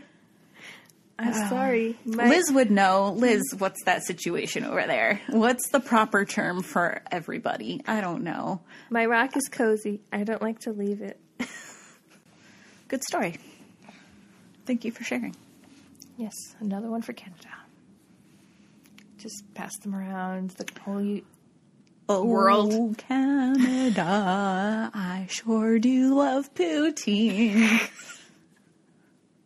I'm 1.20 1.34
sorry. 1.50 1.98
Uh, 2.06 2.16
my, 2.16 2.30
Liz 2.30 2.52
would 2.52 2.70
know. 2.70 3.14
Liz, 3.18 3.42
what's 3.58 3.84
that 3.86 4.04
situation 4.04 4.64
over 4.64 4.86
there? 4.86 5.20
What's 5.30 5.70
the 5.70 5.80
proper 5.80 6.26
term 6.26 6.62
for 6.62 7.02
everybody? 7.10 7.82
I 7.88 8.02
don't 8.02 8.24
know. 8.24 8.62
my 8.92 9.06
rock 9.08 9.36
is 9.36 9.48
cozy. 9.50 10.02
I 10.14 10.24
don't 10.24 10.42
like 10.42 10.60
to 10.60 10.72
leave 10.72 11.02
it. 11.02 11.20
Good 12.88 13.04
story. 13.04 13.38
Thank 14.66 14.86
you 14.86 14.92
for 14.92 15.04
sharing. 15.04 15.36
Yes, 16.18 16.34
another 16.60 16.90
one 16.90 17.02
for 17.02 17.14
Canada. 17.14 17.48
Just 19.18 19.44
pass 19.54 19.78
them 19.80 19.96
around 19.96 20.52
the 20.52 20.66
whole 20.82 21.20
Oh, 22.10 22.24
World. 22.24 22.98
Canada, 22.98 24.02
I 24.94 25.28
sure 25.30 25.78
do 25.78 26.16
love 26.16 26.54
poutine. 26.54 27.82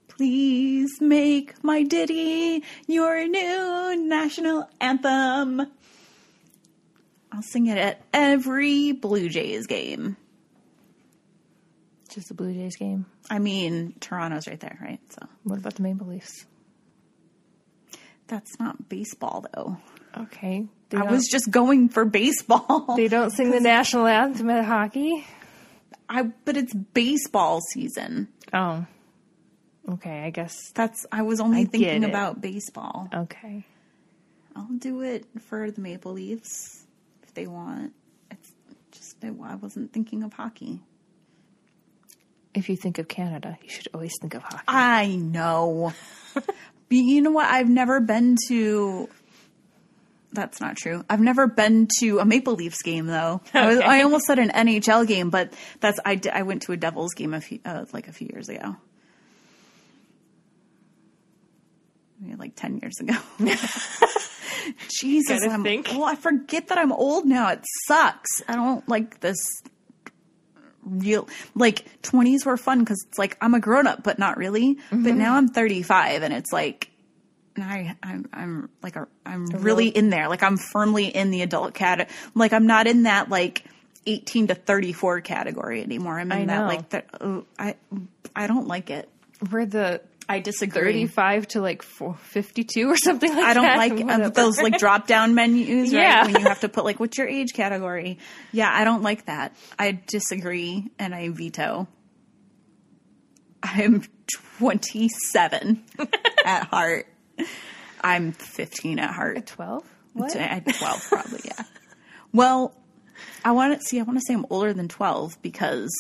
Please 0.07 1.01
make 1.01 1.63
my 1.63 1.81
ditty 1.81 2.63
your 2.87 3.27
new 3.27 3.95
national 4.07 4.69
anthem. 4.79 5.61
I'll 7.31 7.41
sing 7.41 7.65
it 7.65 7.79
at 7.79 8.01
every 8.13 8.91
Blue 8.91 9.27
Jays 9.27 9.65
game. 9.65 10.15
Just 12.09 12.27
the 12.27 12.35
Blue 12.35 12.53
Jays 12.53 12.75
game. 12.75 13.07
I 13.31 13.39
mean, 13.39 13.95
Toronto's 13.99 14.47
right 14.47 14.59
there, 14.59 14.77
right? 14.79 14.99
So 15.09 15.25
What 15.43 15.57
about 15.57 15.75
the 15.75 15.81
Maple 15.81 16.05
Leafs? 16.07 16.45
That's 18.31 18.57
not 18.59 18.87
baseball, 18.89 19.45
though. 19.53 19.77
Okay. 20.17 20.65
They 20.89 20.97
I 20.97 21.03
was 21.03 21.27
just 21.27 21.51
going 21.51 21.89
for 21.89 22.05
baseball. 22.05 22.93
They 22.95 23.07
don't 23.09 23.29
sing 23.29 23.51
the 23.51 23.59
national 23.59 24.07
anthem 24.07 24.49
at 24.49 24.65
hockey. 24.65 25.25
I 26.09 26.23
but 26.23 26.57
it's 26.57 26.73
baseball 26.73 27.59
season. 27.73 28.29
Oh. 28.53 28.85
Okay, 29.87 30.21
I 30.21 30.29
guess. 30.29 30.55
That's 30.73 31.05
I 31.11 31.21
was 31.23 31.39
only 31.39 31.61
I 31.61 31.65
thinking 31.65 32.03
about 32.05 32.41
baseball. 32.41 33.09
Okay. 33.13 33.65
I'll 34.55 34.67
do 34.77 35.01
it 35.01 35.25
for 35.41 35.71
the 35.71 35.81
Maple 35.81 36.13
Leafs 36.13 36.85
if 37.23 37.33
they 37.33 37.47
want. 37.47 37.93
It's 38.29 38.51
just 38.91 39.17
I 39.23 39.55
wasn't 39.55 39.91
thinking 39.91 40.23
of 40.23 40.33
hockey. 40.33 40.79
If 42.53 42.69
you 42.69 42.75
think 42.75 42.97
of 42.97 43.07
Canada, 43.07 43.57
you 43.63 43.69
should 43.69 43.87
always 43.93 44.13
think 44.19 44.33
of 44.35 44.43
hockey. 44.43 44.63
I 44.67 45.15
know. 45.15 45.93
You 46.91 47.21
know 47.21 47.31
what? 47.31 47.47
I've 47.47 47.69
never 47.69 47.99
been 47.99 48.35
to. 48.47 49.09
That's 50.33 50.61
not 50.61 50.77
true. 50.77 51.03
I've 51.09 51.19
never 51.19 51.47
been 51.47 51.87
to 51.99 52.19
a 52.19 52.25
Maple 52.25 52.53
Leafs 52.53 52.81
game 52.81 53.07
though. 53.07 53.41
I, 53.53 53.67
was, 53.67 53.79
I 53.79 54.01
almost 54.03 54.25
said 54.25 54.39
an 54.39 54.49
NHL 54.49 55.07
game, 55.07 55.29
but 55.29 55.53
that's 55.79 55.99
I, 56.05 56.19
I 56.31 56.43
went 56.43 56.63
to 56.63 56.71
a 56.71 56.77
Devils 56.77 57.13
game 57.13 57.33
a 57.33 57.41
few 57.41 57.59
uh, 57.65 57.85
like 57.91 58.07
a 58.07 58.13
few 58.13 58.29
years 58.31 58.49
ago. 58.49 58.75
Maybe 62.19 62.35
like 62.35 62.55
ten 62.55 62.77
years 62.77 62.99
ago. 62.99 63.15
Jesus, 65.01 65.43
I'm, 65.43 65.63
think. 65.63 65.87
well, 65.91 66.03
I 66.03 66.15
forget 66.15 66.67
that 66.67 66.77
I'm 66.77 66.91
old 66.91 67.25
now. 67.25 67.49
It 67.49 67.65
sucks. 67.87 68.29
I 68.47 68.55
don't 68.55 68.87
like 68.87 69.19
this 69.21 69.37
real 70.83 71.27
like 71.55 71.85
20s 72.01 72.45
were 72.45 72.57
fun 72.57 72.79
because 72.79 73.05
it's 73.07 73.17
like 73.17 73.37
i'm 73.41 73.53
a 73.53 73.59
grown-up 73.59 74.03
but 74.03 74.17
not 74.17 74.37
really 74.37 74.77
but 74.89 75.13
now 75.13 75.35
i'm 75.35 75.47
35 75.47 76.23
and 76.23 76.33
it's 76.33 76.51
like 76.51 76.91
I, 77.57 77.95
I'm, 78.01 78.29
I'm 78.31 78.69
like, 78.81 78.95
a, 78.95 79.07
I'm 79.25 79.45
really 79.45 79.87
in 79.89 80.09
there. 80.09 80.29
Like, 80.29 80.41
I'm 80.41 80.57
firmly 80.71 81.07
in 81.07 81.31
the 81.31 81.41
adult 81.41 81.73
cat. 81.73 82.09
Like, 82.33 82.53
I'm 82.53 82.65
not 82.65 82.87
in 82.87 83.03
that 83.03 83.29
like 83.29 83.65
18 84.05 84.47
to 84.47 84.55
34 84.55 85.21
category 85.21 85.81
anymore. 85.81 86.19
I'm 86.19 86.31
in 86.31 86.47
that 86.47 86.67
like 86.67 86.89
that. 86.89 87.07
Uh, 87.19 87.41
I, 87.59 87.75
I 88.35 88.47
don't 88.47 88.67
like 88.67 88.89
it. 88.89 89.09
We're 89.51 89.65
the 89.65 90.01
I 90.31 90.39
disagree. 90.39 90.83
35 90.83 91.47
to 91.49 91.61
like 91.61 91.81
4, 91.83 92.15
52 92.15 92.89
or 92.89 92.95
something 92.95 93.29
like 93.29 93.37
that. 93.37 93.45
I 93.45 93.53
don't 93.53 93.63
that. 93.63 93.77
like 93.77 94.21
uh, 94.25 94.29
those 94.29 94.57
like 94.61 94.77
drop 94.77 95.05
down 95.05 95.35
menus, 95.35 95.93
right? 95.93 96.01
Yeah. 96.01 96.25
When 96.25 96.39
you 96.39 96.47
have 96.47 96.61
to 96.61 96.69
put 96.69 96.85
like, 96.85 97.01
what's 97.01 97.17
your 97.17 97.27
age 97.27 97.53
category? 97.53 98.17
Yeah, 98.53 98.71
I 98.71 98.85
don't 98.85 99.01
like 99.01 99.25
that. 99.25 99.53
I 99.77 99.99
disagree 100.07 100.89
and 100.97 101.13
I 101.13 101.29
veto. 101.29 101.87
I'm 103.61 104.03
27 104.59 105.83
at 106.45 106.67
heart. 106.67 107.07
I'm 108.01 108.31
15 108.31 108.99
at 108.99 109.11
heart. 109.13 109.45
12? 109.45 109.83
What? 110.13 110.35
At 110.35 110.65
12, 110.65 111.07
probably, 111.09 111.41
yeah. 111.43 111.63
Well, 112.31 112.73
I 113.43 113.51
want 113.51 113.77
to 113.77 113.85
see, 113.85 113.99
I 113.99 114.03
want 114.03 114.17
to 114.17 114.23
say 114.25 114.33
I'm 114.33 114.45
older 114.49 114.73
than 114.73 114.87
12 114.87 115.41
because, 115.41 115.91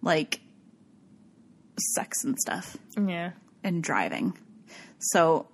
like, 0.00 0.40
sex 1.94 2.24
and 2.24 2.38
stuff 2.38 2.76
Yeah. 3.00 3.32
and 3.62 3.82
driving. 3.82 4.36
So 4.98 5.46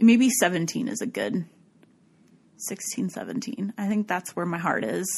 maybe 0.00 0.30
17 0.30 0.88
is 0.88 1.00
a 1.00 1.06
good 1.06 1.44
16, 2.56 3.10
17. 3.10 3.72
I 3.76 3.88
think 3.88 4.06
that's 4.08 4.34
where 4.36 4.46
my 4.46 4.58
heart 4.58 4.84
is. 4.84 5.08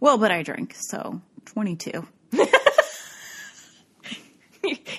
Well, 0.00 0.18
but 0.18 0.30
I 0.30 0.42
drink, 0.42 0.74
so 0.78 1.20
22. 1.46 2.06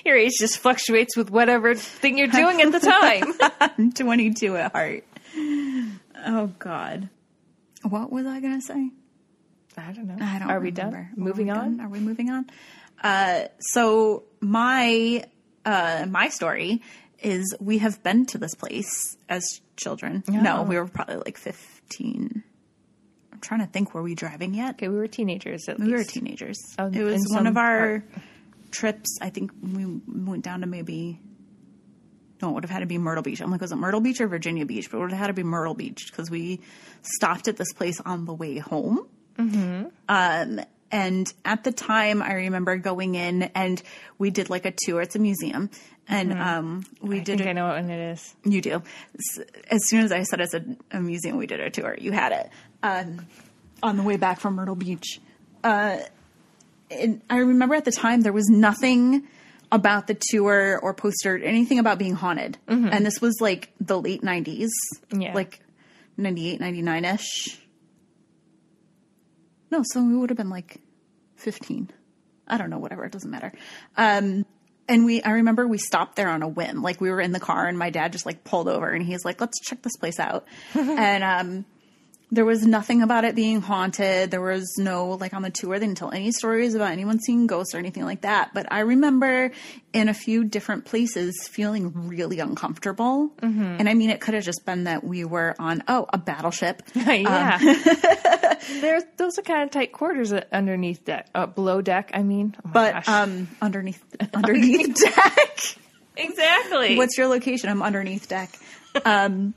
Your 0.04 0.16
age 0.16 0.32
just 0.38 0.58
fluctuates 0.58 1.16
with 1.16 1.30
whatever 1.30 1.74
thing 1.74 2.18
you're 2.18 2.26
doing 2.26 2.60
at 2.62 2.72
the 2.72 2.80
time. 2.80 3.34
I'm 3.78 3.92
22 3.92 4.56
at 4.56 4.72
heart. 4.72 5.04
Oh, 6.26 6.46
God. 6.58 7.08
What 7.82 8.10
was 8.10 8.26
I 8.26 8.40
going 8.40 8.58
to 8.58 8.66
say? 8.66 8.90
I 9.76 9.92
don't 9.92 10.06
know. 10.06 10.16
I 10.20 10.38
don't 10.38 10.50
Are 10.50 10.58
we 10.60 10.70
remember. 10.70 10.72
done? 10.72 10.94
Are 10.94 11.10
Moving 11.16 11.46
we 11.46 11.52
on? 11.52 11.76
done? 11.76 11.80
Are 11.80 11.88
we 11.88 12.00
moving 12.00 12.30
on? 12.30 12.46
Uh, 13.00 13.44
so 13.58 14.24
my 14.40 15.24
uh, 15.64 16.06
my 16.08 16.28
story 16.28 16.82
is 17.22 17.54
we 17.60 17.78
have 17.78 18.02
been 18.02 18.26
to 18.26 18.38
this 18.38 18.54
place 18.54 19.16
as 19.28 19.44
children. 19.76 20.24
No, 20.28 20.62
we 20.62 20.76
were 20.76 20.86
probably 20.86 21.16
like 21.16 21.36
15. 21.38 22.42
I'm 23.32 23.40
trying 23.40 23.60
to 23.60 23.66
think, 23.66 23.94
were 23.94 24.02
we 24.02 24.14
driving 24.14 24.54
yet? 24.54 24.76
Okay, 24.76 24.88
we 24.88 24.96
were 24.96 25.06
teenagers 25.06 25.68
at 25.68 25.78
We 25.78 25.92
were 25.92 26.04
teenagers. 26.04 26.58
Oh, 26.78 26.86
it 26.86 27.02
was 27.02 27.26
one 27.30 27.46
of 27.46 27.56
our 27.56 28.04
trips. 28.70 29.18
I 29.20 29.30
think 29.30 29.52
we 29.62 30.00
went 30.06 30.44
down 30.44 30.60
to 30.60 30.66
maybe. 30.66 31.20
No, 32.42 32.50
it 32.50 32.52
would 32.54 32.64
have 32.64 32.70
had 32.70 32.80
to 32.80 32.86
be 32.86 32.96
Myrtle 32.96 33.22
Beach. 33.22 33.42
I'm 33.42 33.50
like, 33.50 33.60
was 33.60 33.70
it 33.70 33.76
Myrtle 33.76 34.00
Beach 34.00 34.18
or 34.18 34.26
Virginia 34.26 34.64
Beach? 34.64 34.90
But 34.90 34.96
it 34.96 35.00
would 35.00 35.10
have 35.10 35.18
had 35.18 35.26
to 35.26 35.34
be 35.34 35.42
Myrtle 35.42 35.74
Beach 35.74 36.06
because 36.10 36.30
we 36.30 36.60
stopped 37.02 37.48
at 37.48 37.58
this 37.58 37.70
place 37.74 38.00
on 38.00 38.24
the 38.24 38.32
way 38.32 38.56
home. 38.56 39.06
Mm-hmm. 39.36 39.88
Um, 40.08 40.60
and 40.90 41.32
at 41.44 41.64
the 41.64 41.72
time, 41.72 42.22
I 42.22 42.32
remember 42.34 42.76
going 42.76 43.14
in 43.14 43.44
and 43.54 43.82
we 44.18 44.30
did 44.30 44.50
like 44.50 44.66
a 44.66 44.72
tour. 44.84 45.00
It's 45.02 45.16
a 45.16 45.18
museum, 45.18 45.70
and 46.08 46.32
um, 46.32 46.84
we 47.00 47.16
Mm-hmm. 47.16 47.20
I 47.20 47.24
did 47.24 47.38
think 47.38 47.46
a 47.46 47.50
I 47.50 47.52
know 47.52 47.66
what 47.68 47.76
one 47.82 47.90
it 47.90 48.12
is. 48.12 48.34
you 48.44 48.60
do. 48.60 48.82
As 49.70 49.80
soon 49.88 50.00
as 50.04 50.12
I 50.12 50.22
said 50.24 50.40
it's 50.40 50.54
a, 50.54 50.64
a 50.90 51.00
museum, 51.00 51.36
we 51.36 51.46
did 51.46 51.60
a 51.60 51.70
tour. 51.70 51.96
You 51.98 52.12
had 52.12 52.32
it 52.32 52.50
um, 52.82 53.26
on 53.82 53.96
the 53.96 54.02
way 54.02 54.16
back 54.16 54.40
from 54.40 54.54
Myrtle 54.54 54.74
Beach. 54.76 55.20
Uh, 55.62 55.98
and 56.90 57.20
I 57.30 57.38
remember 57.38 57.74
at 57.76 57.84
the 57.84 57.92
time 57.92 58.22
there 58.22 58.32
was 58.32 58.48
nothing 58.48 59.28
about 59.72 60.08
the 60.08 60.18
tour 60.30 60.80
or 60.82 60.92
poster, 60.92 61.38
anything 61.38 61.78
about 61.78 61.96
being 61.98 62.14
haunted. 62.14 62.58
And 62.66 63.06
this 63.06 63.20
was 63.20 63.36
like 63.40 63.70
the 63.80 64.00
late 64.00 64.22
90s, 64.22 64.66
Yeah. 65.12 65.32
like 65.32 65.60
98, 66.16 66.58
99 66.58 67.04
ish. 67.04 67.60
No, 69.70 69.82
so 69.84 70.02
we 70.02 70.16
would 70.16 70.30
have 70.30 70.36
been 70.36 70.50
like 70.50 70.80
15. 71.36 71.90
I 72.46 72.58
don't 72.58 72.70
know, 72.70 72.78
whatever, 72.78 73.04
it 73.04 73.12
doesn't 73.12 73.30
matter. 73.30 73.52
Um, 73.96 74.44
and 74.88 75.04
we, 75.04 75.22
I 75.22 75.30
remember 75.32 75.66
we 75.68 75.78
stopped 75.78 76.16
there 76.16 76.28
on 76.28 76.42
a 76.42 76.48
whim. 76.48 76.82
Like 76.82 77.00
we 77.00 77.10
were 77.10 77.20
in 77.20 77.30
the 77.32 77.40
car 77.40 77.66
and 77.66 77.78
my 77.78 77.90
dad 77.90 78.12
just 78.12 78.26
like 78.26 78.42
pulled 78.42 78.68
over 78.68 78.88
and 78.88 79.04
he's 79.04 79.24
like, 79.24 79.40
let's 79.40 79.60
check 79.60 79.82
this 79.82 79.96
place 79.96 80.18
out. 80.18 80.46
and, 80.74 81.22
um, 81.22 81.64
there 82.32 82.44
was 82.44 82.64
nothing 82.64 83.02
about 83.02 83.24
it 83.24 83.34
being 83.34 83.60
haunted. 83.60 84.30
There 84.30 84.40
was 84.40 84.76
no, 84.78 85.10
like 85.12 85.34
on 85.34 85.42
the 85.42 85.50
tour, 85.50 85.78
they 85.78 85.86
didn't 85.86 85.98
tell 85.98 86.12
any 86.12 86.30
stories 86.30 86.74
about 86.76 86.92
anyone 86.92 87.18
seeing 87.18 87.48
ghosts 87.48 87.74
or 87.74 87.78
anything 87.78 88.04
like 88.04 88.20
that. 88.20 88.52
But 88.54 88.70
I 88.70 88.80
remember 88.80 89.50
in 89.92 90.08
a 90.08 90.14
few 90.14 90.44
different 90.44 90.84
places 90.84 91.48
feeling 91.48 92.08
really 92.08 92.38
uncomfortable. 92.38 93.32
And 93.42 93.88
I 93.88 93.94
mean, 93.94 94.10
it 94.10 94.20
could 94.20 94.34
have 94.34 94.44
just 94.44 94.64
been 94.64 94.84
that 94.84 95.02
we 95.02 95.24
were 95.24 95.56
on, 95.58 95.82
oh, 95.88 96.06
a 96.12 96.18
battleship. 96.18 96.82
yeah. 96.94 97.58
There's 98.80 99.02
those 99.16 99.38
are 99.38 99.42
kind 99.42 99.62
of 99.64 99.70
tight 99.70 99.90
quarters 99.92 100.32
underneath 100.32 101.04
deck, 101.04 101.28
uh, 101.34 101.46
below 101.46 101.80
deck. 101.80 102.10
I 102.14 102.22
mean, 102.22 102.54
oh 102.64 102.70
But 102.72 103.08
um, 103.08 103.48
underneath 103.62 104.02
underneath 104.34 104.94
deck. 104.94 105.58
exactly. 106.16 106.96
What's 106.96 107.18
your 107.18 107.26
location? 107.26 107.70
I'm 107.70 107.82
underneath 107.82 108.28
deck. 108.28 108.50
Um, 109.04 109.54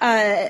uh, 0.00 0.48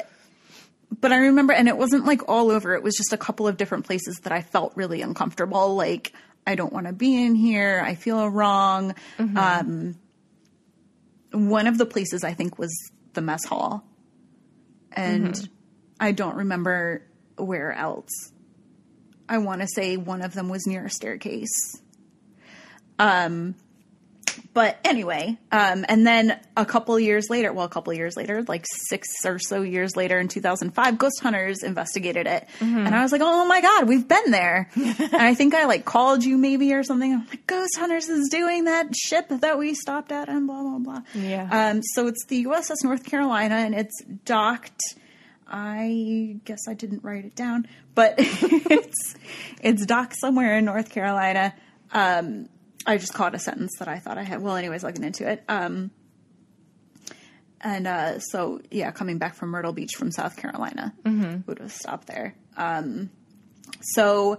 but 1.00 1.12
I 1.12 1.16
remember, 1.16 1.52
and 1.52 1.68
it 1.68 1.76
wasn't 1.76 2.04
like 2.04 2.28
all 2.28 2.50
over. 2.50 2.74
It 2.74 2.82
was 2.82 2.94
just 2.94 3.12
a 3.12 3.16
couple 3.16 3.48
of 3.48 3.56
different 3.56 3.86
places 3.86 4.20
that 4.22 4.32
I 4.32 4.42
felt 4.42 4.72
really 4.76 5.02
uncomfortable. 5.02 5.74
Like 5.74 6.12
I 6.46 6.54
don't 6.54 6.72
want 6.72 6.86
to 6.86 6.92
be 6.92 7.24
in 7.24 7.34
here. 7.34 7.82
I 7.84 7.94
feel 7.94 8.28
wrong. 8.28 8.94
Um, 9.18 9.96
one 11.32 11.66
of 11.66 11.76
the 11.76 11.86
places 11.86 12.24
I 12.24 12.34
think 12.34 12.58
was 12.58 12.72
the 13.14 13.20
mess 13.20 13.44
hall, 13.44 13.84
and 14.92 15.48
I 15.98 16.12
don't 16.12 16.36
remember 16.36 17.02
where 17.36 17.72
else. 17.72 18.10
I 19.28 19.38
want 19.38 19.60
to 19.62 19.66
say 19.66 19.96
one 19.96 20.22
of 20.22 20.34
them 20.34 20.48
was 20.48 20.66
near 20.66 20.86
a 20.86 20.90
staircase. 20.90 21.82
Um, 22.98 23.56
but 24.56 24.78
anyway, 24.84 25.36
um, 25.52 25.84
and 25.86 26.06
then 26.06 26.40
a 26.56 26.64
couple 26.64 26.98
years 26.98 27.26
later, 27.28 27.52
well, 27.52 27.66
a 27.66 27.68
couple 27.68 27.92
years 27.92 28.16
later, 28.16 28.42
like 28.48 28.64
six 28.88 29.06
or 29.26 29.38
so 29.38 29.60
years 29.60 29.96
later 29.96 30.18
in 30.18 30.28
2005, 30.28 30.96
Ghost 30.96 31.20
Hunters 31.20 31.62
investigated 31.62 32.26
it. 32.26 32.48
And 32.60 32.94
I 32.94 33.02
was 33.02 33.12
like, 33.12 33.20
oh 33.22 33.44
my 33.44 33.60
God, 33.60 33.86
we've 33.86 34.08
been 34.08 34.30
there. 34.30 34.70
and 34.74 35.14
I 35.14 35.34
think 35.34 35.52
I 35.52 35.66
like 35.66 35.84
called 35.84 36.24
you 36.24 36.38
maybe 36.38 36.72
or 36.72 36.84
something. 36.84 37.12
I'm 37.12 37.26
like, 37.28 37.46
Ghost 37.46 37.76
Hunters 37.76 38.08
is 38.08 38.30
doing 38.30 38.64
that 38.64 38.96
ship 38.96 39.26
that 39.28 39.58
we 39.58 39.74
stopped 39.74 40.10
at 40.10 40.30
and 40.30 40.46
blah, 40.46 40.62
blah, 40.62 40.78
blah. 40.78 41.02
Yeah. 41.12 41.48
Um, 41.50 41.82
so 41.82 42.06
it's 42.06 42.24
the 42.24 42.46
USS 42.46 42.76
North 42.82 43.04
Carolina 43.04 43.56
and 43.56 43.74
it's 43.74 44.02
docked. 44.24 44.80
I 45.46 46.38
guess 46.46 46.60
I 46.66 46.72
didn't 46.72 47.04
write 47.04 47.26
it 47.26 47.34
down, 47.34 47.68
but 47.94 48.14
it's 48.18 49.16
it's 49.60 49.84
docked 49.84 50.16
somewhere 50.18 50.56
in 50.56 50.64
North 50.64 50.88
Carolina. 50.88 51.54
Um, 51.92 52.48
I 52.86 52.98
just 52.98 53.12
caught 53.14 53.34
a 53.34 53.38
sentence 53.38 53.72
that 53.78 53.88
I 53.88 53.98
thought 53.98 54.16
I 54.18 54.22
had. 54.22 54.40
Well, 54.40 54.56
anyways, 54.56 54.84
looking 54.84 55.04
into 55.04 55.28
it. 55.28 55.42
Um, 55.48 55.90
and 57.60 57.86
uh, 57.86 58.18
so, 58.20 58.60
yeah, 58.70 58.90
coming 58.92 59.18
back 59.18 59.34
from 59.34 59.48
Myrtle 59.50 59.72
Beach 59.72 59.92
from 59.96 60.10
South 60.12 60.36
Carolina, 60.36 60.94
would 61.46 61.58
have 61.58 61.72
stopped 61.72 62.06
there. 62.06 62.34
Um, 62.56 63.10
So 63.80 64.38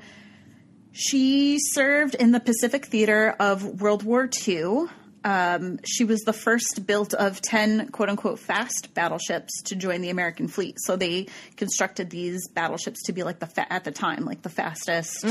she 0.91 1.57
served 1.59 2.15
in 2.15 2.31
the 2.31 2.39
Pacific 2.39 2.85
Theater 2.85 3.35
of 3.39 3.81
World 3.81 4.03
War 4.03 4.29
II. 4.47 4.85
Um, 5.23 5.79
she 5.83 6.05
was 6.05 6.21
the 6.21 6.31
first 6.33 6.85
built 6.87 7.13
of 7.13 7.41
10 7.41 7.89
quote 7.89 8.07
unquote 8.09 8.39
fast 8.39 8.93
battleships 8.93 9.61
to 9.65 9.75
join 9.75 10.01
the 10.01 10.09
American 10.09 10.47
fleet. 10.47 10.77
So 10.79 10.95
they 10.95 11.27
constructed 11.57 12.09
these 12.09 12.47
battleships 12.49 13.03
to 13.07 13.13
be 13.13 13.23
like 13.23 13.39
the, 13.39 13.47
fa- 13.47 13.71
at 13.71 13.83
the 13.83 13.91
time, 13.91 14.23
like 14.25 14.41
the 14.43 14.49
fastest, 14.49 15.25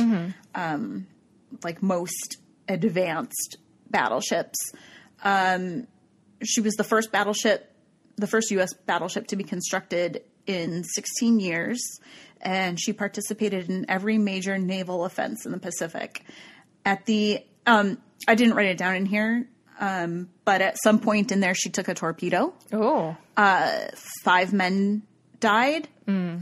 um, 0.55 1.07
like 1.65 1.83
most 1.83 2.37
advanced 2.69 3.57
battleships. 3.91 4.57
Um, 5.23 5.87
she 6.43 6.61
was 6.61 6.75
the 6.75 6.85
first 6.85 7.13
battleship, 7.13 7.73
the 8.17 8.27
first 8.27 8.51
U.S. 8.53 8.75
battleship 8.75 9.29
to 9.29 9.37
be 9.37 9.45
constructed 9.45 10.23
in 10.47 10.85
16 10.85 11.41
years, 11.41 11.81
and 12.41 12.79
she 12.81 12.93
participated 12.93 13.69
in 13.69 13.87
every 13.89 14.19
major 14.19 14.59
naval 14.59 15.05
offense 15.05 15.45
in 15.47 15.53
the 15.53 15.59
Pacific. 15.59 16.23
At 16.85 17.07
the, 17.07 17.45
um, 17.67 17.99
I 18.29 18.35
didn't 18.35 18.55
write 18.55 18.69
it 18.69 18.79
down 18.79 18.95
in 18.95 19.07
here, 19.07 19.49
um, 19.81 20.29
but 20.45 20.61
at 20.61 20.77
some 20.83 21.01
point 21.01 21.33
in 21.33 21.41
there, 21.41 21.55
she 21.55 21.71
took 21.71 21.89
a 21.89 21.95
torpedo. 21.95 22.55
Oh. 22.73 23.17
Five 24.23 24.53
men 24.53 25.03
died, 25.41 25.89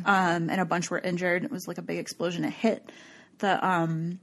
um, 0.07 0.51
and 0.51 0.61
a 0.61 0.65
bunch 0.65 0.91
were 0.91 0.99
injured. 0.99 1.45
It 1.45 1.51
was 1.51 1.67
like 1.67 1.79
a 1.79 1.83
big 1.83 1.99
explosion. 1.99 2.45
It 2.45 2.53
hit 2.53 2.91
the 3.39 3.67
um, 3.67 4.21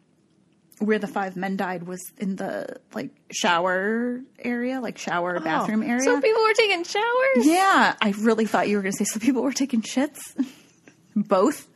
where 0.81 0.97
the 0.97 1.07
five 1.07 1.35
men 1.35 1.55
died 1.57 1.83
was 1.83 2.01
in 2.17 2.35
the 2.37 2.79
like 2.93 3.11
shower 3.31 4.19
area, 4.39 4.81
like 4.81 4.97
shower 4.97 5.39
bathroom 5.39 5.83
area. 5.83 6.01
So 6.01 6.19
people 6.19 6.41
were 6.41 6.53
taking 6.53 6.83
showers? 6.83 7.45
Yeah, 7.45 7.95
I 8.01 8.13
really 8.19 8.45
thought 8.45 8.67
you 8.67 8.77
were 8.77 8.81
going 8.81 8.91
to 8.91 8.97
say 8.97 9.05
some 9.05 9.21
people 9.21 9.43
were 9.43 9.53
taking 9.53 9.83
shits. 9.83 10.19
Both. 11.15 11.67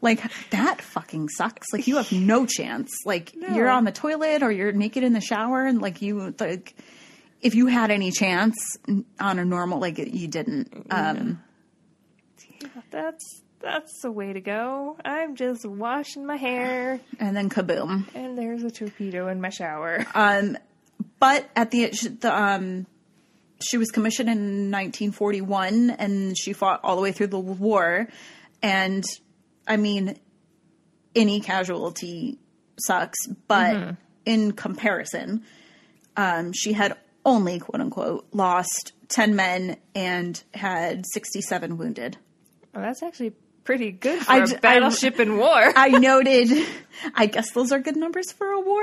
Like 0.00 0.22
that 0.48 0.80
fucking 0.80 1.28
sucks. 1.28 1.66
Like 1.74 1.86
you 1.86 1.98
have 1.98 2.10
no 2.10 2.46
chance. 2.46 2.90
Like 3.04 3.34
you're 3.34 3.68
on 3.68 3.84
the 3.84 3.92
toilet 3.92 4.42
or 4.42 4.50
you're 4.50 4.72
naked 4.72 5.04
in 5.04 5.12
the 5.12 5.20
shower 5.20 5.66
and 5.66 5.82
like 5.82 6.00
you 6.00 6.34
like 6.40 6.74
if 7.42 7.54
you 7.54 7.66
had 7.66 7.90
any 7.90 8.10
chance 8.10 8.56
on 9.18 9.38
a 9.38 9.44
normal 9.44 9.78
like 9.78 9.98
you 9.98 10.26
didn't. 10.26 10.86
Um 10.90 11.42
That's 12.90 13.42
that's 13.60 14.00
the 14.02 14.10
way 14.10 14.32
to 14.32 14.40
go. 14.40 14.96
I'm 15.04 15.36
just 15.36 15.64
washing 15.66 16.26
my 16.26 16.36
hair 16.36 17.00
and 17.18 17.36
then 17.36 17.48
kaboom. 17.50 18.06
and 18.14 18.36
there's 18.38 18.62
a 18.62 18.70
torpedo 18.70 19.28
in 19.28 19.40
my 19.40 19.50
shower. 19.50 20.04
Um 20.14 20.56
but 21.18 21.48
at 21.56 21.70
the 21.70 21.88
the 22.20 22.34
um 22.34 22.86
she 23.62 23.76
was 23.76 23.90
commissioned 23.90 24.28
in 24.30 24.70
1941 24.70 25.90
and 25.90 26.36
she 26.38 26.52
fought 26.54 26.80
all 26.82 26.96
the 26.96 27.02
way 27.02 27.12
through 27.12 27.26
the 27.26 27.38
war 27.38 28.08
and 28.62 29.04
i 29.66 29.76
mean 29.76 30.18
any 31.14 31.40
casualty 31.40 32.38
sucks 32.78 33.18
but 33.48 33.96
in 34.24 34.52
comparison 34.52 35.42
um, 36.16 36.52
she 36.52 36.72
had 36.72 36.96
only 37.24 37.58
quote 37.58 37.80
unquote 37.82 38.26
lost 38.32 38.92
10 39.08 39.36
men 39.36 39.76
and 39.94 40.42
had 40.54 41.04
67 41.12 41.76
wounded 41.76 42.16
Well, 42.74 42.82
that's 42.84 43.02
actually 43.02 43.32
pretty 43.70 43.92
good 43.92 44.20
for 44.20 44.32
I 44.32 44.38
a 44.38 44.46
j- 44.46 44.56
I- 44.56 44.58
battleship 44.58 45.20
in 45.20 45.36
war. 45.36 45.72
i 45.76 45.88
noted 46.10 46.48
i 47.14 47.26
guess 47.26 47.52
those 47.52 47.70
are 47.72 47.78
good 47.78 47.96
numbers 47.96 48.32
for 48.32 48.48
a 48.50 48.60
war 48.60 48.82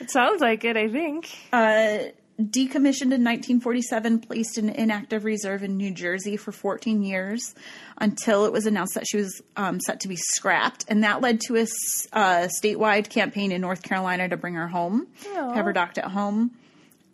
it 0.00 0.10
sounds 0.10 0.40
like 0.40 0.64
it, 0.64 0.76
I 0.76 0.88
think. 0.88 1.30
uh, 1.52 1.98
decommissioned 2.40 3.12
in 3.14 3.22
1947, 3.22 4.18
placed 4.20 4.58
in 4.58 4.68
inactive 4.70 5.24
reserve 5.24 5.62
in 5.62 5.76
New 5.76 5.92
Jersey 5.92 6.36
for 6.36 6.50
14 6.50 7.02
years 7.04 7.54
until 7.98 8.46
it 8.46 8.52
was 8.52 8.66
announced 8.66 8.94
that 8.94 9.06
she 9.06 9.18
was 9.18 9.40
um, 9.56 9.78
set 9.78 10.00
to 10.00 10.08
be 10.08 10.16
scrapped. 10.16 10.84
And 10.88 11.04
that 11.04 11.20
led 11.20 11.40
to 11.42 11.56
a 11.56 11.66
uh, 12.12 12.48
statewide 12.60 13.10
campaign 13.10 13.52
in 13.52 13.60
North 13.60 13.82
Carolina 13.82 14.28
to 14.28 14.36
bring 14.36 14.54
her 14.54 14.66
home, 14.66 15.06
Aw. 15.36 15.52
have 15.54 15.64
her 15.66 15.72
docked 15.72 15.98
at 15.98 16.06
home. 16.06 16.50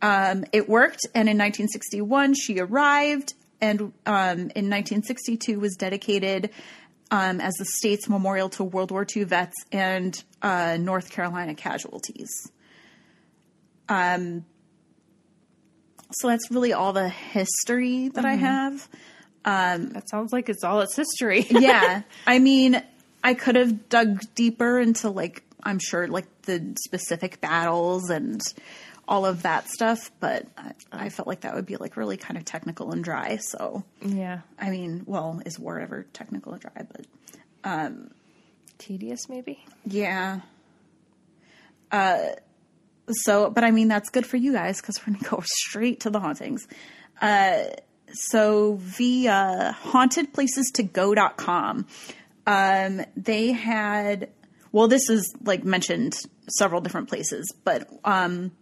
Um, 0.01 0.45
it 0.53 0.67
worked, 0.69 1.01
and 1.15 1.29
in 1.29 1.37
1961, 1.37 2.35
she 2.35 2.59
arrived, 2.61 3.35
and 3.61 3.81
um, 4.07 4.39
in 4.55 4.71
1962 4.71 5.59
was 5.59 5.75
dedicated 5.77 6.51
um, 7.11 7.41
as 7.41 7.55
the 7.55 7.65
state's 7.65 8.09
memorial 8.09 8.49
to 8.51 8.65
World 8.65 8.91
War 8.91 9.07
II 9.17 9.25
vets 9.25 9.57
and 9.73 10.23
uh, 10.43 10.77
North 10.79 11.11
Carolina 11.11 11.55
casualties. 11.55 12.29
Um, 13.89 14.45
So 16.13 16.29
that's 16.29 16.51
really 16.51 16.73
all 16.73 16.93
the 16.93 17.09
history 17.09 18.09
that 18.09 18.25
I 18.25 18.35
have. 18.35 18.89
That 19.45 20.09
sounds 20.09 20.33
like 20.33 20.49
it's 20.49 20.65
all 20.65 20.81
its 20.81 20.97
history. 20.97 21.47
Yeah. 21.51 22.03
I 22.27 22.39
mean, 22.39 22.83
I 23.25 23.35
could 23.35 23.57
have 23.57 23.89
dug 23.89 24.23
deeper 24.35 24.79
into 24.79 25.11
like 25.11 25.43
I'm 25.63 25.79
sure 25.79 26.07
like 26.07 26.27
the 26.43 26.75
specific 26.87 27.41
battles 27.41 28.11
and 28.11 28.41
all 29.09 29.27
of 29.27 29.43
that 29.43 29.69
stuff, 29.69 30.11
but 30.21 30.47
I, 30.57 30.73
I 30.93 31.09
felt 31.09 31.27
like 31.27 31.41
that 31.41 31.55
would 31.55 31.67
be 31.67 31.77
like 31.77 31.97
really 31.97 32.17
kind 32.19 32.37
of 32.37 32.45
technical 32.45 32.93
and 32.93 33.03
dry. 33.03 33.37
So, 33.37 33.83
yeah. 34.03 34.41
I 34.59 34.71
mean, 34.71 35.05
well, 35.07 35.41
is 35.47 35.59
war 35.59 35.81
ever 35.81 36.07
technical 36.13 36.53
and 36.53 36.61
dry? 36.61 36.87
But 36.87 37.07
Tedious, 38.79 39.29
maybe? 39.29 39.65
yeah. 39.87 40.41
Uh, 41.91 42.19
so, 43.11 43.51
but 43.51 43.65
I 43.65 43.71
mean, 43.71 43.89
that's 43.89 44.11
good 44.11 44.27
for 44.27 44.37
you 44.37 44.53
guys 44.53 44.79
because 44.81 45.01
we're 45.01 45.15
going 45.15 45.25
to 45.25 45.31
go 45.31 45.41
straight 45.45 46.01
to 46.01 46.11
the 46.11 46.21
hauntings. 46.21 46.69
Uh, 47.21 47.65
so 48.13 48.77
via 48.81 49.77
hauntedplacestogo.com, 49.83 51.87
um, 52.47 53.01
they 53.17 53.53
had, 53.53 54.29
well, 54.73 54.89
this 54.89 55.09
is 55.09 55.35
like 55.43 55.65
mentioned 55.65 56.19
several 56.59 56.83
different 56.83 57.09
places, 57.09 57.51
but, 57.65 57.89
um, 58.05 58.53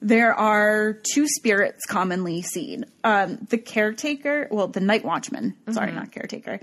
there 0.00 0.34
are 0.34 0.92
two 0.92 1.26
spirits 1.26 1.84
commonly 1.86 2.42
seen. 2.42 2.84
Um, 3.02 3.38
the 3.48 3.58
caretaker, 3.58 4.48
well, 4.50 4.68
the 4.68 4.80
night 4.80 5.04
watchman, 5.04 5.54
sorry, 5.70 5.92
not 5.92 6.12
caretaker. 6.12 6.60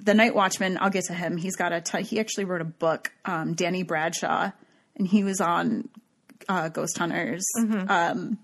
The 0.00 0.14
night 0.14 0.34
watchman, 0.34 0.78
I'll 0.80 0.90
get 0.90 1.04
to 1.04 1.14
him. 1.14 1.36
He's 1.36 1.56
got 1.56 1.72
a, 1.72 2.00
he 2.00 2.18
actually 2.18 2.44
wrote 2.44 2.60
a 2.60 2.66
book, 2.66 3.12
um, 3.24 3.54
Danny 3.54 3.82
Bradshaw, 3.82 4.50
and 4.96 5.06
he 5.06 5.22
was 5.22 5.40
on 5.40 5.88
uh, 6.48 6.68
Ghost 6.70 6.98
Hunters. 6.98 7.44
Um, 7.88 8.38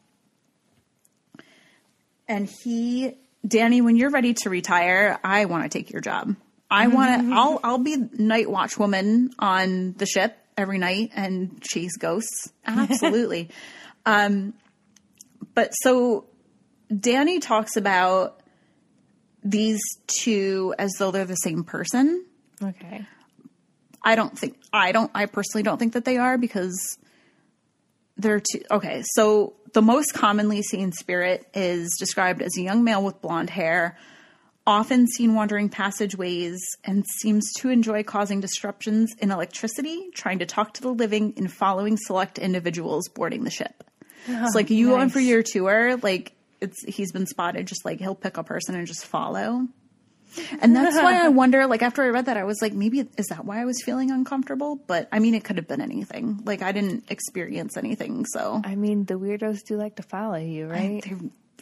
and 2.28 2.48
he, 2.62 3.14
Danny, 3.46 3.80
when 3.80 3.96
you're 3.96 4.10
ready 4.10 4.34
to 4.34 4.50
retire, 4.50 5.18
I 5.24 5.46
want 5.46 5.64
to 5.64 5.68
take 5.68 5.90
your 5.90 6.02
job. 6.02 6.36
I 6.70 6.88
want 6.88 7.28
to, 7.28 7.34
I'll, 7.34 7.60
I'll 7.64 7.78
be 7.78 7.96
night 7.96 8.50
watch 8.50 8.78
woman 8.78 9.30
on 9.38 9.94
the 9.94 10.04
ship 10.04 10.36
every 10.56 10.76
night 10.78 11.12
and 11.14 11.62
chase 11.62 11.96
ghosts. 11.96 12.52
Absolutely. 12.66 13.48
Um, 14.08 14.54
but 15.54 15.72
so 15.82 16.24
Danny 16.98 17.40
talks 17.40 17.76
about 17.76 18.40
these 19.44 19.80
two 20.06 20.74
as 20.78 20.90
though 20.98 21.10
they're 21.10 21.26
the 21.26 21.34
same 21.34 21.62
person. 21.62 22.24
Okay. 22.62 23.04
I 24.02 24.14
don't 24.14 24.38
think 24.38 24.56
I 24.72 24.92
don't 24.92 25.10
I 25.14 25.26
personally 25.26 25.62
don't 25.62 25.76
think 25.76 25.92
that 25.92 26.06
they 26.06 26.16
are 26.16 26.38
because 26.38 26.98
they're 28.16 28.40
two 28.40 28.62
okay, 28.70 29.02
so 29.12 29.54
the 29.74 29.82
most 29.82 30.14
commonly 30.14 30.62
seen 30.62 30.92
spirit 30.92 31.46
is 31.52 31.94
described 31.98 32.40
as 32.40 32.56
a 32.56 32.62
young 32.62 32.84
male 32.84 33.04
with 33.04 33.20
blonde 33.20 33.50
hair, 33.50 33.98
often 34.66 35.06
seen 35.06 35.34
wandering 35.34 35.68
passageways 35.68 36.58
and 36.82 37.04
seems 37.20 37.52
to 37.58 37.68
enjoy 37.68 38.02
causing 38.02 38.40
disruptions 38.40 39.12
in 39.18 39.30
electricity, 39.30 40.08
trying 40.14 40.38
to 40.38 40.46
talk 40.46 40.72
to 40.74 40.80
the 40.80 40.94
living 40.94 41.34
and 41.36 41.52
following 41.52 41.98
select 41.98 42.38
individuals 42.38 43.08
boarding 43.08 43.44
the 43.44 43.50
ship. 43.50 43.84
It's 44.26 44.54
like 44.54 44.70
you 44.70 44.94
on 44.94 45.00
nice. 45.00 45.12
for 45.12 45.20
your 45.20 45.42
tour, 45.42 45.96
like 45.96 46.32
it's 46.60 46.84
he's 46.86 47.12
been 47.12 47.26
spotted 47.26 47.66
just 47.66 47.84
like 47.84 48.00
he'll 48.00 48.14
pick 48.14 48.36
a 48.36 48.44
person 48.44 48.74
and 48.74 48.86
just 48.86 49.04
follow. 49.04 49.68
And 50.60 50.76
that's 50.76 50.96
why 50.96 51.24
I 51.24 51.28
wonder, 51.30 51.66
like, 51.66 51.82
after 51.82 52.02
I 52.02 52.08
read 52.08 52.26
that, 52.26 52.36
I 52.36 52.44
was 52.44 52.58
like, 52.60 52.74
maybe 52.74 53.00
is 53.16 53.26
that 53.28 53.46
why 53.46 53.62
I 53.62 53.64
was 53.64 53.82
feeling 53.82 54.10
uncomfortable? 54.10 54.76
But 54.76 55.08
I 55.10 55.20
mean, 55.20 55.34
it 55.34 55.42
could 55.42 55.56
have 55.56 55.66
been 55.66 55.80
anything. 55.80 56.42
Like, 56.44 56.62
I 56.62 56.72
didn't 56.72 57.10
experience 57.10 57.76
anything. 57.76 58.26
So 58.26 58.60
I 58.62 58.74
mean, 58.74 59.04
the 59.04 59.14
weirdos 59.14 59.64
do 59.66 59.76
like 59.76 59.96
to 59.96 60.02
follow 60.02 60.36
you, 60.36 60.66
right? 60.66 61.02
they 61.02 61.14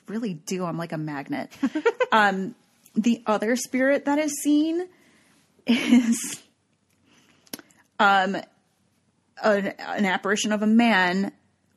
really 0.08 0.34
do. 0.34 0.64
I'm 0.64 0.78
like 0.78 0.92
a 0.92 0.98
magnet. 0.98 1.52
um, 2.12 2.54
the 2.94 3.22
other 3.26 3.56
spirit 3.56 4.06
that 4.06 4.18
is 4.18 4.32
seen 4.42 4.88
is 5.66 6.42
um, 7.98 8.36
an, 9.42 9.74
an 9.78 10.04
apparition 10.06 10.52
of 10.52 10.62
a 10.62 10.66
man 10.66 11.32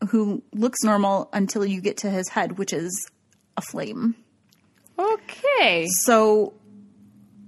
who 0.10 0.43
looks 0.54 0.80
normal 0.84 1.30
until 1.34 1.66
you 1.66 1.82
get 1.82 1.97
to 1.97 2.10
his 2.10 2.30
head, 2.30 2.58
which 2.58 2.74
is 2.74 3.10
a 3.58 3.62
flame. 3.62 4.16
Okay. 4.97 5.88
So 6.04 6.54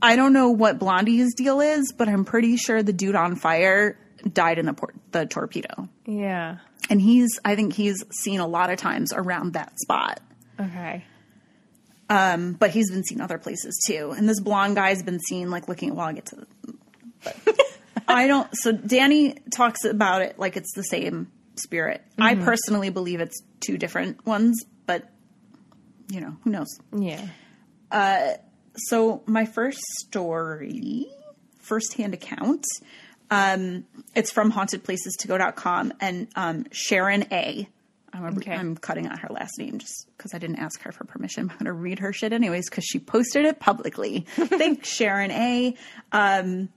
I 0.02 0.16
don't 0.16 0.34
know 0.34 0.50
what 0.50 0.80
Blondie's 0.80 1.34
deal 1.36 1.62
is, 1.62 1.94
but 1.98 2.08
I'm 2.08 2.26
pretty 2.26 2.58
sure 2.58 2.82
the 2.84 2.94
dude 2.94 3.16
on 3.16 3.36
fire 3.36 3.98
died 4.32 4.60
in 4.60 4.66
the 4.66 4.74
port- 4.74 4.96
the 5.12 5.26
torpedo. 5.26 5.90
Yeah. 6.06 6.58
And 6.90 7.02
he's 7.02 7.40
I 7.46 7.56
think 7.56 7.74
he's 7.74 8.04
seen 8.12 8.40
a 8.40 8.48
lot 8.48 8.70
of 8.70 8.78
times 8.78 9.14
around 9.14 9.54
that 9.54 9.74
spot. 9.80 10.20
Okay. 10.60 11.06
Um, 12.10 12.54
but 12.54 12.72
he's 12.72 12.92
been 12.92 13.06
seen 13.06 13.22
other 13.22 13.38
places 13.38 13.82
too. 13.88 14.14
And 14.16 14.28
this 14.28 14.42
blonde 14.42 14.76
guy's 14.76 15.02
been 15.02 15.20
seen 15.20 15.50
like 15.50 15.70
looking 15.70 15.92
at, 15.92 15.96
well, 15.96 16.08
I'll 16.08 16.14
get 16.14 16.26
to 16.28 16.36
the, 16.36 17.66
I 18.08 18.28
don't, 18.28 18.50
so 18.54 18.74
Danny 18.74 19.36
talks 19.56 19.86
about 19.86 20.22
it 20.22 20.38
like 20.38 20.58
it's 20.58 20.74
the 20.74 20.84
same 20.84 21.32
spirit. 21.64 22.04
I 22.20 22.36
personally 22.36 22.90
believe 22.90 23.20
it's 23.22 23.42
two 23.60 23.78
different 23.78 24.26
ones, 24.26 24.64
but 24.86 25.10
you 26.10 26.20
know, 26.22 26.36
who 26.44 26.50
knows? 26.50 26.68
Yeah. 26.96 27.26
so 28.76 29.24
my 29.26 29.46
first 29.46 29.82
story, 30.00 31.08
firsthand 31.60 32.14
account, 32.14 32.66
um, 33.30 33.86
it's 34.16 34.32
from 34.32 34.52
hauntedplacestogo.com 34.52 35.94
and 36.02 36.28
um, 36.36 36.66
Sharon 36.72 37.26
A. 37.32 37.68
I'm, 38.14 38.38
Okay. 38.38 38.54
I'm 38.54 38.76
cutting 38.76 39.08
out 39.08 39.20
her 39.20 39.30
last 39.30 39.58
name 39.58 39.78
just 39.80 40.08
because 40.18 40.34
I 40.34 40.38
didn't 40.38 40.58
ask 40.58 40.82
her 40.82 40.92
for 40.92 41.06
permission. 41.06 41.44
I'm 41.50 41.56
going 41.56 41.66
to 41.66 41.72
read 41.74 42.00
her 42.00 42.12
shit 42.12 42.34
anyways 42.34 42.70
because 42.70 42.84
she 42.84 43.00
posted 43.00 43.46
it 43.46 43.60
publicly. 43.62 44.26
Thanks, 44.32 44.90
Sharon 44.90 45.32
A. 45.32 45.76
Um, 46.12 46.68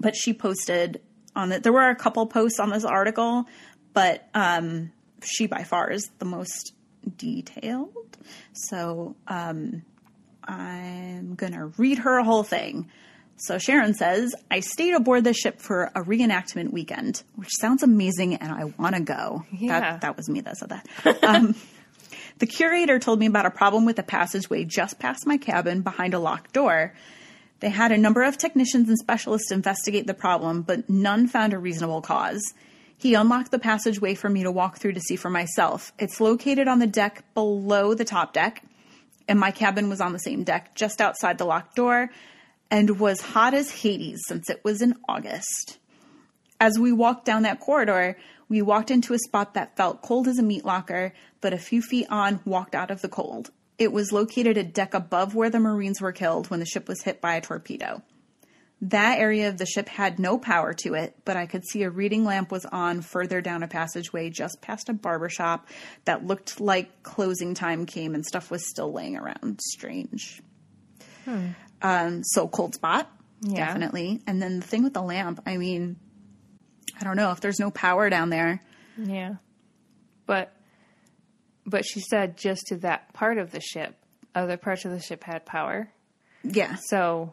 but 0.00 0.16
she 0.16 0.32
posted 0.32 1.02
on 1.38 1.52
it. 1.52 1.62
There 1.62 1.72
were 1.72 1.88
a 1.88 1.96
couple 1.96 2.26
posts 2.26 2.60
on 2.60 2.70
this 2.70 2.84
article, 2.84 3.46
but 3.94 4.28
um, 4.34 4.92
she 5.22 5.46
by 5.46 5.62
far 5.62 5.90
is 5.90 6.10
the 6.18 6.24
most 6.24 6.74
detailed. 7.16 7.94
So 8.52 9.16
um, 9.26 9.82
I'm 10.44 11.34
going 11.34 11.52
to 11.52 11.66
read 11.78 11.98
her 11.98 12.22
whole 12.22 12.42
thing. 12.42 12.90
So 13.36 13.58
Sharon 13.58 13.94
says, 13.94 14.34
I 14.50 14.60
stayed 14.60 14.94
aboard 14.94 15.22
the 15.22 15.32
ship 15.32 15.60
for 15.60 15.92
a 15.94 16.02
reenactment 16.02 16.72
weekend, 16.72 17.22
which 17.36 17.50
sounds 17.60 17.84
amazing 17.84 18.34
and 18.34 18.52
I 18.52 18.64
want 18.64 18.96
to 18.96 19.00
go. 19.00 19.44
Yeah. 19.52 19.78
That, 19.78 20.00
that 20.00 20.16
was 20.16 20.28
me 20.28 20.40
that 20.40 20.56
said 20.56 20.70
that. 20.70 20.86
Um, 21.22 21.54
the 22.38 22.46
curator 22.46 22.98
told 22.98 23.18
me 23.18 23.26
about 23.26 23.46
a 23.46 23.50
problem 23.50 23.84
with 23.84 23.96
the 23.96 24.02
passageway 24.02 24.64
just 24.64 24.98
past 24.98 25.26
my 25.26 25.36
cabin 25.38 25.82
behind 25.82 26.14
a 26.14 26.18
locked 26.18 26.52
door. 26.52 26.94
They 27.60 27.70
had 27.70 27.90
a 27.90 27.98
number 27.98 28.22
of 28.22 28.38
technicians 28.38 28.88
and 28.88 28.98
specialists 28.98 29.50
investigate 29.50 30.06
the 30.06 30.14
problem, 30.14 30.62
but 30.62 30.88
none 30.88 31.26
found 31.26 31.52
a 31.52 31.58
reasonable 31.58 32.00
cause. 32.00 32.54
He 32.96 33.14
unlocked 33.14 33.50
the 33.50 33.58
passageway 33.58 34.14
for 34.14 34.28
me 34.28 34.42
to 34.42 34.50
walk 34.50 34.78
through 34.78 34.92
to 34.92 35.00
see 35.00 35.16
for 35.16 35.30
myself. 35.30 35.92
It's 35.98 36.20
located 36.20 36.68
on 36.68 36.78
the 36.78 36.86
deck 36.86 37.24
below 37.34 37.94
the 37.94 38.04
top 38.04 38.32
deck, 38.32 38.62
and 39.28 39.38
my 39.38 39.50
cabin 39.50 39.88
was 39.88 40.00
on 40.00 40.12
the 40.12 40.18
same 40.18 40.44
deck 40.44 40.74
just 40.74 41.00
outside 41.00 41.38
the 41.38 41.44
locked 41.44 41.76
door 41.76 42.10
and 42.70 42.98
was 42.98 43.20
hot 43.20 43.54
as 43.54 43.70
Hades 43.70 44.20
since 44.26 44.50
it 44.50 44.62
was 44.64 44.82
in 44.82 44.94
August. 45.08 45.78
As 46.60 46.78
we 46.78 46.92
walked 46.92 47.24
down 47.24 47.42
that 47.42 47.60
corridor, 47.60 48.16
we 48.48 48.62
walked 48.62 48.90
into 48.90 49.14
a 49.14 49.18
spot 49.18 49.54
that 49.54 49.76
felt 49.76 50.02
cold 50.02 50.26
as 50.26 50.38
a 50.38 50.42
meat 50.42 50.64
locker, 50.64 51.12
but 51.40 51.52
a 51.52 51.58
few 51.58 51.82
feet 51.82 52.06
on 52.10 52.40
walked 52.44 52.74
out 52.74 52.90
of 52.90 53.00
the 53.00 53.08
cold. 53.08 53.50
It 53.78 53.92
was 53.92 54.10
located 54.12 54.56
a 54.56 54.64
deck 54.64 54.92
above 54.94 55.34
where 55.34 55.50
the 55.50 55.60
Marines 55.60 56.00
were 56.00 56.12
killed 56.12 56.50
when 56.50 56.60
the 56.60 56.66
ship 56.66 56.88
was 56.88 57.02
hit 57.02 57.20
by 57.20 57.36
a 57.36 57.40
torpedo. 57.40 58.02
That 58.80 59.18
area 59.18 59.48
of 59.48 59.58
the 59.58 59.66
ship 59.66 59.88
had 59.88 60.18
no 60.20 60.38
power 60.38 60.72
to 60.84 60.94
it, 60.94 61.16
but 61.24 61.36
I 61.36 61.46
could 61.46 61.64
see 61.66 61.82
a 61.82 61.90
reading 61.90 62.24
lamp 62.24 62.52
was 62.52 62.64
on 62.64 63.00
further 63.00 63.40
down 63.40 63.62
a 63.64 63.68
passageway 63.68 64.30
just 64.30 64.60
past 64.60 64.88
a 64.88 64.92
barber 64.92 65.28
shop 65.28 65.66
that 66.04 66.24
looked 66.24 66.60
like 66.60 67.02
closing 67.02 67.54
time 67.54 67.86
came 67.86 68.14
and 68.14 68.24
stuff 68.24 68.50
was 68.52 68.68
still 68.68 68.92
laying 68.92 69.16
around. 69.16 69.60
Strange. 69.72 70.40
Um, 71.82 72.22
so 72.24 72.46
cold 72.48 72.74
spot, 72.74 73.10
Yeah. 73.42 73.66
definitely. 73.66 74.22
And 74.26 74.40
then 74.40 74.60
the 74.60 74.66
thing 74.66 74.82
with 74.84 74.94
the 74.94 75.02
lamp, 75.02 75.40
I 75.46 75.56
mean, 75.56 75.96
I 77.00 77.04
don't 77.04 77.16
know 77.16 77.32
if 77.32 77.40
there's 77.40 77.58
no 77.60 77.70
power 77.70 78.08
down 78.10 78.30
there. 78.30 78.62
Yeah. 78.96 79.34
But 80.26 80.52
but 81.68 81.84
she 81.84 82.00
said 82.00 82.36
just 82.36 82.66
to 82.68 82.76
that 82.78 83.12
part 83.12 83.38
of 83.38 83.50
the 83.50 83.60
ship. 83.60 83.94
Other 84.34 84.56
parts 84.56 84.84
of 84.84 84.90
the 84.90 85.00
ship 85.00 85.24
had 85.24 85.44
power. 85.44 85.90
Yeah. 86.42 86.76
So 86.86 87.32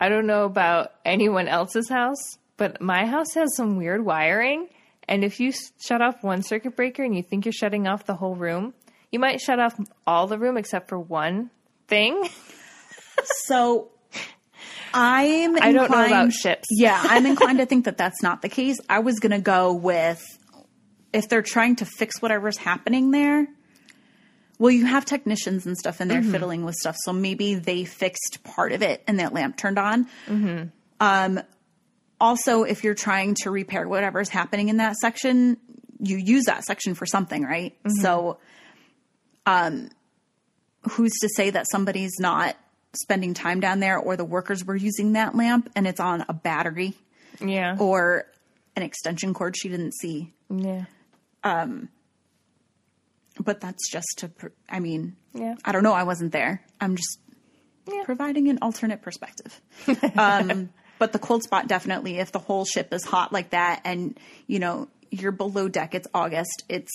I 0.00 0.08
don't 0.08 0.26
know 0.26 0.44
about 0.44 0.92
anyone 1.04 1.48
else's 1.48 1.88
house, 1.88 2.38
but 2.56 2.80
my 2.80 3.06
house 3.06 3.34
has 3.34 3.54
some 3.56 3.76
weird 3.76 4.04
wiring. 4.04 4.68
And 5.08 5.24
if 5.24 5.38
you 5.40 5.52
shut 5.78 6.02
off 6.02 6.22
one 6.22 6.42
circuit 6.42 6.74
breaker 6.74 7.02
and 7.02 7.14
you 7.14 7.22
think 7.22 7.44
you're 7.44 7.52
shutting 7.52 7.86
off 7.86 8.06
the 8.06 8.14
whole 8.14 8.34
room, 8.34 8.74
you 9.12 9.18
might 9.18 9.40
shut 9.40 9.60
off 9.60 9.78
all 10.06 10.26
the 10.26 10.38
room 10.38 10.56
except 10.56 10.88
for 10.88 10.98
one 10.98 11.50
thing. 11.88 12.28
So 13.46 13.88
I'm 14.92 15.56
I 15.60 15.72
don't 15.72 15.90
know 15.90 16.06
about 16.06 16.32
ships. 16.32 16.68
Yeah, 16.70 17.00
I'm 17.02 17.26
inclined 17.26 17.58
to 17.58 17.66
think 17.66 17.86
that 17.86 17.96
that's 17.96 18.22
not 18.22 18.42
the 18.42 18.48
case. 18.48 18.78
I 18.88 19.00
was 19.00 19.18
going 19.20 19.32
to 19.32 19.40
go 19.40 19.72
with 19.72 20.24
if 21.16 21.28
they're 21.28 21.42
trying 21.42 21.76
to 21.76 21.86
fix 21.86 22.20
whatever's 22.20 22.58
happening 22.58 23.10
there. 23.10 23.48
Well, 24.58 24.70
you 24.70 24.86
have 24.86 25.04
technicians 25.04 25.66
and 25.66 25.76
stuff, 25.76 26.00
and 26.00 26.10
they're 26.10 26.22
fiddling 26.22 26.64
with 26.64 26.74
stuff. 26.76 26.96
So 27.04 27.12
maybe 27.12 27.54
they 27.54 27.84
fixed 27.84 28.42
part 28.44 28.72
of 28.72 28.82
it, 28.82 29.02
and 29.06 29.18
that 29.20 29.32
lamp 29.34 29.56
turned 29.56 29.78
on. 29.78 30.06
Um, 31.00 31.40
also, 32.20 32.62
if 32.62 32.82
you're 32.84 32.94
trying 32.94 33.34
to 33.42 33.50
repair 33.50 33.86
whatever's 33.88 34.28
happening 34.30 34.68
in 34.70 34.76
that 34.78 34.96
section, 34.96 35.58
you 36.00 36.16
use 36.16 36.44
that 36.44 36.64
section 36.64 36.94
for 36.94 37.04
something, 37.06 37.42
right? 37.42 37.76
So, 38.00 38.38
um, 39.44 39.90
who's 40.90 41.12
to 41.20 41.28
say 41.28 41.50
that 41.50 41.66
somebody's 41.70 42.18
not 42.18 42.56
spending 42.94 43.34
time 43.34 43.60
down 43.60 43.80
there, 43.80 43.98
or 43.98 44.16
the 44.16 44.24
workers 44.24 44.64
were 44.64 44.76
using 44.76 45.12
that 45.12 45.34
lamp 45.34 45.70
and 45.76 45.86
it's 45.86 46.00
on 46.00 46.24
a 46.28 46.32
battery 46.32 46.94
Yeah. 47.40 47.76
or 47.78 48.24
an 48.74 48.82
extension 48.82 49.34
cord 49.34 49.54
she 49.56 49.68
didn't 49.68 49.92
see? 50.00 50.32
Yeah. 50.48 50.84
But 53.38 53.60
that's 53.60 53.90
just 53.90 54.06
to, 54.18 54.28
pr- 54.28 54.46
I 54.68 54.80
mean, 54.80 55.16
Yeah. 55.34 55.56
I 55.64 55.72
don't 55.72 55.82
know. 55.82 55.92
I 55.92 56.04
wasn't 56.04 56.32
there. 56.32 56.62
I'm 56.80 56.96
just 56.96 57.18
Yeah. 57.86 58.02
providing 58.04 58.48
an 58.48 58.58
alternate 58.62 59.02
perspective. 59.02 59.60
um, 60.16 60.70
but 60.98 61.12
the 61.12 61.18
cold 61.18 61.42
spot 61.42 61.68
definitely, 61.68 62.18
if 62.18 62.32
the 62.32 62.38
whole 62.38 62.64
ship 62.64 62.92
is 62.94 63.04
hot 63.04 63.32
like 63.32 63.50
that 63.50 63.82
and, 63.84 64.18
you 64.46 64.58
know, 64.58 64.88
you're 65.10 65.32
below 65.32 65.68
deck, 65.68 65.94
it's 65.94 66.08
August, 66.14 66.64
it's, 66.70 66.92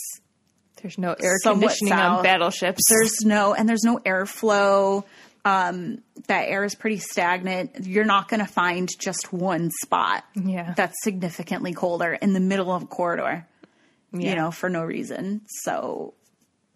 There's 0.82 0.98
no 0.98 1.16
air 1.20 1.38
conditioning 1.44 1.94
south. 1.94 2.18
on 2.18 2.24
battleships. 2.24 2.82
there's 2.90 3.22
no, 3.24 3.54
and 3.54 3.70
there's 3.70 3.84
no 3.84 4.00
airflow. 4.00 5.04
Um, 5.46 6.00
that 6.28 6.48
air 6.50 6.64
is 6.64 6.74
pretty 6.76 6.98
stagnant. 6.98 7.86
You're 7.86 8.06
not 8.06 8.28
going 8.30 8.40
to 8.42 8.52
find 8.52 8.90
just 9.00 9.32
one 9.32 9.70
spot 9.84 10.24
Yeah. 10.36 10.74
that's 10.76 10.96
significantly 11.04 11.74
colder 11.74 12.14
in 12.14 12.34
the 12.34 12.40
middle 12.40 12.72
of 12.72 12.84
a 12.84 12.86
corridor, 12.88 13.48
Yeah. 14.14 14.30
you 14.32 14.36
know, 14.36 14.52
for 14.52 14.70
no 14.70 14.84
reason. 14.84 15.42
So, 15.64 16.14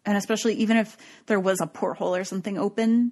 and 0.06 0.18
especially 0.18 0.56
even 0.56 0.78
if 0.78 0.98
there 1.26 1.40
was 1.40 1.60
a 1.62 1.68
porthole 1.68 2.16
or 2.16 2.24
something 2.24 2.58
open, 2.58 3.12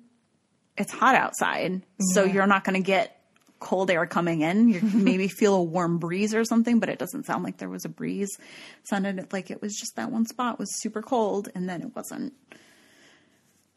it's 0.78 0.92
hot 0.92 1.16
outside. 1.16 1.82
So 2.14 2.24
you're 2.24 2.48
not 2.48 2.64
going 2.64 2.82
to 2.82 2.86
get 2.86 3.20
cold 3.60 3.90
air 3.92 4.06
coming 4.06 4.42
in. 4.42 4.70
You 4.70 4.82
maybe 4.94 5.28
feel 5.28 5.56
a 5.56 5.64
warm 5.64 5.98
breeze 5.98 6.34
or 6.34 6.44
something, 6.46 6.80
but 6.80 6.90
it 6.90 7.00
doesn't 7.00 7.26
sound 7.26 7.44
like 7.44 7.58
there 7.58 7.70
was 7.70 7.86
a 7.86 7.90
breeze. 7.90 8.30
It 8.40 8.88
sounded 8.88 9.32
like 9.34 9.52
it 9.52 9.62
was 9.62 9.76
just 9.76 9.96
that 9.96 10.12
one 10.12 10.26
spot 10.26 10.60
was 10.60 10.70
super 10.82 11.02
cold 11.02 11.50
and 11.56 11.68
then 11.70 11.82
it 11.82 11.96
wasn't. 11.96 12.34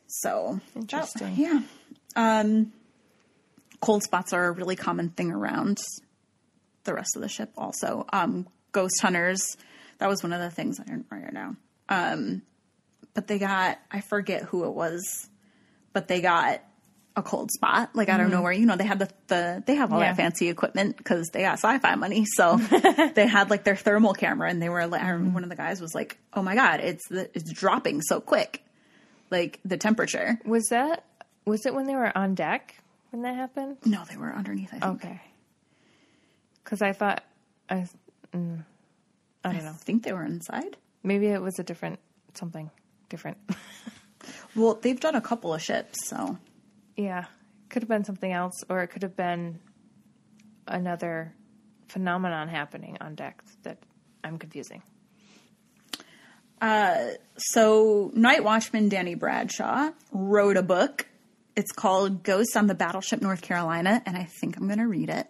So 0.08 0.60
that- 0.74 0.80
Interesting. 0.80 1.34
yeah. 1.36 1.60
Um, 2.14 2.72
cold 3.80 4.02
spots 4.02 4.32
are 4.32 4.46
a 4.46 4.52
really 4.52 4.76
common 4.76 5.10
thing 5.10 5.30
around 5.30 5.78
the 6.84 6.94
rest 6.94 7.16
of 7.16 7.22
the 7.22 7.28
ship. 7.28 7.50
Also, 7.56 8.06
um, 8.12 8.46
ghost 8.72 9.00
hunters. 9.02 9.56
That 9.98 10.08
was 10.08 10.22
one 10.22 10.32
of 10.32 10.40
the 10.40 10.50
things 10.50 10.78
I 10.80 10.84
didn't 10.84 11.06
write 11.10 11.24
it 11.24 11.34
down. 11.34 11.56
Um, 11.88 12.42
but 13.14 13.26
they 13.26 13.38
got 13.38 13.78
I 13.90 14.00
forget 14.00 14.42
who 14.42 14.64
it 14.64 14.72
was, 14.74 15.28
but 15.92 16.08
they 16.08 16.20
got 16.20 16.60
a 17.18 17.22
cold 17.22 17.50
spot. 17.50 17.90
Like 17.94 18.10
I 18.10 18.18
don't 18.18 18.30
know 18.30 18.42
where 18.42 18.52
you 18.52 18.66
know 18.66 18.76
they 18.76 18.84
had 18.84 18.98
the, 18.98 19.08
the 19.28 19.62
they 19.66 19.76
have 19.76 19.92
all 19.92 20.00
Yeah. 20.00 20.08
that 20.12 20.16
fancy 20.16 20.48
equipment 20.50 20.98
because 20.98 21.28
they 21.32 21.40
got 21.42 21.54
sci-fi 21.54 21.94
money. 21.94 22.26
So 22.26 22.56
they 23.14 23.26
had 23.26 23.48
like 23.48 23.64
their 23.64 23.76
thermal 23.76 24.12
camera, 24.12 24.50
and 24.50 24.60
they 24.60 24.68
were 24.68 24.86
like, 24.86 25.02
I 25.02 25.08
remember 25.10 25.32
one 25.34 25.42
of 25.44 25.48
the 25.48 25.56
guys 25.56 25.80
was 25.80 25.94
like, 25.94 26.18
"Oh 26.34 26.42
my 26.42 26.54
god, 26.54 26.80
it's 26.80 27.08
the, 27.08 27.30
it's 27.34 27.50
dropping 27.52 28.02
so 28.02 28.20
quick." 28.20 28.62
Like 29.30 29.60
the 29.64 29.76
temperature. 29.78 30.38
Was 30.44 30.66
that 30.70 31.04
was 31.46 31.64
it 31.64 31.74
when 31.74 31.86
they 31.86 31.94
were 31.94 32.16
on 32.16 32.34
deck 32.34 32.74
when 33.10 33.22
that 33.22 33.34
happened? 33.34 33.78
No, 33.86 34.04
they 34.10 34.16
were 34.18 34.32
underneath. 34.32 34.74
I 34.74 34.78
think. 34.78 34.84
Okay. 35.04 35.20
Because 36.62 36.82
I 36.82 36.92
thought 36.92 37.24
I, 37.70 37.86
mm, 38.34 38.64
I 39.46 39.52
don't 39.52 39.62
I 39.62 39.64
know. 39.64 39.72
think 39.72 40.02
they 40.04 40.12
were 40.12 40.24
inside. 40.24 40.76
Maybe 41.02 41.28
it 41.28 41.40
was 41.40 41.58
a 41.58 41.62
different 41.62 41.98
something 42.34 42.70
different. 43.08 43.38
Well, 44.56 44.74
they've 44.82 44.98
done 44.98 45.14
a 45.14 45.20
couple 45.20 45.54
of 45.54 45.62
ships, 45.62 46.08
so 46.08 46.38
yeah, 46.96 47.26
could 47.68 47.82
have 47.82 47.88
been 47.88 48.04
something 48.04 48.32
else, 48.32 48.54
or 48.68 48.82
it 48.82 48.88
could 48.88 49.02
have 49.02 49.14
been 49.14 49.60
another 50.66 51.32
phenomenon 51.88 52.48
happening 52.48 52.96
on 53.00 53.14
deck 53.14 53.44
that 53.62 53.78
I'm 54.24 54.38
confusing. 54.38 54.82
Uh, 56.60 57.10
So, 57.36 58.10
Night 58.14 58.42
Watchman 58.42 58.88
Danny 58.88 59.14
Bradshaw 59.14 59.90
wrote 60.10 60.56
a 60.56 60.62
book. 60.62 61.06
It's 61.54 61.70
called 61.72 62.22
Ghosts 62.22 62.56
on 62.56 62.66
the 62.66 62.74
Battleship 62.74 63.20
North 63.22 63.42
Carolina, 63.42 64.02
and 64.06 64.16
I 64.16 64.24
think 64.24 64.56
I'm 64.56 64.66
going 64.66 64.78
to 64.78 64.88
read 64.88 65.10
it. 65.10 65.26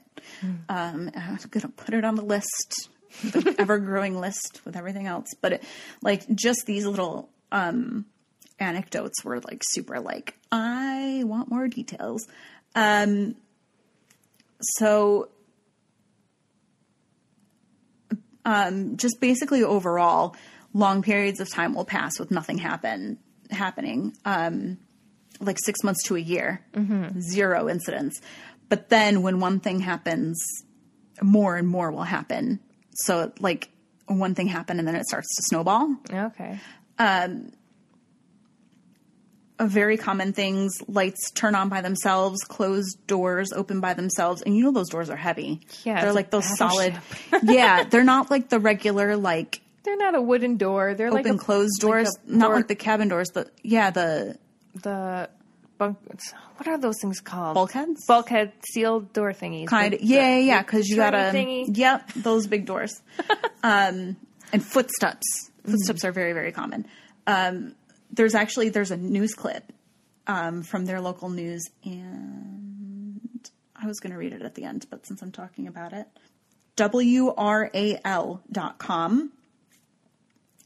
Um, 0.69 1.11
I'm 1.17 1.37
going 1.51 1.63
to 1.63 1.69
put 1.69 1.95
it 1.95 2.05
on 2.05 2.15
the 2.15 2.23
list, 2.25 2.89
the 3.23 3.55
ever 3.59 3.79
growing 3.79 4.19
list 4.19 4.61
with 4.65 4.77
everything 4.77 5.07
else. 5.07 5.29
But 5.41 5.55
it, 5.55 5.65
like 6.03 6.29
just 6.35 6.67
these 6.67 6.87
little 6.87 7.31
um, 7.53 8.07
anecdotes 8.59 9.25
were 9.25 9.41
like 9.41 9.63
super 9.65 10.01
like 10.01 10.35
I 10.51 11.23
want 11.25 11.51
more 11.51 11.69
details. 11.69 12.27
Um, 12.75 13.37
so 14.61 15.29
um, 18.45 18.97
just 18.97 19.21
basically 19.21 19.63
overall, 19.63 20.37
long 20.73 21.03
periods 21.03 21.41
of 21.41 21.51
time 21.51 21.75
will 21.75 21.85
pass 21.85 22.19
with 22.19 22.31
nothing 22.31 22.59
happen 22.59 23.19
happening. 23.51 24.15
Um, 24.25 24.79
like 25.41 25.59
six 25.63 25.83
months 25.83 26.03
to 26.05 26.17
a 26.17 26.21
year, 26.21 26.65
zero 27.21 27.69
incidents. 27.69 28.21
But 28.69 28.89
then 28.89 29.23
when 29.23 29.41
one 29.41 29.61
thing 29.61 29.81
happens, 29.81 30.43
more 31.23 31.57
and 31.57 31.69
more 31.69 31.91
will 31.91 32.05
happen. 32.05 32.61
So 33.05 33.33
like 33.41 33.69
one 34.07 34.35
thing 34.35 34.47
happened 34.47 34.79
and 34.79 34.87
then 34.89 34.97
it 34.97 35.07
starts 35.07 35.35
to 35.37 35.43
snowball. 35.47 35.97
Okay. 36.13 36.59
Um, 36.99 37.53
a 39.59 39.67
very 39.67 39.97
common 39.97 40.33
things 40.33 40.83
lights 40.87 41.31
turn 41.31 41.55
on 41.55 41.69
by 41.69 41.81
themselves, 41.81 42.41
closed 42.43 43.07
doors 43.07 43.53
open 43.53 43.81
by 43.81 43.95
themselves, 43.95 44.43
and 44.43 44.55
you 44.55 44.65
know 44.65 44.73
those 44.73 44.91
doors 44.91 45.09
are 45.09 45.17
heavy. 45.17 45.61
Yeah, 45.85 46.03
they're 46.03 46.13
like 46.13 46.31
those 46.31 46.57
solid. 46.59 46.99
yeah, 47.43 47.85
they're 47.85 48.05
not 48.05 48.31
like 48.31 48.49
the 48.51 48.61
regular 48.61 49.17
like 49.17 49.63
They're 49.85 49.97
not 49.97 50.15
a 50.15 50.21
wooden 50.21 50.57
door. 50.57 50.95
They're 50.95 51.11
like 51.11 51.25
open 51.27 51.39
closed 51.39 51.83
like 51.83 51.91
doors, 51.91 52.17
a 52.27 52.37
not 52.37 52.49
door- 52.49 52.57
like 52.57 52.69
the 52.69 52.75
cabin 52.75 53.09
doors. 53.09 53.29
The 53.31 53.51
yeah 53.63 53.91
the 53.91 54.37
the 54.83 55.31
bunk. 55.79 55.99
What 56.57 56.69
are 56.69 56.79
those 56.79 56.97
things 57.01 57.21
called? 57.21 57.55
bulkheads. 57.55 58.05
Bulkhead 58.07 58.53
sealed 58.73 59.13
door 59.13 59.33
thingies. 59.33 59.67
kind 59.69 59.95
of 59.95 60.01
yeah 60.01 60.37
yeah 60.37 60.39
yeah 60.39 60.63
because 60.63 60.89
you 60.89 60.97
gotta 60.97 61.31
thingy. 61.33 61.67
yep 61.77 62.11
those 62.15 62.47
big 62.47 62.67
doors 62.67 63.01
um 63.63 64.17
and 64.53 64.65
footsteps 64.65 65.51
footsteps 65.65 66.05
are 66.05 66.13
very 66.13 66.33
very 66.33 66.53
common 66.53 66.87
um 67.27 67.75
there's 68.13 68.35
actually 68.35 68.69
there's 68.69 68.91
a 68.91 68.97
news 68.97 69.35
clip 69.35 69.73
um 70.27 70.63
from 70.63 70.85
their 70.87 71.01
local 71.01 71.29
news 71.29 71.65
and 71.85 73.51
i 73.75 73.87
was 73.87 73.99
going 74.01 74.13
to 74.13 74.19
read 74.19 74.33
it 74.33 74.43
at 74.43 74.55
the 74.55 74.65
end 74.65 74.87
but 74.91 75.05
since 75.07 75.21
i'm 75.23 75.33
talking 75.33 75.67
about 75.67 75.93
it 75.93 76.07
wral.com 76.77 77.33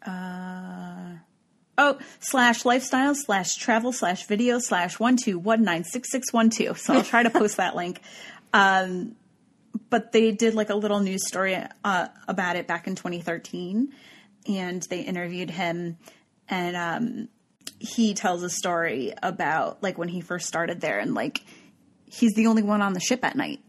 uh 0.06 1.12
Oh, 1.82 1.98
slash 2.18 2.66
lifestyle 2.66 3.14
slash 3.14 3.54
travel 3.54 3.90
slash 3.90 4.26
video 4.26 4.58
slash 4.58 5.00
one 5.00 5.16
two 5.16 5.38
one 5.38 5.62
nine 5.62 5.82
six 5.82 6.12
six 6.12 6.30
one 6.30 6.50
two. 6.50 6.74
So 6.74 6.92
I'll 6.92 7.02
try 7.02 7.22
to 7.22 7.30
post 7.30 7.56
that 7.56 7.74
link. 7.74 8.02
Um, 8.52 9.16
but 9.88 10.12
they 10.12 10.30
did 10.30 10.54
like 10.54 10.68
a 10.68 10.74
little 10.74 11.00
news 11.00 11.26
story 11.26 11.56
uh, 11.82 12.08
about 12.28 12.56
it 12.56 12.66
back 12.66 12.86
in 12.86 12.96
2013, 12.96 13.94
and 14.46 14.82
they 14.90 15.00
interviewed 15.00 15.48
him, 15.48 15.96
and 16.50 16.76
um, 16.76 17.28
he 17.78 18.12
tells 18.12 18.42
a 18.42 18.50
story 18.50 19.14
about 19.22 19.82
like 19.82 19.96
when 19.96 20.08
he 20.08 20.20
first 20.20 20.46
started 20.46 20.82
there, 20.82 20.98
and 20.98 21.14
like 21.14 21.42
he's 22.04 22.34
the 22.34 22.48
only 22.48 22.62
one 22.62 22.82
on 22.82 22.92
the 22.92 23.00
ship 23.00 23.24
at 23.24 23.36
night. 23.36 23.60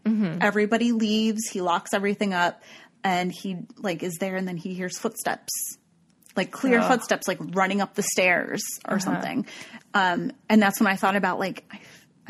Everybody 0.42 0.92
leaves, 0.92 1.48
he 1.48 1.62
locks 1.62 1.94
everything 1.94 2.34
up, 2.34 2.62
and 3.02 3.32
he 3.32 3.56
like 3.78 4.02
is 4.02 4.18
there, 4.20 4.36
and 4.36 4.46
then 4.46 4.58
he 4.58 4.74
hears 4.74 4.98
footsteps 4.98 5.78
like 6.36 6.50
clear 6.50 6.82
footsteps 6.82 7.28
like 7.28 7.38
running 7.54 7.80
up 7.80 7.94
the 7.94 8.02
stairs 8.02 8.62
or 8.88 8.98
something. 8.98 9.46
Um 9.94 10.32
and 10.48 10.62
that's 10.62 10.80
when 10.80 10.86
i 10.86 10.96
thought 10.96 11.16
about 11.16 11.38
like 11.38 11.64
I, 11.70 11.80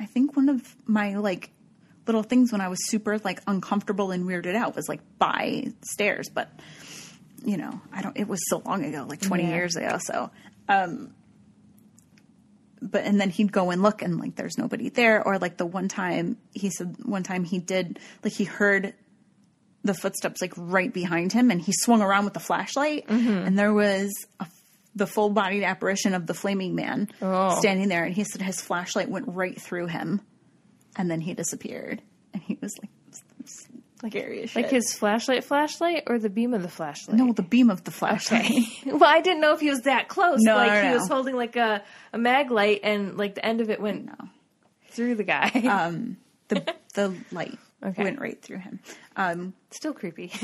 I 0.03 0.07
think 0.07 0.37
one 0.37 0.49
of 0.49 0.77
my 0.87 1.15
like 1.17 1.51
little 2.07 2.23
things 2.25 2.51
when 2.51 2.61
i 2.61 2.69
was 2.69 2.79
super 2.89 3.19
like 3.19 3.41
uncomfortable 3.47 4.11
and 4.11 4.25
weirded 4.27 4.57
out 4.57 4.75
was 4.75 4.89
like 4.89 5.01
by 5.19 5.67
stairs 5.83 6.29
but 6.29 6.51
you 7.45 7.57
know 7.57 7.81
i 7.93 8.03
don't 8.03 8.17
it 8.17 8.27
was 8.27 8.41
so 8.49 8.61
long 8.65 8.85
ago 8.85 9.07
like 9.09 9.21
20 9.21 9.45
Yeah. 9.45 9.51
years 9.51 9.77
ago 9.77 9.99
so 10.01 10.31
um 10.69 11.15
but 12.81 13.05
and 13.05 13.21
then 13.21 13.31
he'd 13.31 13.53
go 13.53 13.71
and 13.71 13.83
look 13.83 14.03
and 14.03 14.19
like 14.19 14.35
there's 14.35 14.59
nobody 14.59 14.89
there 14.89 15.23
or 15.25 15.39
like 15.39 15.57
the 15.57 15.67
one 15.67 15.87
time 15.89 16.37
he 16.53 16.71
said 16.71 16.97
one 17.05 17.23
time 17.23 17.45
he 17.45 17.59
did 17.61 18.01
like 18.25 18.33
he 18.33 18.43
heard 18.45 18.95
the 19.85 19.95
footsteps 19.95 20.41
like 20.41 20.53
right 20.57 20.93
behind 20.93 21.33
him 21.33 21.51
and 21.51 21.61
he 21.61 21.73
swung 21.73 22.03
around 22.03 22.25
with 22.25 22.35
the 22.35 22.41
flashlight 22.41 23.05
and 23.09 23.59
there 23.59 23.73
was 23.73 24.11
a, 24.41 24.47
the 24.95 25.07
full 25.07 25.31
bodied 25.31 25.65
apparition 25.65 26.15
of 26.15 26.27
the 26.27 26.35
flaming 26.35 26.75
man 26.75 27.09
Oh. 27.21 27.59
standing 27.59 27.89
there 27.89 28.05
and 28.05 28.15
he 28.15 28.25
said 28.25 28.43
his 28.43 28.61
flashlight 28.61 29.09
went 29.09 29.27
right 29.29 29.61
through 29.61 29.87
him 29.87 30.21
and 30.97 31.11
then 31.11 31.21
he 31.21 31.35
disappeared 31.35 32.01
and 32.33 32.43
he 32.43 32.59
was 32.63 32.73
like 32.81 32.91
Like, 34.03 34.55
like 34.57 34.71
his 34.71 34.93
flashlight, 34.95 35.45
flashlight, 35.45 36.05
or 36.09 36.19
the 36.19 36.29
beam 36.31 36.55
of 36.55 36.63
the 36.63 36.69
flashlight. 36.69 37.17
no 37.17 37.33
the 37.33 37.43
beam 37.43 37.71
of 37.71 37.85
the 37.85 37.91
flashlight 37.93 38.45
Okay. 38.51 38.67
well, 38.87 39.05
I 39.05 39.21
didn't 39.21 39.41
know 39.41 39.53
if 39.55 39.61
he 39.61 39.71
was 39.71 39.83
that 39.83 40.09
close. 40.09 40.39
No, 40.43 40.57
like 40.57 40.73
no, 40.73 40.89
he 40.89 40.95
was 40.95 41.07
holding 41.09 41.37
like 41.37 41.55
a, 41.57 41.83
a 42.13 42.19
mag 42.19 42.51
light, 42.51 42.81
and 42.83 43.17
like 43.17 43.37
the 43.37 43.45
end 43.47 43.61
of 43.61 43.71
it 43.71 43.81
went 43.81 44.07
No. 44.07 44.15
through 44.91 45.15
the 45.17 45.23
guy. 45.25 45.49
um 45.71 46.17
the 46.49 46.75
the 46.95 47.15
light 47.31 47.57
Okay. 47.85 48.05
went 48.05 48.21
right 48.21 48.41
through 48.41 48.59
him 48.59 48.81
um 49.17 49.55
Still 49.71 49.93
creepy. 49.95 50.33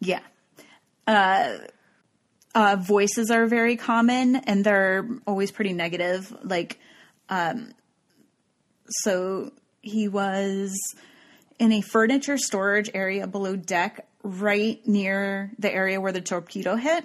Yeah. 0.00 0.20
Uh, 1.06 1.58
uh, 2.54 2.76
voices 2.76 3.30
are 3.30 3.46
very 3.46 3.76
common 3.76 4.36
and 4.36 4.64
they're 4.64 5.08
always 5.26 5.50
pretty 5.50 5.72
negative. 5.72 6.34
Like, 6.42 6.78
um, 7.28 7.72
so 8.88 9.52
he 9.82 10.08
was 10.08 10.76
in 11.58 11.72
a 11.72 11.80
furniture 11.80 12.38
storage 12.38 12.90
area 12.94 13.26
below 13.26 13.56
deck, 13.56 14.06
right 14.22 14.80
near 14.86 15.52
the 15.58 15.72
area 15.72 16.00
where 16.00 16.12
the 16.12 16.20
torpedo 16.20 16.76
hit. 16.76 17.04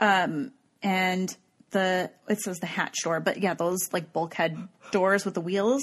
Um, 0.00 0.52
and 0.82 1.36
the, 1.70 2.10
it 2.28 2.40
says 2.40 2.58
the 2.58 2.66
hatch 2.66 2.96
door, 3.04 3.20
but 3.20 3.38
yeah, 3.42 3.54
those 3.54 3.92
like 3.92 4.12
bulkhead 4.12 4.56
doors 4.92 5.24
with 5.24 5.34
the 5.34 5.40
wheels. 5.40 5.82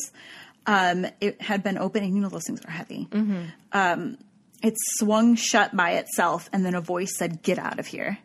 Um, 0.68 1.06
it 1.22 1.42
had 1.42 1.62
been 1.64 1.78
open, 1.78 2.04
and 2.04 2.16
you 2.16 2.22
know 2.22 2.30
those 2.30 2.46
things 2.46 2.64
are 2.66 2.72
heavy. 2.72 3.08
It 4.64 4.74
swung 4.98 5.36
shut 5.36 5.76
by 5.76 5.92
itself 5.92 6.50
and 6.52 6.66
then 6.66 6.74
a 6.74 6.82
voice 6.82 7.16
said 7.18 7.44
get 7.44 7.60
out 7.60 7.78
of 7.78 7.86
here. 7.86 8.18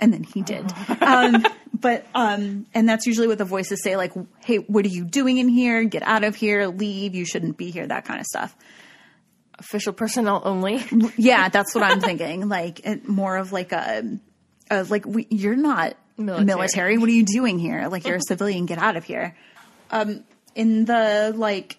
And 0.00 0.10
then 0.12 0.22
he 0.22 0.40
did. 0.42 0.64
Um, 1.02 1.44
but 1.74 2.06
um, 2.14 2.66
and 2.72 2.88
that's 2.88 3.06
usually 3.06 3.28
what 3.28 3.36
the 3.36 3.44
voices 3.44 3.82
say 3.82 3.96
like 3.96 4.12
hey 4.44 4.56
what 4.56 4.84
are 4.86 4.88
you 4.88 5.04
doing 5.04 5.36
in 5.36 5.48
here? 5.48 5.84
Get 5.84 6.02
out 6.02 6.24
of 6.24 6.34
here. 6.34 6.66
Leave. 6.68 7.14
You 7.14 7.26
shouldn't 7.26 7.58
be 7.58 7.70
here 7.70 7.86
that 7.86 8.06
kind 8.06 8.18
of 8.18 8.24
stuff. 8.26 8.56
Official 9.58 9.92
personnel 9.92 10.40
only. 10.44 10.82
yeah 11.18 11.48
that's 11.50 11.74
what 11.74 11.84
i'm 11.84 12.00
thinking. 12.00 12.48
Like 12.56 12.80
it, 12.86 13.06
more 13.08 13.36
of 13.36 13.52
like 13.52 13.72
a, 13.72 14.18
a 14.70 14.84
like 14.84 15.04
we, 15.06 15.26
you're 15.30 15.54
not 15.54 15.96
Military. 16.16 16.44
military. 16.46 16.98
what 16.98 17.10
are 17.10 17.12
you 17.12 17.24
doing 17.26 17.58
here? 17.58 17.88
Like 17.88 18.06
you're 18.06 18.16
a 18.16 18.22
civilian. 18.26 18.64
Get 18.64 18.78
out 18.78 18.96
of 18.96 19.04
here. 19.04 19.36
Um, 19.90 20.24
in 20.56 20.86
the 20.86 21.32
like 21.36 21.76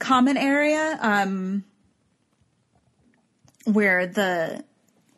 common 0.00 0.36
area 0.36 0.98
um, 1.00 1.64
where 3.64 4.06
the 4.08 4.64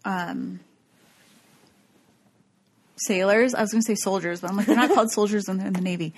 um, 0.04 0.60
sailors 2.96 3.54
i 3.54 3.60
was 3.60 3.70
going 3.72 3.82
to 3.82 3.86
say 3.86 3.94
soldiers 3.94 4.40
but 4.40 4.50
i'm 4.50 4.56
like 4.56 4.66
they're 4.66 4.76
not 4.76 4.92
called 4.92 5.10
soldiers 5.10 5.44
when 5.48 5.56
they're 5.56 5.66
in 5.66 5.72
the 5.72 5.80
navy 5.80 6.12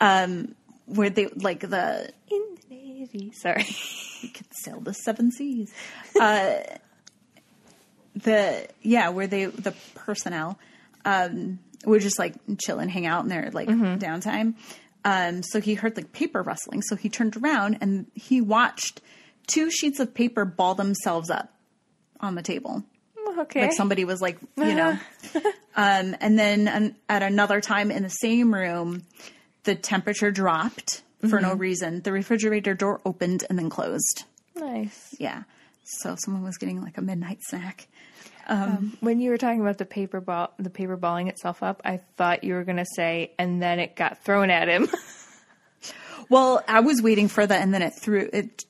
um, 0.00 0.54
where 0.88 1.10
they 1.10 1.26
like 1.26 1.60
the 1.60 2.12
In 2.30 2.56
the 2.68 2.74
Navy. 2.74 3.32
Sorry. 3.32 3.66
you 4.20 4.30
could 4.30 4.46
sail 4.50 4.80
the 4.80 4.94
seven 4.94 5.30
seas. 5.30 5.72
Uh, 6.18 6.58
the 8.16 8.68
yeah, 8.82 9.10
where 9.10 9.26
they 9.26 9.44
the 9.46 9.74
personnel 9.94 10.58
um, 11.04 11.58
would 11.84 12.02
just 12.02 12.18
like 12.18 12.34
chill 12.60 12.78
and 12.78 12.90
hang 12.90 13.06
out 13.06 13.22
in 13.22 13.28
their 13.28 13.50
like 13.52 13.68
downtime. 13.68 14.54
Um, 15.04 15.42
so 15.42 15.60
he 15.60 15.74
heard 15.74 15.96
like 15.96 16.12
paper 16.12 16.42
rustling. 16.42 16.82
So 16.82 16.96
he 16.96 17.08
turned 17.08 17.36
around 17.36 17.78
and 17.80 18.06
he 18.14 18.40
watched 18.40 19.00
two 19.46 19.70
sheets 19.70 20.00
of 20.00 20.12
paper 20.14 20.44
ball 20.44 20.74
themselves 20.74 21.30
up 21.30 21.52
on 22.20 22.34
the 22.34 22.42
table. 22.42 22.82
Okay. 23.38 23.62
Like 23.62 23.72
somebody 23.72 24.04
was 24.04 24.20
like, 24.20 24.38
you 24.56 24.74
know. 24.74 24.98
um, 25.76 26.16
and 26.20 26.38
then 26.38 26.66
an, 26.66 26.96
at 27.08 27.22
another 27.22 27.60
time 27.60 27.90
in 27.90 28.02
the 28.02 28.08
same 28.08 28.52
room, 28.52 29.04
the 29.64 29.74
temperature 29.74 30.30
dropped 30.30 31.02
for 31.28 31.40
no 31.40 31.54
reason. 31.54 32.02
The 32.02 32.12
refrigerator 32.12 32.74
door 32.74 33.00
opened 33.04 33.44
and 33.48 33.58
then 33.58 33.70
closed. 33.70 34.24
nice. 34.56 35.14
Yeah. 35.18 35.44
So 35.84 36.16
someone 36.18 36.42
was 36.42 36.58
getting 36.58 36.82
like 36.82 36.98
a 36.98 37.02
midnight 37.02 37.38
snack. 37.42 37.88
When 39.00 39.20
you 39.20 39.30
were 39.30 39.38
talking 39.38 39.60
about 39.60 39.78
the 39.78 39.84
paper 39.84 40.20
ball, 40.20 40.52
the 40.58 40.70
paper 40.70 40.96
balling 40.96 41.28
itself 41.28 41.62
up, 41.62 41.82
I 41.84 42.00
thought 42.16 42.44
you 42.44 42.54
were 42.54 42.64
going 42.64 42.78
to 42.78 42.86
say, 42.96 43.32
and 43.38 43.62
then 43.62 43.78
it 43.78 43.94
got 43.96 44.24
thrown 44.24 44.50
at 44.50 44.68
him. 44.68 44.88
Well, 46.30 46.62
I 46.68 46.80
was 46.80 47.00
waiting 47.00 47.28
for 47.28 47.46
that 47.46 47.62
and 47.62 47.72
then 47.72 47.80
it 47.80 47.94
threw 47.94 48.28
it 48.32 48.64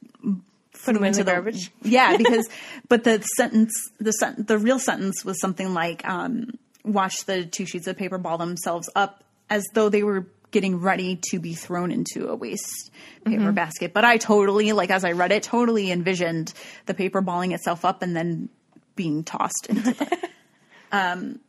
Put 0.84 0.94
him 0.94 1.02
into 1.02 1.24
the 1.24 1.32
garbage. 1.32 1.72
Yeah, 1.82 2.16
because 2.18 2.48
but 2.88 3.02
the 3.02 3.20
sentence 3.36 3.72
the 3.98 4.12
sen- 4.12 4.44
the 4.46 4.58
real 4.58 4.78
sentence 4.78 5.24
was 5.24 5.40
something 5.40 5.74
like 5.74 6.06
um 6.08 6.52
watch 6.84 7.24
the 7.26 7.46
two 7.46 7.66
sheets 7.66 7.88
of 7.88 7.96
paper 7.96 8.16
ball 8.18 8.38
themselves 8.38 8.88
up 8.94 9.24
as 9.50 9.64
though 9.74 9.88
they 9.88 10.04
were 10.04 10.26
getting 10.52 10.78
ready 10.80 11.18
to 11.30 11.40
be 11.40 11.54
thrown 11.54 11.90
into 11.90 12.28
a 12.28 12.36
waste 12.36 12.92
paper 13.24 13.42
Mm-hmm. 13.42 13.54
basket. 13.54 13.92
But 13.92 14.04
I 14.04 14.18
totally 14.18 14.70
like 14.72 14.90
as 14.90 15.04
I 15.04 15.12
read 15.12 15.32
it 15.32 15.42
totally 15.42 15.90
envisioned 15.90 16.52
the 16.86 16.94
paper 16.94 17.20
balling 17.22 17.50
itself 17.52 17.84
up 17.84 18.02
and 18.02 18.14
then 18.14 18.50
being 18.98 19.24
tossed 19.24 19.66
into 19.68 19.82
the 19.82 20.28
um 20.92 21.40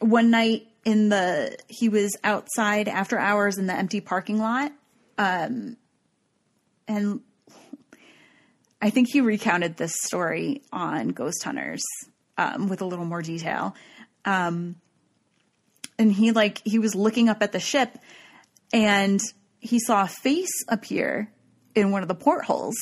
one 0.00 0.30
night 0.30 0.66
in 0.84 1.10
the 1.10 1.56
he 1.68 1.88
was 1.88 2.16
outside 2.24 2.88
after 2.88 3.18
hours 3.18 3.58
in 3.58 3.66
the 3.66 3.74
empty 3.74 4.00
parking 4.00 4.38
lot 4.38 4.72
um 5.18 5.76
and 6.88 7.20
i 8.80 8.88
think 8.88 9.08
he 9.12 9.20
recounted 9.20 9.76
this 9.76 9.94
story 10.04 10.62
on 10.72 11.08
ghost 11.08 11.42
hunters 11.44 11.82
um 12.38 12.68
with 12.68 12.80
a 12.80 12.84
little 12.84 13.04
more 13.04 13.22
detail. 13.22 13.74
Um 14.24 14.76
and 15.98 16.12
he 16.12 16.32
like 16.32 16.62
he 16.64 16.78
was 16.78 16.94
looking 16.94 17.28
up 17.28 17.42
at 17.42 17.52
the 17.52 17.60
ship 17.60 17.98
and 18.72 19.20
he 19.60 19.78
saw 19.78 20.04
a 20.04 20.08
face 20.08 20.64
appear 20.68 21.30
in 21.74 21.90
one 21.90 22.02
of 22.02 22.08
the 22.08 22.14
portholes. 22.14 22.76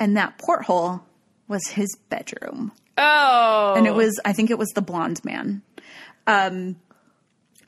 And 0.00 0.16
that 0.16 0.38
porthole 0.38 1.02
was 1.48 1.66
his 1.68 1.96
bedroom 2.08 2.72
Oh. 2.96 3.74
and 3.76 3.86
it 3.86 3.94
was 3.94 4.20
I 4.24 4.32
think 4.32 4.50
it 4.50 4.58
was 4.58 4.68
the 4.70 4.82
blonde 4.82 5.24
man. 5.24 5.62
Um, 6.26 6.76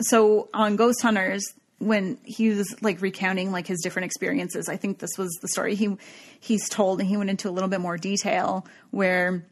so 0.00 0.48
on 0.54 0.76
Ghost 0.76 1.02
Hunters, 1.02 1.44
when 1.78 2.18
he 2.24 2.50
was 2.50 2.74
like 2.82 3.00
recounting 3.00 3.52
like 3.52 3.66
his 3.66 3.80
different 3.82 4.06
experiences, 4.06 4.68
I 4.68 4.76
think 4.76 4.98
this 4.98 5.16
was 5.16 5.30
the 5.40 5.48
story 5.48 5.74
he 5.76 5.96
he's 6.40 6.68
told, 6.68 7.00
and 7.00 7.08
he 7.08 7.16
went 7.16 7.30
into 7.30 7.48
a 7.48 7.52
little 7.52 7.68
bit 7.70 7.80
more 7.80 7.96
detail 7.96 8.66
where. 8.90 9.44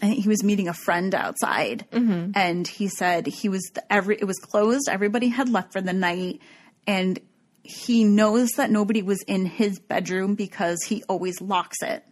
I 0.00 0.06
think 0.06 0.22
he 0.22 0.28
was 0.28 0.44
meeting 0.44 0.68
a 0.68 0.72
friend 0.74 1.12
outside, 1.12 1.84
and 1.90 2.68
he 2.68 2.86
said 2.86 3.26
he 3.26 3.48
was 3.48 3.68
the, 3.74 3.92
every 3.92 4.14
it 4.16 4.26
was 4.26 4.38
closed. 4.38 4.88
Everybody 4.88 5.26
had 5.26 5.48
left 5.48 5.72
for 5.72 5.80
the 5.80 5.92
night, 5.92 6.40
and 6.86 7.18
he 7.64 8.04
knows 8.04 8.50
that 8.58 8.70
nobody 8.70 9.02
was 9.02 9.20
in 9.22 9.44
his 9.44 9.80
bedroom 9.80 10.36
because 10.36 10.78
he 10.86 11.02
always 11.08 11.40
locks 11.40 11.78
it 11.82 12.04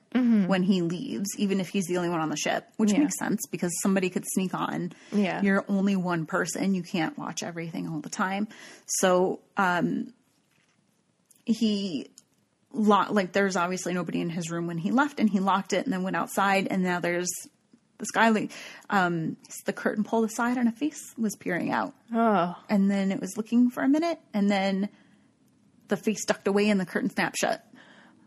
when 0.46 0.62
he 0.62 0.82
leaves, 0.82 1.26
even 1.38 1.60
if 1.60 1.68
he's 1.68 1.86
the 1.86 1.96
only 1.96 2.08
one 2.08 2.20
on 2.20 2.28
the 2.30 2.36
ship, 2.36 2.66
which 2.76 2.92
Yeah. 2.92 3.00
makes 3.00 3.18
sense 3.18 3.40
because 3.50 3.72
somebody 3.82 4.08
could 4.10 4.24
sneak 4.26 4.54
on. 4.54 4.92
Yeah. 5.12 5.42
You're 5.42 5.64
only 5.68 5.96
one 5.96 6.26
person. 6.26 6.74
You 6.74 6.82
can't 6.82 7.16
watch 7.18 7.42
everything 7.42 7.88
all 7.88 8.00
the 8.00 8.08
time. 8.08 8.48
So, 8.86 9.40
um, 9.56 10.12
he 11.44 12.08
locked, 12.72 13.12
like, 13.12 13.32
there's 13.32 13.56
obviously 13.56 13.94
nobody 13.94 14.20
in 14.20 14.30
his 14.30 14.50
room 14.50 14.66
when 14.66 14.78
he 14.78 14.90
left 14.90 15.20
and 15.20 15.30
he 15.30 15.40
locked 15.40 15.72
it 15.72 15.84
and 15.84 15.92
then 15.92 16.02
went 16.02 16.16
outside 16.16 16.66
and 16.70 16.82
now 16.82 17.00
there's 17.00 17.28
the 17.98 18.06
like, 18.30 18.52
um, 18.90 19.36
the 19.64 19.72
curtain 19.72 20.04
pulled 20.04 20.24
aside 20.28 20.58
and 20.58 20.68
a 20.68 20.72
face 20.72 21.14
was 21.16 21.34
peering 21.36 21.70
out 21.70 21.94
Oh. 22.12 22.54
and 22.68 22.90
then 22.90 23.10
it 23.10 23.20
was 23.20 23.36
looking 23.38 23.70
for 23.70 23.82
a 23.82 23.88
minute 23.88 24.18
and 24.34 24.50
then 24.50 24.90
the 25.88 25.96
face 25.96 26.24
ducked 26.26 26.46
away 26.48 26.68
and 26.68 26.78
the 26.80 26.84
curtain 26.84 27.08
snapped 27.08 27.38
shut. 27.38 27.64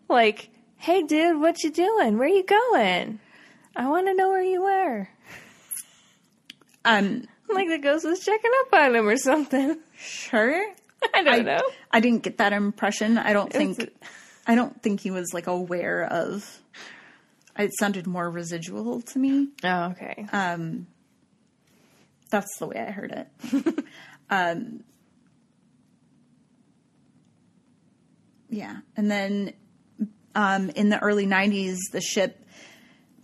Like, 0.07 0.49
hey, 0.80 1.03
dude, 1.03 1.39
what 1.39 1.63
you 1.63 1.71
doing? 1.71 2.17
Where 2.17 2.27
you 2.27 2.43
going? 2.43 3.19
I 3.75 3.88
want 3.89 4.07
to 4.07 4.13
know 4.13 4.30
where 4.30 4.41
you 4.43 4.61
were. 4.63 5.07
Um, 6.86 7.25
Like 7.47 7.67
the 7.69 7.77
ghost 7.77 8.05
was 8.05 8.19
checking 8.19 8.51
up 8.61 8.73
on 8.73 8.95
him 8.95 9.07
or 9.07 9.17
something. 9.17 9.77
sure. 9.97 10.65
I 11.13 11.23
don't 11.23 11.45
know. 11.45 11.61
I 11.91 11.99
didn't 11.99 12.23
get 12.23 12.38
that 12.39 12.51
impression. 12.53 13.17
I 13.17 13.34
don't 13.34 13.53
was- 13.53 13.77
think 13.77 13.91
I 14.47 14.55
don't 14.55 14.82
think 14.82 14.99
he 15.01 15.11
was 15.11 15.32
like 15.34 15.47
aware 15.47 16.03
of 16.05 16.59
it 17.57 17.71
sounded 17.77 18.07
more 18.07 18.30
residual 18.30 19.01
to 19.01 19.19
me. 19.19 19.49
Oh, 19.63 19.84
okay. 19.91 20.25
That's 22.32 22.57
the 22.57 22.67
way 22.67 22.77
I 22.80 22.91
heard 22.91 23.11
it. 23.11 23.86
um 24.30 24.84
Yeah. 28.49 28.77
And 28.97 29.09
then 29.11 29.53
um 30.36 30.69
in 30.71 30.89
the 30.89 30.99
early 30.99 31.25
90s 31.25 31.77
the 31.91 32.01
ship 32.01 32.45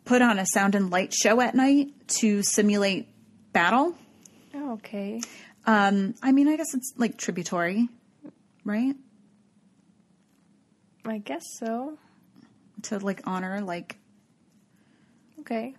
put 0.06 0.22
on 0.22 0.38
a 0.40 0.46
sound 0.46 0.76
and 0.76 0.90
light 0.92 1.14
show 1.14 1.42
at 1.42 1.56
night 1.56 1.90
to 2.08 2.42
simulate 2.44 3.08
battle. 3.54 3.96
oh, 4.54 4.74
okay. 4.74 5.22
Um 5.66 6.16
I 6.22 6.32
mean 6.32 6.48
I 6.48 6.58
guess 6.58 6.74
it's 6.74 6.94
like 6.98 7.18
tributary, 7.18 7.88
right? 8.64 8.96
I 11.06 11.18
guess 11.20 11.44
so. 11.60 11.98
To 12.84 13.00
like 13.00 13.22
honor 13.26 13.62
like 13.62 13.98
Okay. 15.42 15.76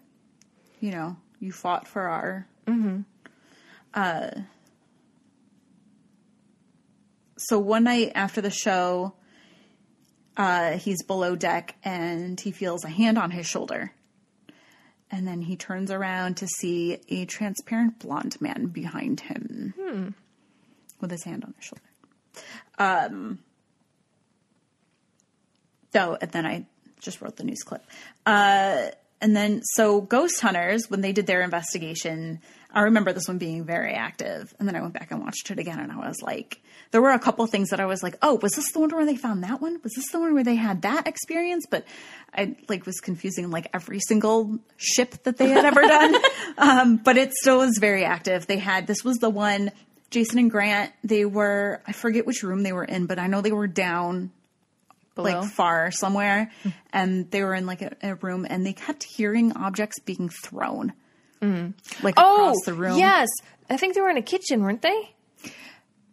you 0.81 0.91
know, 0.93 1.17
you 1.41 1.51
fought 1.53 1.89
for 1.89 2.03
our. 2.03 2.47
Uh, 3.95 4.31
so 7.39 7.59
one 7.59 7.85
night 7.85 8.13
after 8.15 8.41
the 8.41 8.51
show, 8.51 9.15
uh, 10.37 10.73
he's 10.73 11.03
below 11.03 11.37
deck 11.37 11.77
and 11.85 12.39
he 12.41 12.51
feels 12.51 12.85
a 12.85 12.89
hand 12.89 13.19
on 13.19 13.31
his 13.31 13.47
shoulder. 13.47 13.93
And 15.11 15.27
then 15.27 15.41
he 15.41 15.57
turns 15.57 15.91
around 15.91 16.39
to 16.39 16.49
see 16.49 16.99
a 17.09 17.25
transparent 17.27 18.01
blonde 18.01 18.41
man 18.41 18.67
behind 18.67 19.21
him 19.21 20.15
with 21.01 21.11
his 21.11 21.23
hand 21.23 21.45
on 21.45 21.55
his 21.57 21.65
shoulder. 21.65 21.83
Um, 22.79 23.39
so, 25.93 26.19
and 26.21 26.31
then 26.33 26.45
I 26.45 26.67
just 27.01 27.21
wrote 27.21 27.37
the 27.37 27.45
news 27.45 27.63
clip. 27.63 27.85
Uh, 28.27 28.89
and 29.21 29.35
then, 29.35 29.63
so 29.63 30.01
Ghost 30.01 30.41
Hunters, 30.41 30.91
when 30.91 31.01
they 31.01 31.13
did 31.13 31.27
their 31.27 31.43
investigation, 31.43 32.41
I 32.73 32.83
remember 32.83 33.13
this 33.13 33.29
one 33.29 33.39
being 33.39 33.65
very 33.65 33.93
active. 33.93 34.55
And 34.59 34.69
then 34.69 34.77
I 34.77 34.81
went 34.83 34.95
back 34.95 35.11
and 35.11 35.23
watched 35.23 35.51
it 35.51 35.59
again, 35.59 35.79
and 35.79 35.91
I 35.91 35.97
was 36.09 36.21
like, 36.23 36.61
there 36.91 37.01
were 37.03 37.11
a 37.11 37.19
couple 37.19 37.47
things 37.47 37.71
that 37.71 37.81
I 37.81 37.87
was 37.87 38.03
like, 38.03 38.17
oh, 38.23 38.35
was 38.43 38.53
this 38.53 38.71
the 38.73 38.81
one 38.81 38.91
where 38.91 39.07
they 39.07 39.17
found 39.17 39.43
that 39.45 39.61
one? 39.61 39.81
Was 39.83 39.93
this 39.95 40.11
the 40.13 40.21
one 40.21 40.35
where 40.35 40.45
they 40.45 40.57
had 40.57 40.83
that 40.83 41.07
experience? 41.07 41.67
But 41.71 41.85
I 42.35 42.57
like 42.69 42.87
was 42.87 43.01
confusing 43.01 43.51
like 43.51 43.69
every 43.73 44.01
single 44.01 44.59
ship 44.77 45.23
that 45.25 45.37
they 45.37 45.49
had 45.49 45.65
ever 45.65 45.83
done. 45.87 46.15
um, 46.59 46.97
but 46.99 47.17
it 47.17 47.33
still 47.33 47.59
was 47.59 47.79
very 47.79 48.05
active. 48.05 48.47
They 48.47 48.59
had 48.59 48.87
this 48.87 49.05
was 49.05 49.17
the 49.19 49.31
one. 49.31 49.73
Jason 50.11 50.39
and 50.39 50.51
Grant, 50.51 50.93
they 51.03 51.25
were, 51.25 51.83
I 51.87 51.91
forget 51.93 52.27
which 52.27 52.45
room 52.45 52.63
they 52.63 52.73
were 52.73 52.85
in, 52.85 53.07
but 53.07 53.19
I 53.19 53.27
know 53.27 53.41
they 53.41 53.51
were 53.51 53.67
down 53.67 54.31
Below. 55.17 55.41
like 55.41 55.51
far 55.51 55.91
somewhere 55.91 56.53
and 56.93 57.29
they 57.31 57.43
were 57.43 57.55
in 57.55 57.67
like 57.67 57.83
a, 57.83 57.97
a 58.03 58.15
room 58.17 58.47
and 58.49 58.65
they 58.65 58.73
kept 58.73 59.03
hearing 59.03 59.53
objects 59.55 59.99
being 59.99 60.29
thrown 60.29 60.93
like 62.03 62.15
oh, 62.17 62.35
across 62.35 62.57
the 62.65 62.75
room 62.75 62.99
yes. 62.99 63.29
I 63.69 63.77
think 63.77 63.95
they 63.95 64.01
were 64.01 64.11
in 64.11 64.17
a 64.17 64.23
kitchen, 64.23 64.63
weren't 64.63 64.83
they? 64.83 65.11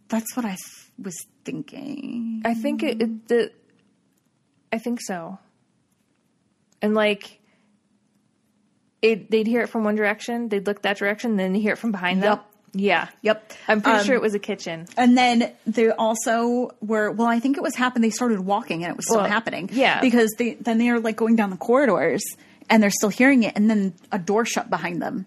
that's 0.10 0.36
what 0.36 0.46
i 0.46 0.50
th- 0.50 0.60
was 1.02 1.16
thinking 1.46 2.42
I 2.46 2.54
think 2.54 2.84
it, 2.84 3.02
it 3.02 3.28
the. 3.28 3.52
I 4.72 4.78
think 4.80 5.00
so. 5.02 5.38
And 6.82 6.94
like, 6.94 7.40
it 9.02 9.30
they'd 9.32 9.48
hear 9.48 9.62
it 9.62 9.68
from 9.70 9.84
one 9.84 9.96
direction, 9.96 10.50
they'd 10.50 10.66
look 10.66 10.82
that 10.84 10.98
direction, 10.98 11.36
then 11.38 11.54
hear 11.54 11.74
it 11.74 11.78
from 11.78 11.92
behind 11.92 12.22
them. 12.24 12.40
Yeah. 12.76 13.08
yep 13.22 13.54
I'm 13.68 13.82
pretty 13.84 14.00
Um, 14.00 14.06
sure 14.06 14.16
it 14.16 14.22
was 14.22 14.34
a 14.34 14.40
kitchen. 14.40 14.88
and 14.98 15.16
then 15.16 15.52
they 15.68 15.90
also 15.92 16.72
were 16.82 17.12
well 17.12 17.28
i 17.28 17.40
think 17.40 17.56
it 17.58 17.62
was 17.62 17.76
happening 17.76 18.10
they 18.10 18.16
started 18.16 18.40
walking 18.40 18.84
and 18.84 18.90
it 18.90 18.98
was 18.98 19.06
still 19.06 19.22
Well, 19.22 19.30
happening 19.30 19.70
yeah. 19.72 20.02
because 20.02 20.34
they 20.40 20.56
then 20.56 20.80
they 20.80 20.90
are 20.90 21.00
like 21.00 21.16
going 21.16 21.36
down 21.36 21.52
the 21.52 21.58
corridors 21.58 22.24
and 22.70 22.82
they're 22.82 22.90
still 22.90 23.10
hearing 23.10 23.44
it 23.44 23.54
and 23.56 23.70
then 23.70 23.94
a 24.12 24.20
door 24.20 24.46
shut 24.46 24.70
behind 24.70 25.02
them. 25.02 25.26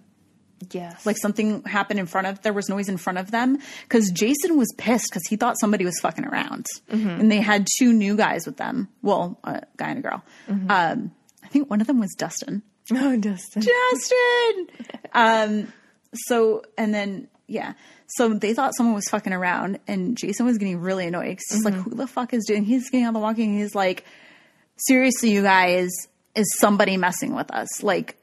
Yes. 0.71 1.05
like 1.05 1.19
something 1.19 1.63
happened 1.65 2.01
in 2.01 2.07
front 2.07 2.27
of 2.29 2.41
there 2.41 2.55
was 2.55 2.71
noise 2.71 2.89
in 2.89 2.97
front 2.97 3.19
of 3.19 3.31
them 3.31 3.59
because 3.83 4.11
jason 4.11 4.57
was 4.57 4.73
pissed 4.79 5.11
because 5.11 5.27
he 5.29 5.37
thought 5.37 5.61
somebody 5.61 5.85
was 5.85 5.99
fucking 6.01 6.25
around. 6.25 6.65
And 6.89 7.31
they 7.31 7.43
had 7.43 7.67
two 7.79 7.93
new 7.93 8.17
guys 8.17 8.47
with 8.47 8.57
them. 8.57 8.89
Well 9.03 9.39
a 9.45 9.63
guy 9.77 9.91
and 9.91 9.99
a 9.99 10.03
girl. 10.03 10.25
Um, 10.49 11.13
i 11.45 11.49
think 11.49 11.69
one 11.69 11.83
of 11.83 11.87
them 11.87 12.01
was 12.01 12.15
dustin. 12.17 12.63
Oh, 12.91 13.17
Dustin. 13.19 13.63
justin 13.63 14.67
um, 15.13 15.73
so 16.15 16.63
and 16.79 16.95
then 16.95 17.29
yeah. 17.49 17.75
So 18.07 18.33
they 18.35 18.55
thought 18.55 18.75
someone 18.77 18.95
was 18.95 19.09
fucking 19.11 19.35
around 19.35 19.79
and 19.87 20.17
jason 20.17 20.47
was 20.47 20.57
getting 20.57 20.81
really 20.81 21.07
annoyed 21.07 21.37
'cause 21.37 21.45
he's 21.57 21.65
like 21.67 21.75
who 21.75 21.91
the 21.91 22.07
fuck 22.07 22.33
is 22.33 22.47
doing 22.47 22.65
he's 22.65 22.89
getting 22.89 23.07
on 23.07 23.13
the 23.13 23.21
walking 23.21 23.51
and 23.51 23.59
he's 23.61 23.75
like 23.75 24.05
seriously 24.77 25.31
you 25.33 25.43
guys 25.43 25.91
is 26.37 26.47
somebody 26.59 26.97
messing 26.97 27.35
with 27.35 27.51
us 27.53 27.83
like 27.83 28.17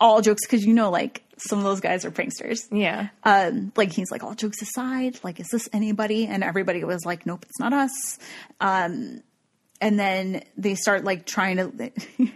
all 0.00 0.20
jokes 0.20 0.44
because 0.46 0.64
you 0.64 0.74
know 0.74 0.90
like 0.90 1.22
some 1.36 1.58
of 1.58 1.64
those 1.64 1.80
guys 1.80 2.04
are 2.04 2.10
pranksters 2.10 2.58
Yeah. 2.72 3.08
um, 3.24 3.72
like 3.76 3.92
he's 3.92 4.10
like 4.10 4.24
all 4.24 4.34
jokes 4.34 4.60
aside 4.62 5.18
like 5.22 5.38
is 5.38 5.48
this 5.48 5.68
anybody 5.72 6.26
and 6.26 6.42
everybody 6.42 6.82
was 6.84 7.04
like 7.04 7.26
nope 7.26 7.44
it's 7.48 7.60
not 7.60 7.72
us 7.72 8.18
um, 8.60 9.22
and 9.80 9.98
then 9.98 10.42
they 10.56 10.74
start 10.74 11.04
like 11.04 11.26
trying 11.26 11.56
to 11.58 11.92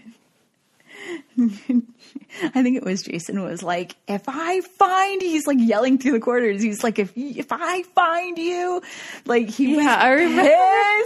I 1.39 2.63
think 2.63 2.77
it 2.77 2.85
was 2.85 3.03
Jason 3.03 3.43
was 3.43 3.63
like, 3.63 3.95
if 4.09 4.23
I 4.27 4.61
find, 4.61 5.21
he's 5.23 5.47
like 5.47 5.59
yelling 5.61 5.99
through 5.99 6.13
the 6.13 6.21
corridors. 6.21 6.63
He's 6.63 6.83
like, 6.83 6.99
if 6.99 7.13
if 7.17 7.49
I 7.53 7.83
find 7.83 8.37
you, 8.39 8.83
like 9.25 9.49
he 9.51 9.73
Yeah, 9.77 9.79
was 9.79 9.87
I 9.87 10.11
remember. 10.11 10.51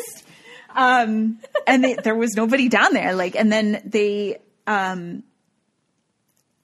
pissed. 0.05 0.25
Um, 0.75 1.39
and 1.67 1.83
they, 1.85 1.95
there 1.95 2.15
was 2.15 2.35
nobody 2.35 2.69
down 2.69 2.93
there. 2.95 3.15
Like, 3.15 3.35
and 3.37 3.53
then 3.53 3.83
they, 3.85 4.39
um, 4.67 5.23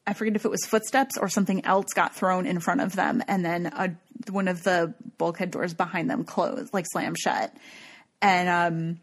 I 0.06 0.12
forget 0.12 0.36
if 0.36 0.44
it 0.44 0.50
was 0.50 0.64
footsteps 0.66 1.18
or 1.18 1.28
something 1.28 1.64
else 1.64 1.86
got 1.94 2.14
thrown 2.14 2.46
in 2.46 2.60
front 2.60 2.80
of 2.80 2.94
them, 2.94 3.22
and 3.26 3.44
then 3.44 3.66
a, 3.66 3.90
one 4.30 4.48
of 4.48 4.62
the 4.62 4.94
bulkhead 5.18 5.50
doors 5.50 5.74
behind 5.74 6.08
them 6.08 6.24
closed, 6.24 6.72
like 6.72 6.86
slammed 6.88 7.18
shut. 7.18 7.52
And 8.22 8.48
um, 8.48 9.00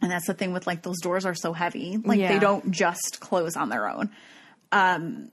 and 0.00 0.10
that's 0.10 0.26
the 0.26 0.34
thing 0.34 0.52
with 0.52 0.66
like 0.66 0.82
those 0.82 1.00
doors 1.00 1.26
are 1.26 1.34
so 1.34 1.52
heavy, 1.52 1.98
like 1.98 2.18
Yeah. 2.20 2.32
they 2.32 2.38
don't 2.38 2.70
just 2.70 3.18
close 3.20 3.56
on 3.56 3.68
their 3.68 3.88
own. 3.88 4.10
Um, 4.72 5.30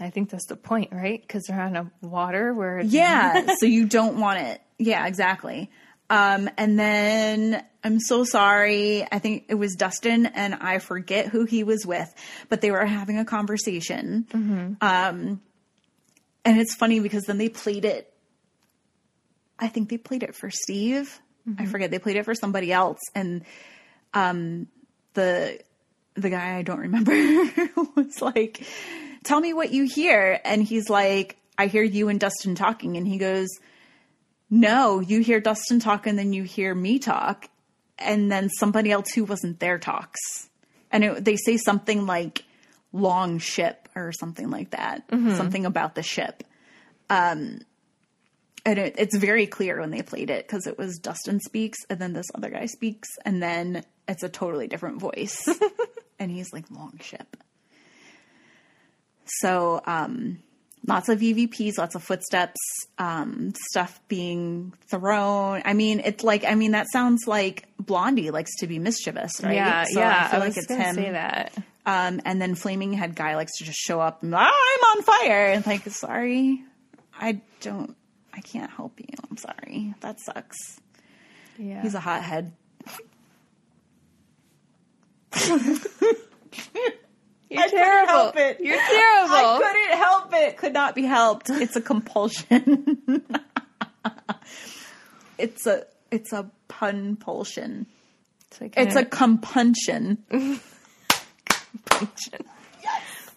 I 0.00 0.10
think 0.10 0.30
that's 0.30 0.46
the 0.46 0.56
point, 0.56 0.92
right? 0.92 1.20
Because 1.20 1.44
they're 1.44 1.60
on 1.60 1.76
a 1.76 1.90
water 2.02 2.52
where 2.54 2.78
it's 2.78 2.92
Yeah, 2.92 3.54
so 3.58 3.66
you 3.66 3.86
don't 3.86 4.18
want 4.20 4.38
it. 4.40 4.60
Yeah, 4.78 5.06
exactly. 5.06 5.70
Um, 6.10 6.50
and 6.58 6.78
then 6.78 7.64
I'm 7.82 7.98
so 8.00 8.24
sorry. 8.24 9.06
I 9.10 9.18
think 9.18 9.46
it 9.48 9.54
was 9.54 9.74
Dustin, 9.74 10.26
and 10.26 10.54
I 10.54 10.78
forget 10.78 11.26
who 11.28 11.44
he 11.46 11.64
was 11.64 11.86
with, 11.86 12.12
but 12.48 12.60
they 12.60 12.70
were 12.70 12.84
having 12.84 13.18
a 13.18 13.24
conversation. 13.24 14.26
Um, 14.80 15.40
and 16.44 16.60
it's 16.60 16.74
funny 16.74 17.00
because 17.00 17.24
then 17.24 17.38
they 17.38 17.48
played 17.48 17.84
it. 17.84 18.12
I 19.58 19.68
think 19.68 19.88
they 19.88 19.96
played 19.98 20.22
it 20.22 20.34
for 20.34 20.50
Steve. 20.50 21.20
I 21.58 21.66
forget 21.66 21.90
they 21.90 21.98
played 21.98 22.16
it 22.16 22.24
for 22.24 22.34
somebody 22.34 22.72
else, 22.72 23.00
and 23.14 23.44
um, 24.14 24.68
the 25.14 25.58
the 26.14 26.30
guy 26.30 26.56
I 26.56 26.62
don't 26.62 26.80
remember 26.80 27.12
was 27.96 28.20
like, 28.20 28.64
"Tell 29.24 29.40
me 29.40 29.52
what 29.52 29.72
you 29.72 29.84
hear," 29.84 30.40
and 30.44 30.62
he's 30.62 30.88
like, 30.88 31.36
"I 31.58 31.66
hear 31.66 31.82
you 31.82 32.08
and 32.08 32.20
Dustin 32.20 32.54
talking," 32.54 32.96
and 32.96 33.08
he 33.08 33.18
goes, 33.18 33.48
"No, 34.52 35.00
you 35.00 35.20
hear 35.20 35.40
Dustin 35.40 35.80
talk, 35.80 36.06
and 36.06 36.18
then 36.18 36.34
you 36.34 36.42
hear 36.42 36.74
me 36.74 36.98
talk, 36.98 37.48
and 37.98 38.30
then 38.30 38.50
somebody 38.50 38.90
else 38.92 39.10
who 39.14 39.24
wasn't 39.24 39.58
there 39.60 39.78
talks," 39.78 40.20
and 40.90 41.02
it, 41.02 41.24
they 41.24 41.36
say 41.36 41.56
something 41.56 42.04
like 42.04 42.44
"long 42.92 43.38
ship" 43.38 43.88
or 43.96 44.12
something 44.12 44.50
like 44.50 44.70
that, 44.72 45.04
something 45.10 45.64
about 45.64 45.94
the 45.94 46.02
ship. 46.02 46.44
Um, 47.08 47.60
and 48.64 48.78
it, 48.78 48.94
it's 48.98 49.16
very 49.16 49.46
clear 49.46 49.80
when 49.80 49.90
they 49.90 50.02
played 50.02 50.30
it 50.30 50.46
because 50.46 50.66
it 50.66 50.78
was 50.78 50.98
Dustin 50.98 51.40
speaks 51.40 51.78
and 51.90 51.98
then 51.98 52.12
this 52.12 52.26
other 52.34 52.48
guy 52.48 52.66
speaks 52.66 53.08
and 53.24 53.42
then 53.42 53.84
it's 54.06 54.22
a 54.22 54.28
totally 54.28 54.68
different 54.68 55.00
voice. 55.00 55.48
And 56.18 56.30
he's 56.30 56.52
like 56.52 56.70
long 56.70 57.00
ship. 57.02 57.36
So 59.24 59.80
um 59.84 60.38
lots 60.86 61.08
of 61.08 61.20
evps 61.20 61.78
lots 61.78 61.94
of 61.94 62.02
footsteps 62.02 62.58
um 62.98 63.52
stuff 63.70 64.00
being 64.08 64.72
thrown 64.88 65.62
i 65.64 65.72
mean 65.72 66.00
it's 66.04 66.24
like 66.24 66.44
i 66.44 66.54
mean 66.56 66.72
that 66.72 66.86
sounds 66.92 67.22
like 67.26 67.66
blondie 67.78 68.30
likes 68.30 68.50
to 68.58 68.66
be 68.66 68.78
mischievous 68.78 69.32
right 69.42 69.54
Yeah, 69.54 69.84
So 69.84 70.00
yeah. 70.00 70.24
i 70.26 70.30
feel 70.32 70.42
I 70.42 70.44
like 70.46 70.56
it's 70.56 70.68
him 70.70 70.94
say 70.96 71.10
that. 71.12 71.52
um, 71.86 72.20
and 72.24 72.40
then 72.42 72.54
Flaming 72.54 72.92
Head 72.92 73.14
guy 73.14 73.36
likes 73.36 73.52
to 73.58 73.64
just 73.64 73.78
show 73.78 74.00
up 74.00 74.22
and 74.22 74.34
I'm 74.34 74.46
on 74.48 75.02
fire. 75.02 75.46
And 75.46 75.66
like, 75.66 75.82
sorry, 75.90 76.62
I 77.18 77.40
don't, 77.60 77.96
I 78.32 78.40
can't 78.40 78.70
help 78.70 78.98
you. 79.00 79.06
I'm 79.30 79.36
sorry. 79.36 79.94
That 80.00 80.20
sucks. 80.20 80.80
Yeah. 81.58 81.82
He's 81.82 81.94
a 81.94 82.00
hothead. 82.00 82.52
You're 87.52 87.68
terrible. 87.68 88.12
help 88.12 88.36
it. 88.36 88.60
You're 88.60 88.76
terrible. 88.78 89.34
I 89.34 89.60
couldn't 89.62 89.98
help 89.98 90.34
it. 90.34 90.56
Could 90.56 90.72
not 90.72 90.94
be 90.94 91.02
helped. 91.02 91.50
It's 91.50 91.76
a 91.76 91.80
compulsion. 91.80 93.02
it's 95.38 95.66
a, 95.66 95.84
it's 96.10 96.32
a 96.32 96.50
punpulsion. 96.68 97.86
It's 98.50 98.60
like 98.60 98.74
It's 98.76 98.94
a 98.96 99.04
kinda 99.04 99.10
compunction. 99.10 100.18
function. 101.86 102.40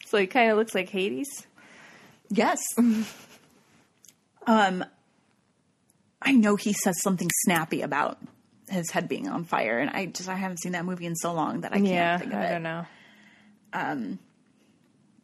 So 0.08 0.18
it 0.18 0.28
kind 0.28 0.52
of 0.52 0.58
looks 0.58 0.76
like 0.76 0.90
Hades. 0.90 1.46
Yes. 2.30 2.60
um, 4.48 4.84
I 6.22 6.32
know 6.32 6.56
he 6.56 6.74
says 6.74 6.96
something 7.02 7.30
snappy 7.44 7.82
about 7.82 8.18
his 8.70 8.90
head 8.92 9.08
being 9.08 9.28
on 9.28 9.44
fire, 9.44 9.78
and 9.80 9.90
I 9.92 10.06
just 10.08 10.28
I 10.30 10.36
haven't 10.36 10.58
seen 10.62 10.72
that 10.74 10.86
movie 10.86 11.06
in 11.06 11.16
so 11.16 11.34
long 11.34 11.62
that 11.62 11.72
I 11.74 11.76
can't 11.78 11.88
Yeah, 11.88 12.18
think 12.18 12.34
of 12.34 12.40
I 12.40 12.46
it. 12.46 12.50
don't 12.50 12.64
know. 12.64 12.86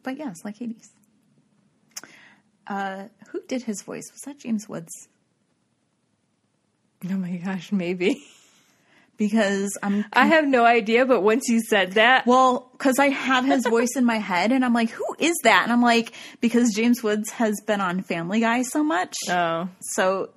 But 0.02 0.18
yes, 0.18 0.44
like 0.44 0.58
Hades. 0.58 0.90
Uh, 2.66 3.08
who 3.28 3.40
did 3.48 3.62
his 3.62 3.82
voice? 3.82 4.10
Was 4.12 4.20
that 4.22 4.38
James 4.38 4.68
Woods? 4.68 5.08
Oh 7.10 7.16
my 7.16 7.36
gosh, 7.36 7.72
maybe. 7.72 8.22
Because 9.18 9.78
I'm 9.82 10.04
I 10.12 10.26
have 10.26 10.48
no 10.48 10.64
idea, 10.64 11.04
but 11.06 11.20
once 11.20 11.46
you 11.46 11.60
said 11.60 11.92
that, 11.92 12.26
well, 12.26 12.70
because 12.72 12.98
I 12.98 13.10
have 13.10 13.44
his 13.44 13.64
voice 13.64 13.90
in 13.94 14.04
my 14.04 14.16
head, 14.16 14.50
and 14.50 14.64
I'm 14.64 14.72
like, 14.72 14.90
who 14.90 15.04
is 15.18 15.36
that? 15.44 15.62
And 15.62 15.70
I'm 15.70 15.82
like, 15.82 16.12
because 16.40 16.72
James 16.74 17.02
Woods 17.04 17.30
has 17.30 17.60
been 17.64 17.80
on 17.80 18.02
Family 18.02 18.40
Guy 18.40 18.62
so 18.62 18.82
much, 18.82 19.14
oh, 19.28 19.68
so 19.80 20.30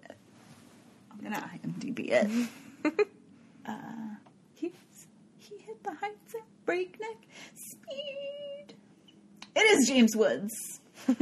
I'm 1.10 1.24
gonna 1.24 1.50
IMDb 1.64 2.10
it. 2.12 2.30
uh, 3.66 3.74
he 4.54 4.72
he 5.40 5.58
hit 5.58 5.82
the 5.82 5.94
heights 5.94 6.36
at 6.36 6.66
breakneck. 6.66 7.18
It 7.90 9.62
is 9.80 9.88
James 9.88 10.16
Woods. 10.16 10.82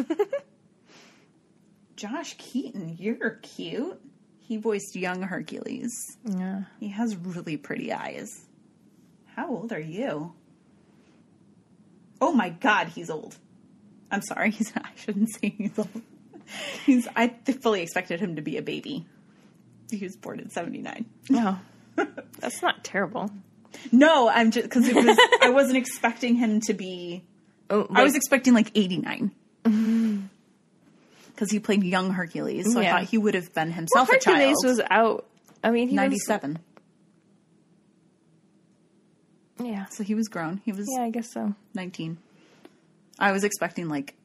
Josh 1.95 2.36
Keaton, 2.38 2.97
you're 2.99 3.39
cute. 3.41 3.99
He 4.39 4.57
voiced 4.57 4.95
young 4.95 5.22
Hercules. 5.22 5.91
yeah. 6.26 6.64
He 6.80 6.89
has 6.89 7.16
really 7.16 7.57
pretty 7.57 7.93
eyes. 7.93 8.28
How 9.36 9.49
old 9.49 9.72
are 9.72 9.80
you? 9.80 10.34
Oh 12.20 12.34
my 12.34 12.49
god, 12.49 12.88
he's 12.89 13.09
old. 13.09 13.38
I'm 14.11 14.22
sorry, 14.22 14.51
he's 14.57 14.72
I 14.76 14.89
shouldn't 14.95 15.30
say 15.34 15.49
he's 15.49 15.78
old. 15.78 16.01
He's 16.86 17.07
I 17.16 17.30
fully 17.61 17.82
expected 17.82 18.20
him 18.20 18.36
to 18.36 18.41
be 18.41 18.57
a 18.57 18.61
baby. 18.61 19.05
He 19.91 20.03
was 20.03 20.16
born 20.16 20.39
in 20.39 20.49
79. 20.49 21.05
No, 21.30 21.59
that's 22.39 22.61
not 22.61 22.84
terrible. 22.84 23.32
No, 23.92 24.30
I'm 24.30 24.52
just 24.52 24.70
cuz 24.70 24.88
it 24.88 24.96
was 24.96 25.18
I 25.42 25.50
wasn't 25.60 25.78
expecting 25.78 26.36
him 26.36 26.60
to 26.62 26.74
be 26.74 27.24
Oh, 27.70 27.88
I 27.94 28.04
was 28.04 28.16
expecting 28.16 28.54
like 28.54 28.72
89. 28.76 29.32
Mm-hmm. 29.64 30.20
Cuz 31.38 31.52
he 31.52 31.60
played 31.60 31.84
young 31.84 32.12
Hercules, 32.12 32.72
so 32.72 32.80
Yeah. 32.80 32.96
I 32.96 33.00
thought 33.00 33.10
he 33.10 33.18
would 33.18 33.34
have 33.34 33.54
been 33.54 33.72
himself 33.72 34.10
a 34.10 34.14
Hercules 34.14 34.58
was 34.64 34.82
out. 34.90 35.26
I 35.64 35.72
mean, 35.72 35.88
he 35.90 35.96
97. 35.96 36.60
Was, 39.58 39.68
yeah, 39.68 39.86
So 39.86 40.04
he 40.04 40.16
was 40.16 40.28
grown. 40.28 40.62
He 40.66 40.72
was 40.72 40.88
yeah, 40.92 41.04
I 41.04 41.10
guess 41.10 41.32
so. 41.32 41.56
19. 41.74 42.18
I 43.20 43.32
was 43.32 43.44
expecting 43.44 43.88
like 43.90 44.16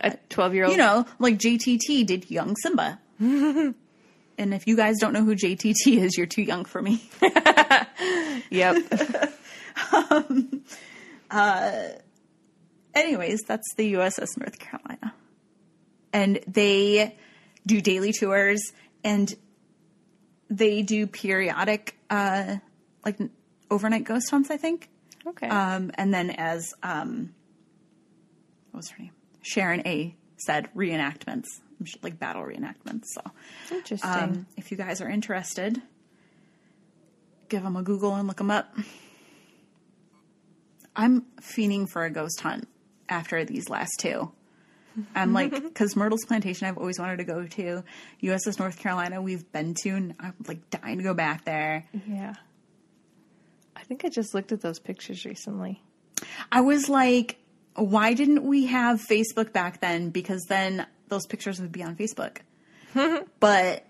A 0.00 0.16
twelve-year-old. 0.30 0.72
you 0.72 0.78
know, 0.78 1.04
like 1.18 1.38
JTT 1.38 2.06
did 2.06 2.30
young 2.30 2.54
Simba. 2.62 2.98
and 4.40 4.54
if 4.54 4.66
you 4.66 4.74
guys 4.74 4.96
don't 4.98 5.12
know 5.12 5.22
who 5.22 5.36
JTT 5.36 5.98
is, 5.98 6.16
you're 6.16 6.26
too 6.26 6.42
young 6.42 6.64
for 6.64 6.82
me. 6.82 7.02
Yep. 8.50 8.76
Anyways, 12.94 13.42
that's 13.46 13.74
the 13.76 13.92
USS 13.94 14.36
North 14.36 14.58
Carolina. 14.58 15.14
And 16.12 16.40
they 16.48 17.16
do 17.66 17.80
daily 17.80 18.12
tours 18.12 18.60
and 19.04 19.32
they 20.48 20.82
do 20.82 21.06
periodic, 21.06 21.96
uh, 22.08 22.56
like 23.04 23.18
overnight 23.70 24.04
ghost 24.04 24.28
hunts, 24.30 24.50
I 24.50 24.56
think. 24.56 24.88
okay. 25.26 25.48
Um, 25.48 25.92
and 25.94 26.12
then 26.12 26.30
as, 26.30 26.74
um, 26.82 27.32
what 28.72 28.78
was 28.78 28.88
her 28.90 29.02
name? 29.02 29.12
Sharon 29.42 29.86
A 29.86 30.16
said, 30.38 30.68
reenactments, 30.74 31.46
like 32.02 32.18
battle 32.18 32.42
reenactments. 32.42 33.04
So, 33.12 33.22
Interesting. 33.70 34.10
Um, 34.10 34.46
if 34.56 34.70
you 34.70 34.76
guys 34.76 35.00
are 35.00 35.08
interested, 35.08 35.80
give 37.48 37.62
them 37.62 37.76
a 37.76 37.82
Google 37.82 38.14
and 38.14 38.26
look 38.26 38.38
them 38.38 38.50
up. 38.50 38.74
I'm 40.96 41.24
fiending 41.40 41.88
for 41.88 42.04
a 42.04 42.10
ghost 42.10 42.40
hunt 42.40 42.68
after 43.08 43.44
these 43.44 43.68
last 43.68 43.92
two. 43.98 44.30
I'm 45.14 45.32
like, 45.32 45.50
because 45.62 45.96
Myrtle's 45.96 46.24
Plantation, 46.26 46.66
I've 46.66 46.78
always 46.78 46.98
wanted 46.98 47.18
to 47.18 47.24
go 47.24 47.46
to. 47.46 47.84
USS 48.22 48.58
North 48.58 48.78
Carolina, 48.78 49.22
we've 49.22 49.50
been 49.52 49.74
to, 49.82 49.90
and 49.90 50.14
I'm 50.20 50.34
like 50.46 50.68
dying 50.70 50.98
to 50.98 51.04
go 51.04 51.14
back 51.14 51.44
there. 51.44 51.86
yeah. 52.06 52.34
I 53.76 53.82
think 53.84 54.04
I 54.04 54.08
just 54.08 54.34
looked 54.34 54.52
at 54.52 54.60
those 54.60 54.78
pictures 54.78 55.24
recently. 55.24 55.82
I 56.52 56.60
was 56.60 56.88
like, 56.88 57.38
why 57.74 58.14
didn't 58.14 58.44
we 58.44 58.66
have 58.66 59.00
Facebook 59.00 59.52
back 59.52 59.80
then? 59.80 60.10
Because 60.10 60.44
then 60.48 60.86
those 61.10 61.26
pictures 61.26 61.60
would 61.60 61.72
be 61.72 61.82
on 61.82 61.96
Facebook. 61.96 62.38
but 63.40 63.84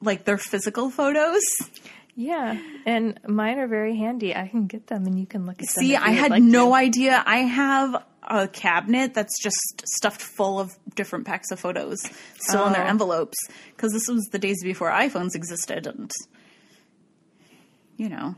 like 0.00 0.24
they're 0.24 0.36
physical 0.38 0.90
photos. 0.90 1.42
Yeah, 2.16 2.58
and 2.86 3.18
mine 3.26 3.58
are 3.58 3.66
very 3.66 3.96
handy. 3.96 4.36
I 4.36 4.46
can 4.48 4.66
get 4.66 4.86
them, 4.86 5.06
and 5.06 5.18
you 5.18 5.26
can 5.26 5.46
look 5.46 5.54
at 5.54 5.58
them. 5.60 5.66
See, 5.82 5.94
if 5.94 6.00
you 6.00 6.06
I 6.06 6.10
had 6.10 6.30
like 6.30 6.42
no 6.42 6.68
to. 6.68 6.74
idea. 6.74 7.22
I 7.26 7.38
have 7.38 8.04
a 8.22 8.46
cabinet 8.48 9.14
that's 9.14 9.42
just 9.42 9.58
stuffed 9.84 10.22
full 10.22 10.58
of 10.60 10.72
different 10.94 11.26
packs 11.26 11.50
of 11.50 11.58
photos 11.60 11.98
still 12.38 12.66
in 12.66 12.72
their 12.72 12.84
Oh. 12.84 12.88
envelopes 12.88 13.36
because 13.76 13.92
this 13.92 14.06
was 14.08 14.22
the 14.32 14.38
days 14.38 14.62
before 14.62 14.90
iPhones 14.90 15.34
existed 15.34 15.86
and 15.86 16.10
you 17.96 18.08
know, 18.08 18.34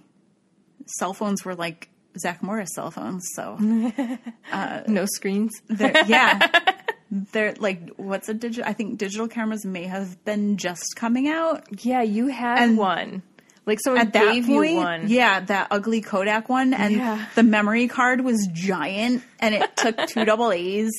cell 0.87 1.15
phones 1.15 1.45
were 1.45 1.55
like 1.55 1.89
Zach 2.19 2.43
Morris 2.43 2.71
cell 2.75 2.91
phones, 2.91 3.25
so 3.35 3.59
uh, 4.53 4.83
no 4.87 5.07
screens. 5.07 5.53
yeah. 5.69 6.47
They're 7.11 7.55
like 7.59 7.91
what's 7.97 8.29
a 8.29 8.35
digital 8.35 8.69
I 8.69 8.73
think 8.73 8.99
digital 8.99 9.29
cameras 9.29 9.65
may 9.65 9.85
have 9.85 10.25
been 10.25 10.57
just 10.57 10.97
coming 10.97 11.29
out 11.29 11.85
Yeah, 11.85 12.03
you 12.03 12.27
had 12.29 12.59
And 12.63 12.77
one. 12.77 13.23
Like 13.65 13.79
someone 13.81 14.03
at 14.07 14.13
that 14.13 14.33
gave 14.35 14.47
point, 14.47 14.71
you 14.73 14.77
one. 14.77 15.09
yeah, 15.09 15.41
that 15.41 15.69
ugly 15.73 16.01
Kodak 16.01 16.49
one, 16.49 16.73
and 16.73 16.95
Yeah. 16.97 17.27
the 17.35 17.43
memory 17.43 17.89
card 17.89 18.21
was 18.21 18.49
giant, 18.53 19.23
and 19.41 19.55
it 19.57 19.77
took 19.77 19.97
two 20.09 20.25
double 20.25 20.53
A's 20.53 20.91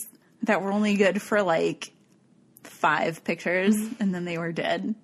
that 0.44 0.62
were 0.62 0.72
only 0.72 0.96
good 0.96 1.22
for 1.22 1.42
like 1.44 1.92
five 2.64 3.24
pictures 3.24 3.76
Mm-hmm. 3.76 4.02
and 4.04 4.14
then 4.16 4.26
they 4.26 4.38
were 4.38 4.52
dead. 4.52 4.96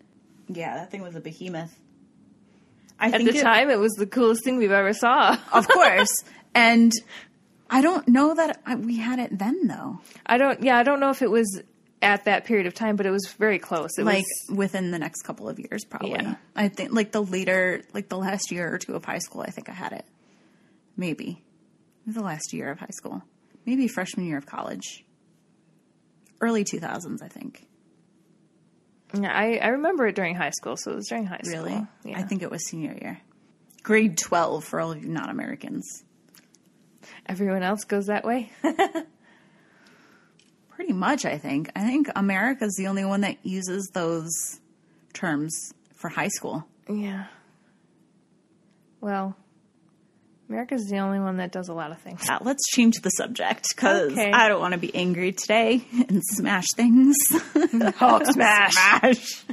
Yeah, 0.49 0.75
that 0.75 0.91
thing 0.91 1.01
was 1.01 1.15
a 1.15 1.21
behemoth. 1.21 1.73
I 2.99 3.07
At 3.11 3.23
the 3.23 3.29
it- 3.37 3.41
time, 3.41 3.69
it 3.69 3.79
was 3.79 3.93
the 3.93 4.05
coolest 4.07 4.43
thing 4.43 4.57
we've 4.57 4.71
ever 4.71 4.93
saw. 4.93 5.37
of 5.51 5.67
course. 5.67 6.11
and 6.55 6.91
I 7.73 7.81
don't 7.81 8.07
know 8.07 8.35
that 8.35 8.61
I, 8.65 8.75
we 8.75 8.97
had 8.97 9.19
it 9.19 9.37
then 9.37 9.67
though. 9.67 9.99
I 10.25 10.37
don't. 10.37 10.61
Yeah, 10.63 10.77
I 10.77 10.83
don't 10.83 10.99
know 10.99 11.09
if 11.09 11.21
it 11.21 11.31
was 11.31 11.61
at 12.01 12.25
that 12.25 12.45
period 12.45 12.67
of 12.67 12.73
time, 12.73 12.95
but 12.97 13.05
it 13.05 13.11
was 13.11 13.33
very 13.39 13.57
close. 13.59 13.91
It 13.97 14.03
Like 14.05 14.25
was. 14.49 14.57
within 14.57 14.91
the 14.91 14.99
next 14.99 15.21
couple 15.23 15.47
of 15.49 15.57
years, 15.59 15.83
probably. 15.85 16.11
Yeah. 16.11 16.35
I 16.55 16.67
think 16.67 16.91
like 16.91 17.11
the 17.11 17.23
later, 17.23 17.81
like 17.93 18.09
the 18.09 18.17
last 18.17 18.51
year 18.51 18.73
or 18.73 18.77
two 18.77 18.93
of 18.95 19.05
high 19.05 19.19
school, 19.19 19.41
I 19.41 19.49
think 19.51 19.69
I 19.69 19.73
had 19.73 19.93
it. 19.93 20.05
Maybe. 20.97 21.41
Maybe 22.05 22.17
the 22.19 22.23
last 22.23 22.53
year 22.53 22.69
of 22.71 22.79
high 22.79 22.91
school. 22.91 23.23
Maybe 23.65 23.87
freshman 23.87 24.25
year 24.27 24.37
of 24.37 24.45
college. 24.45 25.03
Early 26.41 26.65
2000s, 26.65 27.23
I 27.23 27.29
think. 27.29 27.65
Yeah, 29.13 29.31
I, 29.31 29.57
I 29.57 29.67
remember 29.69 30.05
it 30.07 30.15
during 30.15 30.35
high 30.35 30.49
school, 30.49 30.75
so 30.75 30.91
it 30.91 30.95
was 30.95 31.07
during 31.07 31.25
high 31.25 31.39
school. 31.43 31.63
Really? 31.63 31.87
Yeah. 32.03 32.19
I 32.19 32.23
think 32.23 32.41
it 32.41 32.51
was 32.51 32.67
senior 32.67 32.97
year. 33.01 33.19
Grade 33.81 34.17
12 34.17 34.63
for 34.65 34.81
all 34.81 34.91
of 34.91 35.01
you 35.01 35.07
non 35.09 35.29
Americans. 35.29 36.03
Everyone 37.25 37.63
else 37.63 37.83
goes 37.83 38.07
that 38.07 38.23
way. 38.25 38.51
Pretty 40.71 40.93
much, 40.93 41.23
I 41.25 41.37
think. 41.37 41.69
I 41.75 41.81
think 41.85 42.09
America's 42.15 42.75
the 42.75 42.87
only 42.87 43.05
one 43.05 43.21
that 43.21 43.37
uses 43.45 43.89
those 43.93 44.31
terms 45.13 45.73
for 45.95 46.09
high 46.09 46.29
school. 46.29 46.65
yeah. 46.89 47.25
Well, 48.99 49.35
America's 50.49 50.85
the 50.89 50.99
only 50.99 51.19
one 51.19 51.37
that 51.37 51.51
does 51.51 51.67
a 51.69 51.73
lot 51.73 51.91
of 51.91 51.99
things. 51.99 52.27
Uh, 52.29 52.37
let's 52.41 52.63
change 52.69 52.95
the 53.01 53.09
subject 53.09 53.67
because 53.75 54.11
Okay. 54.13 54.31
I 54.31 54.47
don't 54.47 54.61
want 54.61 54.73
to 54.73 54.79
be 54.79 54.93
angry 54.95 55.31
today 55.33 55.85
and 56.09 56.21
smash 56.23 56.71
things. 56.71 57.15
Hulk 57.97 58.25
smash. 58.31 58.73
Smash. 58.73 59.43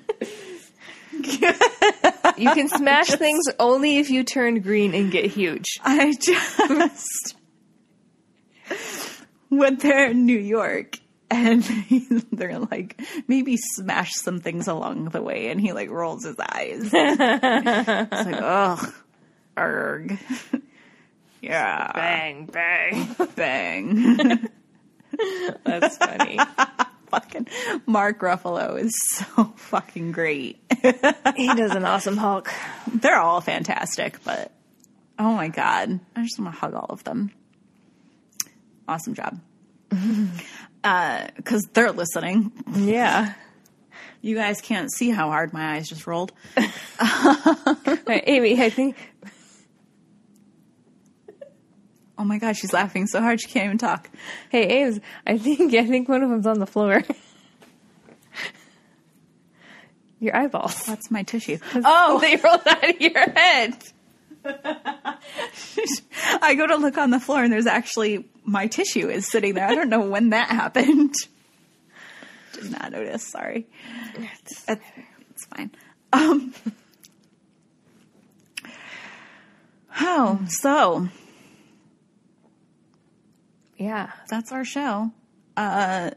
You 2.38 2.50
can 2.54 2.68
smash 2.68 3.08
things 3.08 3.44
only 3.58 3.98
if 3.98 4.08
you 4.10 4.22
turn 4.24 4.60
green 4.60 4.94
and 4.94 5.10
get 5.10 5.26
huge. 5.26 5.66
I 5.82 6.12
just 6.20 7.34
went 9.50 9.80
there 9.80 10.10
in 10.10 10.26
New 10.26 10.38
York 10.38 10.98
and 11.30 11.62
they're 12.32 12.58
like, 12.58 13.00
maybe 13.28 13.56
smash 13.56 14.12
some 14.14 14.40
things 14.40 14.66
along 14.68 15.06
the 15.06 15.22
way. 15.22 15.48
And 15.48 15.60
he 15.60 15.72
like 15.72 15.90
rolls 15.90 16.24
his 16.24 16.36
eyes. 16.38 16.90
it's 16.92 16.92
like, 16.92 18.42
ugh, 18.42 18.94
arg. 19.56 20.18
yeah, 21.40 21.92
Bang, 21.92 22.46
bang. 22.46 23.16
bang. 23.36 24.48
That's 25.64 25.96
funny. 25.98 26.38
fucking 27.10 27.48
Mark 27.86 28.20
Ruffalo 28.20 28.78
is 28.80 28.92
so 29.08 29.52
fucking 29.56 30.12
great. 30.12 30.60
he 31.36 31.54
does 31.54 31.72
an 31.74 31.84
awesome 31.84 32.16
Hulk. 32.16 32.50
They're 32.92 33.18
all 33.18 33.40
fantastic, 33.40 34.22
but 34.24 34.52
oh 35.18 35.34
my 35.34 35.48
god, 35.48 36.00
I 36.16 36.22
just 36.22 36.38
want 36.40 36.54
to 36.54 36.60
hug 36.60 36.74
all 36.74 36.86
of 36.88 37.04
them. 37.04 37.32
Awesome 38.90 39.14
job. 39.14 39.40
Uh, 40.82 41.26
because 41.36 41.62
they're 41.74 41.92
listening. 41.92 42.50
Yeah. 42.74 43.34
You 44.22 44.34
guys 44.34 44.62
can't 44.62 44.90
see 44.90 45.10
how 45.10 45.28
hard 45.28 45.52
my 45.52 45.74
eyes 45.74 45.90
just 45.90 46.06
rolled. 46.06 46.32
Amy, 48.08 48.58
I 48.58 48.70
think 48.70 48.96
Oh 52.16 52.24
my 52.24 52.38
god, 52.38 52.56
she's 52.56 52.72
laughing 52.72 53.06
so 53.06 53.20
hard 53.20 53.40
she 53.40 53.48
can't 53.48 53.66
even 53.66 53.78
talk. 53.78 54.08
Hey, 54.48 54.82
Ames, 54.82 55.00
I 55.26 55.36
think 55.36 55.74
I 55.74 55.86
think 55.86 56.08
one 56.08 56.22
of 56.22 56.30
them's 56.30 56.46
on 56.46 56.58
the 56.58 56.66
floor. 56.66 57.02
Your 60.18 60.34
eyeballs. 60.34 60.86
That's 60.86 61.10
my 61.10 61.24
tissue. 61.24 61.58
Oh, 61.74 62.18
they 62.20 62.36
rolled 62.36 62.66
out 62.66 62.88
of 62.88 63.00
your 63.00 63.18
head. 63.18 63.76
I 66.42 66.54
go 66.56 66.66
to 66.66 66.76
look 66.76 66.96
on 66.98 67.10
the 67.10 67.20
floor 67.20 67.42
and 67.42 67.52
there's 67.52 67.66
actually 67.66 68.28
my 68.44 68.66
tissue 68.66 69.08
is 69.08 69.28
sitting 69.30 69.54
there. 69.54 69.66
I 69.66 69.74
don't 69.74 69.88
know 69.90 70.00
when 70.00 70.30
that 70.30 70.48
happened. 70.48 71.14
Did 72.54 72.70
not 72.72 72.92
notice. 72.92 73.26
Sorry. 73.26 73.66
It's, 74.16 74.64
it's 74.68 75.46
fine. 75.46 75.70
Um. 76.12 76.52
Oh, 80.00 80.40
so 80.48 81.08
Yeah. 83.76 84.10
that's 84.28 84.52
our 84.52 84.64
show. 84.64 85.10
Uh, 85.56 86.10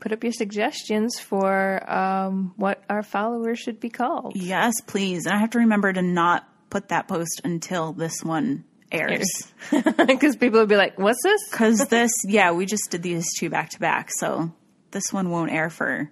Put 0.00 0.10
up 0.12 0.24
your 0.24 0.32
suggestions 0.32 1.20
for 1.20 1.88
um, 1.88 2.54
what 2.56 2.82
our 2.90 3.04
followers 3.04 3.60
should 3.60 3.78
be 3.78 3.88
called. 3.88 4.32
yes, 4.34 4.74
please. 4.88 5.26
And 5.26 5.34
I 5.36 5.38
have 5.38 5.50
to 5.50 5.58
remember 5.60 5.92
to 5.92 6.02
not 6.02 6.44
put 6.72 6.88
that 6.88 7.06
post 7.06 7.42
until 7.44 7.92
this 7.92 8.24
one 8.24 8.64
airs. 8.90 9.28
Because 9.70 10.36
people 10.40 10.58
would 10.60 10.70
be 10.70 10.76
like, 10.76 10.98
what's 10.98 11.22
this? 11.22 11.40
Because 11.50 11.86
this, 11.90 12.10
yeah, 12.26 12.52
we 12.52 12.64
just 12.64 12.90
did 12.90 13.02
these 13.02 13.26
two 13.38 13.50
back 13.50 13.68
to 13.70 13.78
back, 13.78 14.08
so 14.10 14.50
this 14.90 15.04
one 15.12 15.28
won't 15.28 15.52
air 15.52 15.68
for 15.68 16.10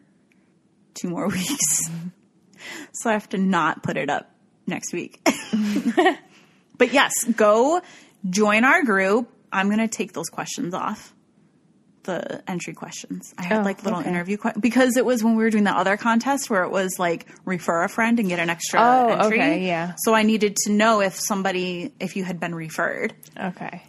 two 0.94 1.08
more 1.08 1.28
weeks. 1.32 1.88
so 2.92 3.08
I 3.08 3.14
have 3.14 3.28
to 3.30 3.38
not 3.38 3.82
put 3.82 3.96
it 3.96 4.10
up 4.10 4.30
next 4.66 4.92
week. 4.92 5.26
but 6.76 6.92
yes, 6.92 7.24
go 7.24 7.80
join 8.28 8.64
our 8.64 8.84
group. 8.84 9.32
I'm 9.50 9.68
going 9.68 9.78
to 9.78 9.88
take 9.88 10.12
those 10.12 10.28
questions 10.28 10.74
off. 10.74 11.14
The 12.04 12.42
entry 12.50 12.72
questions. 12.72 13.34
I 13.36 13.42
had 13.44 13.60
Oh, 13.60 13.62
like 13.62 13.84
little 13.84 14.00
okay. 14.00 14.08
interview 14.08 14.38
que- 14.38 14.58
because 14.58 14.96
it 14.96 15.04
was 15.04 15.22
when 15.22 15.36
we 15.36 15.42
were 15.44 15.50
doing 15.50 15.64
the 15.64 15.70
other 15.76 15.96
contest 15.98 16.48
where 16.48 16.64
it 16.64 16.70
was 16.70 16.98
like 16.98 17.26
refer 17.44 17.82
a 17.84 17.88
friend 17.90 18.18
and 18.18 18.28
get 18.28 18.38
an 18.38 18.48
extra 18.48 18.80
Oh, 18.80 19.08
entry. 19.08 19.38
okay, 19.40 19.66
yeah. 19.66 19.92
So 19.98 20.14
I 20.14 20.22
needed 20.22 20.56
to 20.64 20.72
know 20.72 21.02
if 21.02 21.14
somebody 21.20 21.92
if 22.00 22.16
you 22.16 22.24
had 22.24 22.40
been 22.40 22.54
referred 22.54 23.12
Okay. 23.38 23.82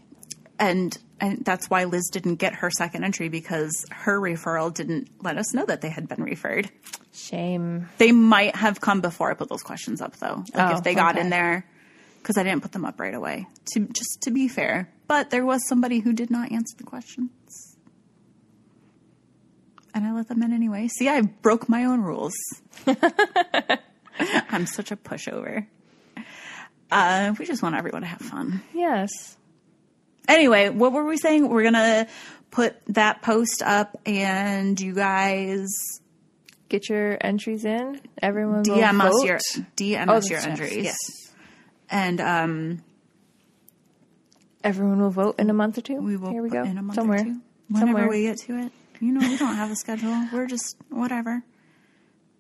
and 0.60 0.98
and 1.22 1.46
that's 1.46 1.70
why 1.70 1.86
Liz 1.86 2.10
didn't 2.12 2.36
get 2.36 2.56
her 2.56 2.70
second 2.72 3.04
entry 3.06 3.30
because 3.30 3.86
her 3.92 4.20
referral 4.20 4.74
didn't 4.74 5.08
let 5.22 5.38
us 5.38 5.54
know 5.54 5.66
that 5.66 5.80
they 5.82 5.90
had 5.90 6.08
been 6.10 6.24
referred. 6.24 6.70
Shame. 7.14 7.88
They 7.98 8.12
might 8.12 8.56
have 8.56 8.82
come 8.82 9.02
before 9.02 9.30
I 9.32 9.36
put 9.36 9.48
those 9.48 9.64
questions 9.64 10.02
up 10.02 10.18
though. 10.18 10.44
Like 10.54 10.74
Oh, 10.74 10.78
if 10.78 10.84
they 10.84 10.96
got 10.96 11.16
okay. 11.16 11.22
in 11.22 11.30
there 11.30 11.66
because 12.22 12.38
I 12.38 12.44
didn't 12.44 12.62
put 12.62 12.72
them 12.74 12.86
up 12.86 13.00
right 13.00 13.14
away. 13.14 13.48
To 13.74 13.80
just 13.88 14.20
to 14.24 14.32
be 14.32 14.48
fair, 14.48 14.90
but 15.08 15.30
there 15.30 15.46
was 15.46 15.66
somebody 15.68 16.00
who 16.00 16.12
did 16.14 16.30
not 16.30 16.52
answer 16.52 16.76
the 16.78 16.84
questions. 16.84 17.71
And 19.94 20.06
I 20.06 20.14
let 20.14 20.28
them 20.30 20.42
in 20.44 20.54
anyway. 20.54 20.88
See, 20.88 21.10
I 21.10 21.22
broke 21.22 21.68
my 21.68 21.86
own 21.86 22.02
rules. 22.02 22.34
I'm 24.50 24.66
such 24.66 24.92
a 24.92 24.96
pushover. 24.96 25.66
Uh, 26.90 27.34
we 27.40 27.46
just 27.46 27.62
want 27.64 27.76
everyone 27.76 28.02
to 28.02 28.08
have 28.08 28.20
fun. 28.20 28.62
Yes. 28.74 29.38
Anyway, 30.28 30.70
what 30.70 30.92
were 30.94 31.04
we 31.06 31.18
saying? 31.18 31.50
We're 31.50 31.64
gonna 31.64 32.08
put 32.52 32.76
that 32.88 33.22
post 33.22 33.62
up, 33.66 33.98
and 34.06 34.80
you 34.80 34.94
guys 34.94 35.68
Get 36.70 36.88
your 36.88 37.18
entries 37.20 37.66
in. 37.66 38.00
Everyone 38.22 38.64
will 38.64 38.78
DM 38.78 39.02
us 39.02 39.12
vote. 39.12 39.26
your 39.26 39.40
DM 39.76 40.06
Oh, 40.08 40.14
us 40.14 40.30
your 40.30 40.40
entries. 40.40 40.86
Yes. 40.86 40.98
and 41.90 42.22
um, 42.22 42.84
Everyone 44.64 45.02
will 45.02 45.10
vote 45.10 45.36
in 45.38 45.50
a 45.50 45.54
month 45.54 45.78
or 45.78 45.82
two. 45.82 45.96
we 46.00 46.16
will 46.16 46.32
Here 46.32 46.42
we 46.42 46.50
go. 46.50 46.64
in 46.64 46.78
a 46.78 46.82
month 46.82 46.96
Somewhere. 46.96 47.20
or 47.20 47.24
two. 47.26 47.42
Whenever 47.68 47.88
Somewhere. 47.88 48.08
we 48.10 48.22
get 48.24 48.38
to 48.48 48.58
it. 48.60 48.72
You 49.02 49.12
know, 49.14 49.28
we 49.28 49.36
don't 49.38 49.56
have 49.56 49.72
a 49.72 49.76
schedule. 49.76 50.28
We're 50.32 50.48
just 50.48 50.78
whatever. 50.90 51.44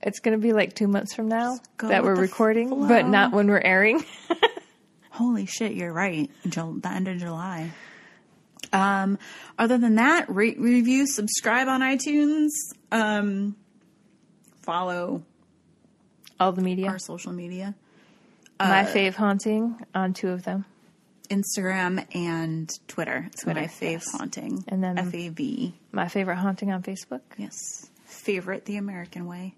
It's 0.03 0.19
going 0.19 0.39
to 0.39 0.41
be 0.41 0.53
like 0.53 0.73
two 0.75 0.87
months 0.87 1.13
from 1.13 1.27
now 1.27 1.59
that 1.79 2.03
we're 2.03 2.15
recording, 2.15 2.69
flow. 2.69 2.87
but 2.87 3.07
not 3.07 3.31
when 3.33 3.47
we're 3.47 3.61
airing. 3.63 4.03
Holy 5.11 5.45
shit, 5.45 5.73
you're 5.73 5.91
right. 5.93 6.29
Until 6.43 6.73
the 6.73 6.89
end 6.89 7.07
of 7.07 7.17
July. 7.17 7.71
Um, 8.73 9.17
other 9.59 9.77
than 9.77 9.95
that, 9.95 10.33
rate, 10.33 10.59
review, 10.59 11.05
subscribe 11.05 11.67
on 11.67 11.81
iTunes, 11.81 12.49
um, 12.91 13.55
follow 14.61 15.23
All 16.39 16.51
the 16.51 16.61
media. 16.61 16.87
our 16.87 16.99
social 16.99 17.33
media. 17.33 17.75
My 18.59 18.83
fave 18.83 19.15
haunting 19.15 19.83
on 19.95 20.13
two 20.13 20.29
of 20.29 20.43
them. 20.43 20.65
Instagram 21.31 22.05
and 22.15 22.69
Twitter. 22.87 23.25
It's 23.27 23.43
Twitter, 23.43 23.61
my 23.61 23.67
fave 23.67 23.91
yes. 23.93 24.11
haunting. 24.11 24.63
And 24.67 24.83
then- 24.83 24.97
F 24.99 25.13
A 25.13 25.29
V. 25.29 25.73
My 25.91 26.07
favorite 26.07 26.35
haunting 26.37 26.71
on 26.71 26.83
Facebook. 26.83 27.21
Yes. 27.37 27.55
Favorite 28.05 28.65
the 28.65 28.77
American 28.77 29.25
way. 29.25 29.55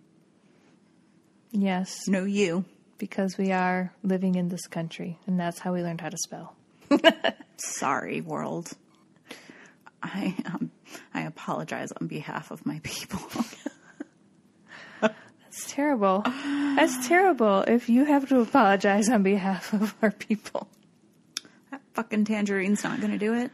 Yes, 1.52 2.08
No 2.08 2.24
you. 2.24 2.66
because 2.98 3.38
we 3.38 3.52
are 3.52 3.92
living 4.04 4.36
in 4.36 4.50
this 4.50 4.66
country, 4.68 5.20
and 5.28 5.40
that's 5.40 5.60
how 5.60 5.74
we 5.74 5.84
learned 5.84 6.02
how 6.02 6.10
to 6.10 6.18
spell. 6.18 6.56
Sorry, 7.58 8.22
world. 8.22 8.72
I 10.02 10.36
um, 10.46 10.72
I 11.14 11.22
apologize 11.22 11.92
on 12.00 12.08
behalf 12.08 12.52
of 12.52 12.66
my 12.66 12.80
people. 12.84 13.20
That's 15.02 15.72
terrible. 15.72 16.24
That's 16.26 17.08
terrible 17.08 17.62
if 17.62 17.88
you 17.88 18.06
have 18.06 18.28
to 18.30 18.40
apologize 18.42 19.08
on 19.10 19.22
behalf 19.22 19.72
of 19.74 19.94
our 20.02 20.10
people. 20.12 20.68
That 21.94 22.04
fucking 22.04 22.26
tangerine's 22.26 22.84
not 22.84 23.02
gonna 23.02 23.18
do 23.18 23.34
it. 23.34 23.52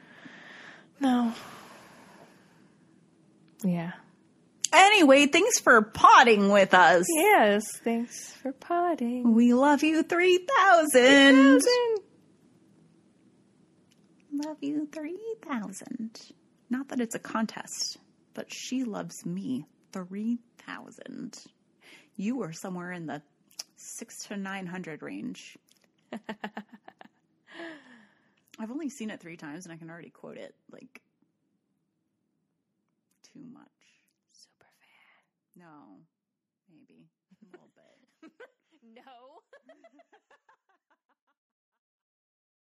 No. 0.99 1.33
Yeah. 3.63 3.91
Anyway, 4.71 5.25
thanks 5.27 5.59
for 5.59 5.81
potting 5.81 6.49
with 6.49 6.73
us. 6.73 7.05
Yes. 7.09 7.63
Thanks 7.83 8.33
for 8.33 8.51
potting. 8.51 9.33
We 9.33 9.53
love 9.53 9.83
you 9.83 10.03
3000. 10.03 11.61
Love 14.31 14.57
you 14.61 14.87
3000. 14.91 16.21
Not 16.69 16.89
that 16.89 16.99
it's 16.99 17.15
a 17.15 17.19
contest, 17.19 17.97
but 18.33 18.53
she 18.53 18.83
loves 18.83 19.25
me 19.25 19.65
3000. 19.91 21.43
You 22.15 22.43
are 22.43 22.53
somewhere 22.53 22.91
in 22.91 23.07
the 23.07 23.21
6 23.75 24.27
to 24.27 24.37
900 24.37 25.01
range. 25.01 25.57
I've 28.59 28.71
only 28.71 28.89
seen 28.89 29.09
it 29.09 29.21
3 29.21 29.37
times 29.37 29.65
and 29.65 29.73
I 29.73 29.77
can 29.77 29.89
already 29.89 30.09
quote 30.09 30.37
it 30.37 30.53
like 30.71 31.01
too 33.23 33.41
much. 33.53 33.65
Super 34.33 34.67
fan. 34.79 35.63
No. 35.65 35.99
Maybe 36.69 37.07
a 37.41 37.45
little 37.51 37.69
bit. 37.73 38.31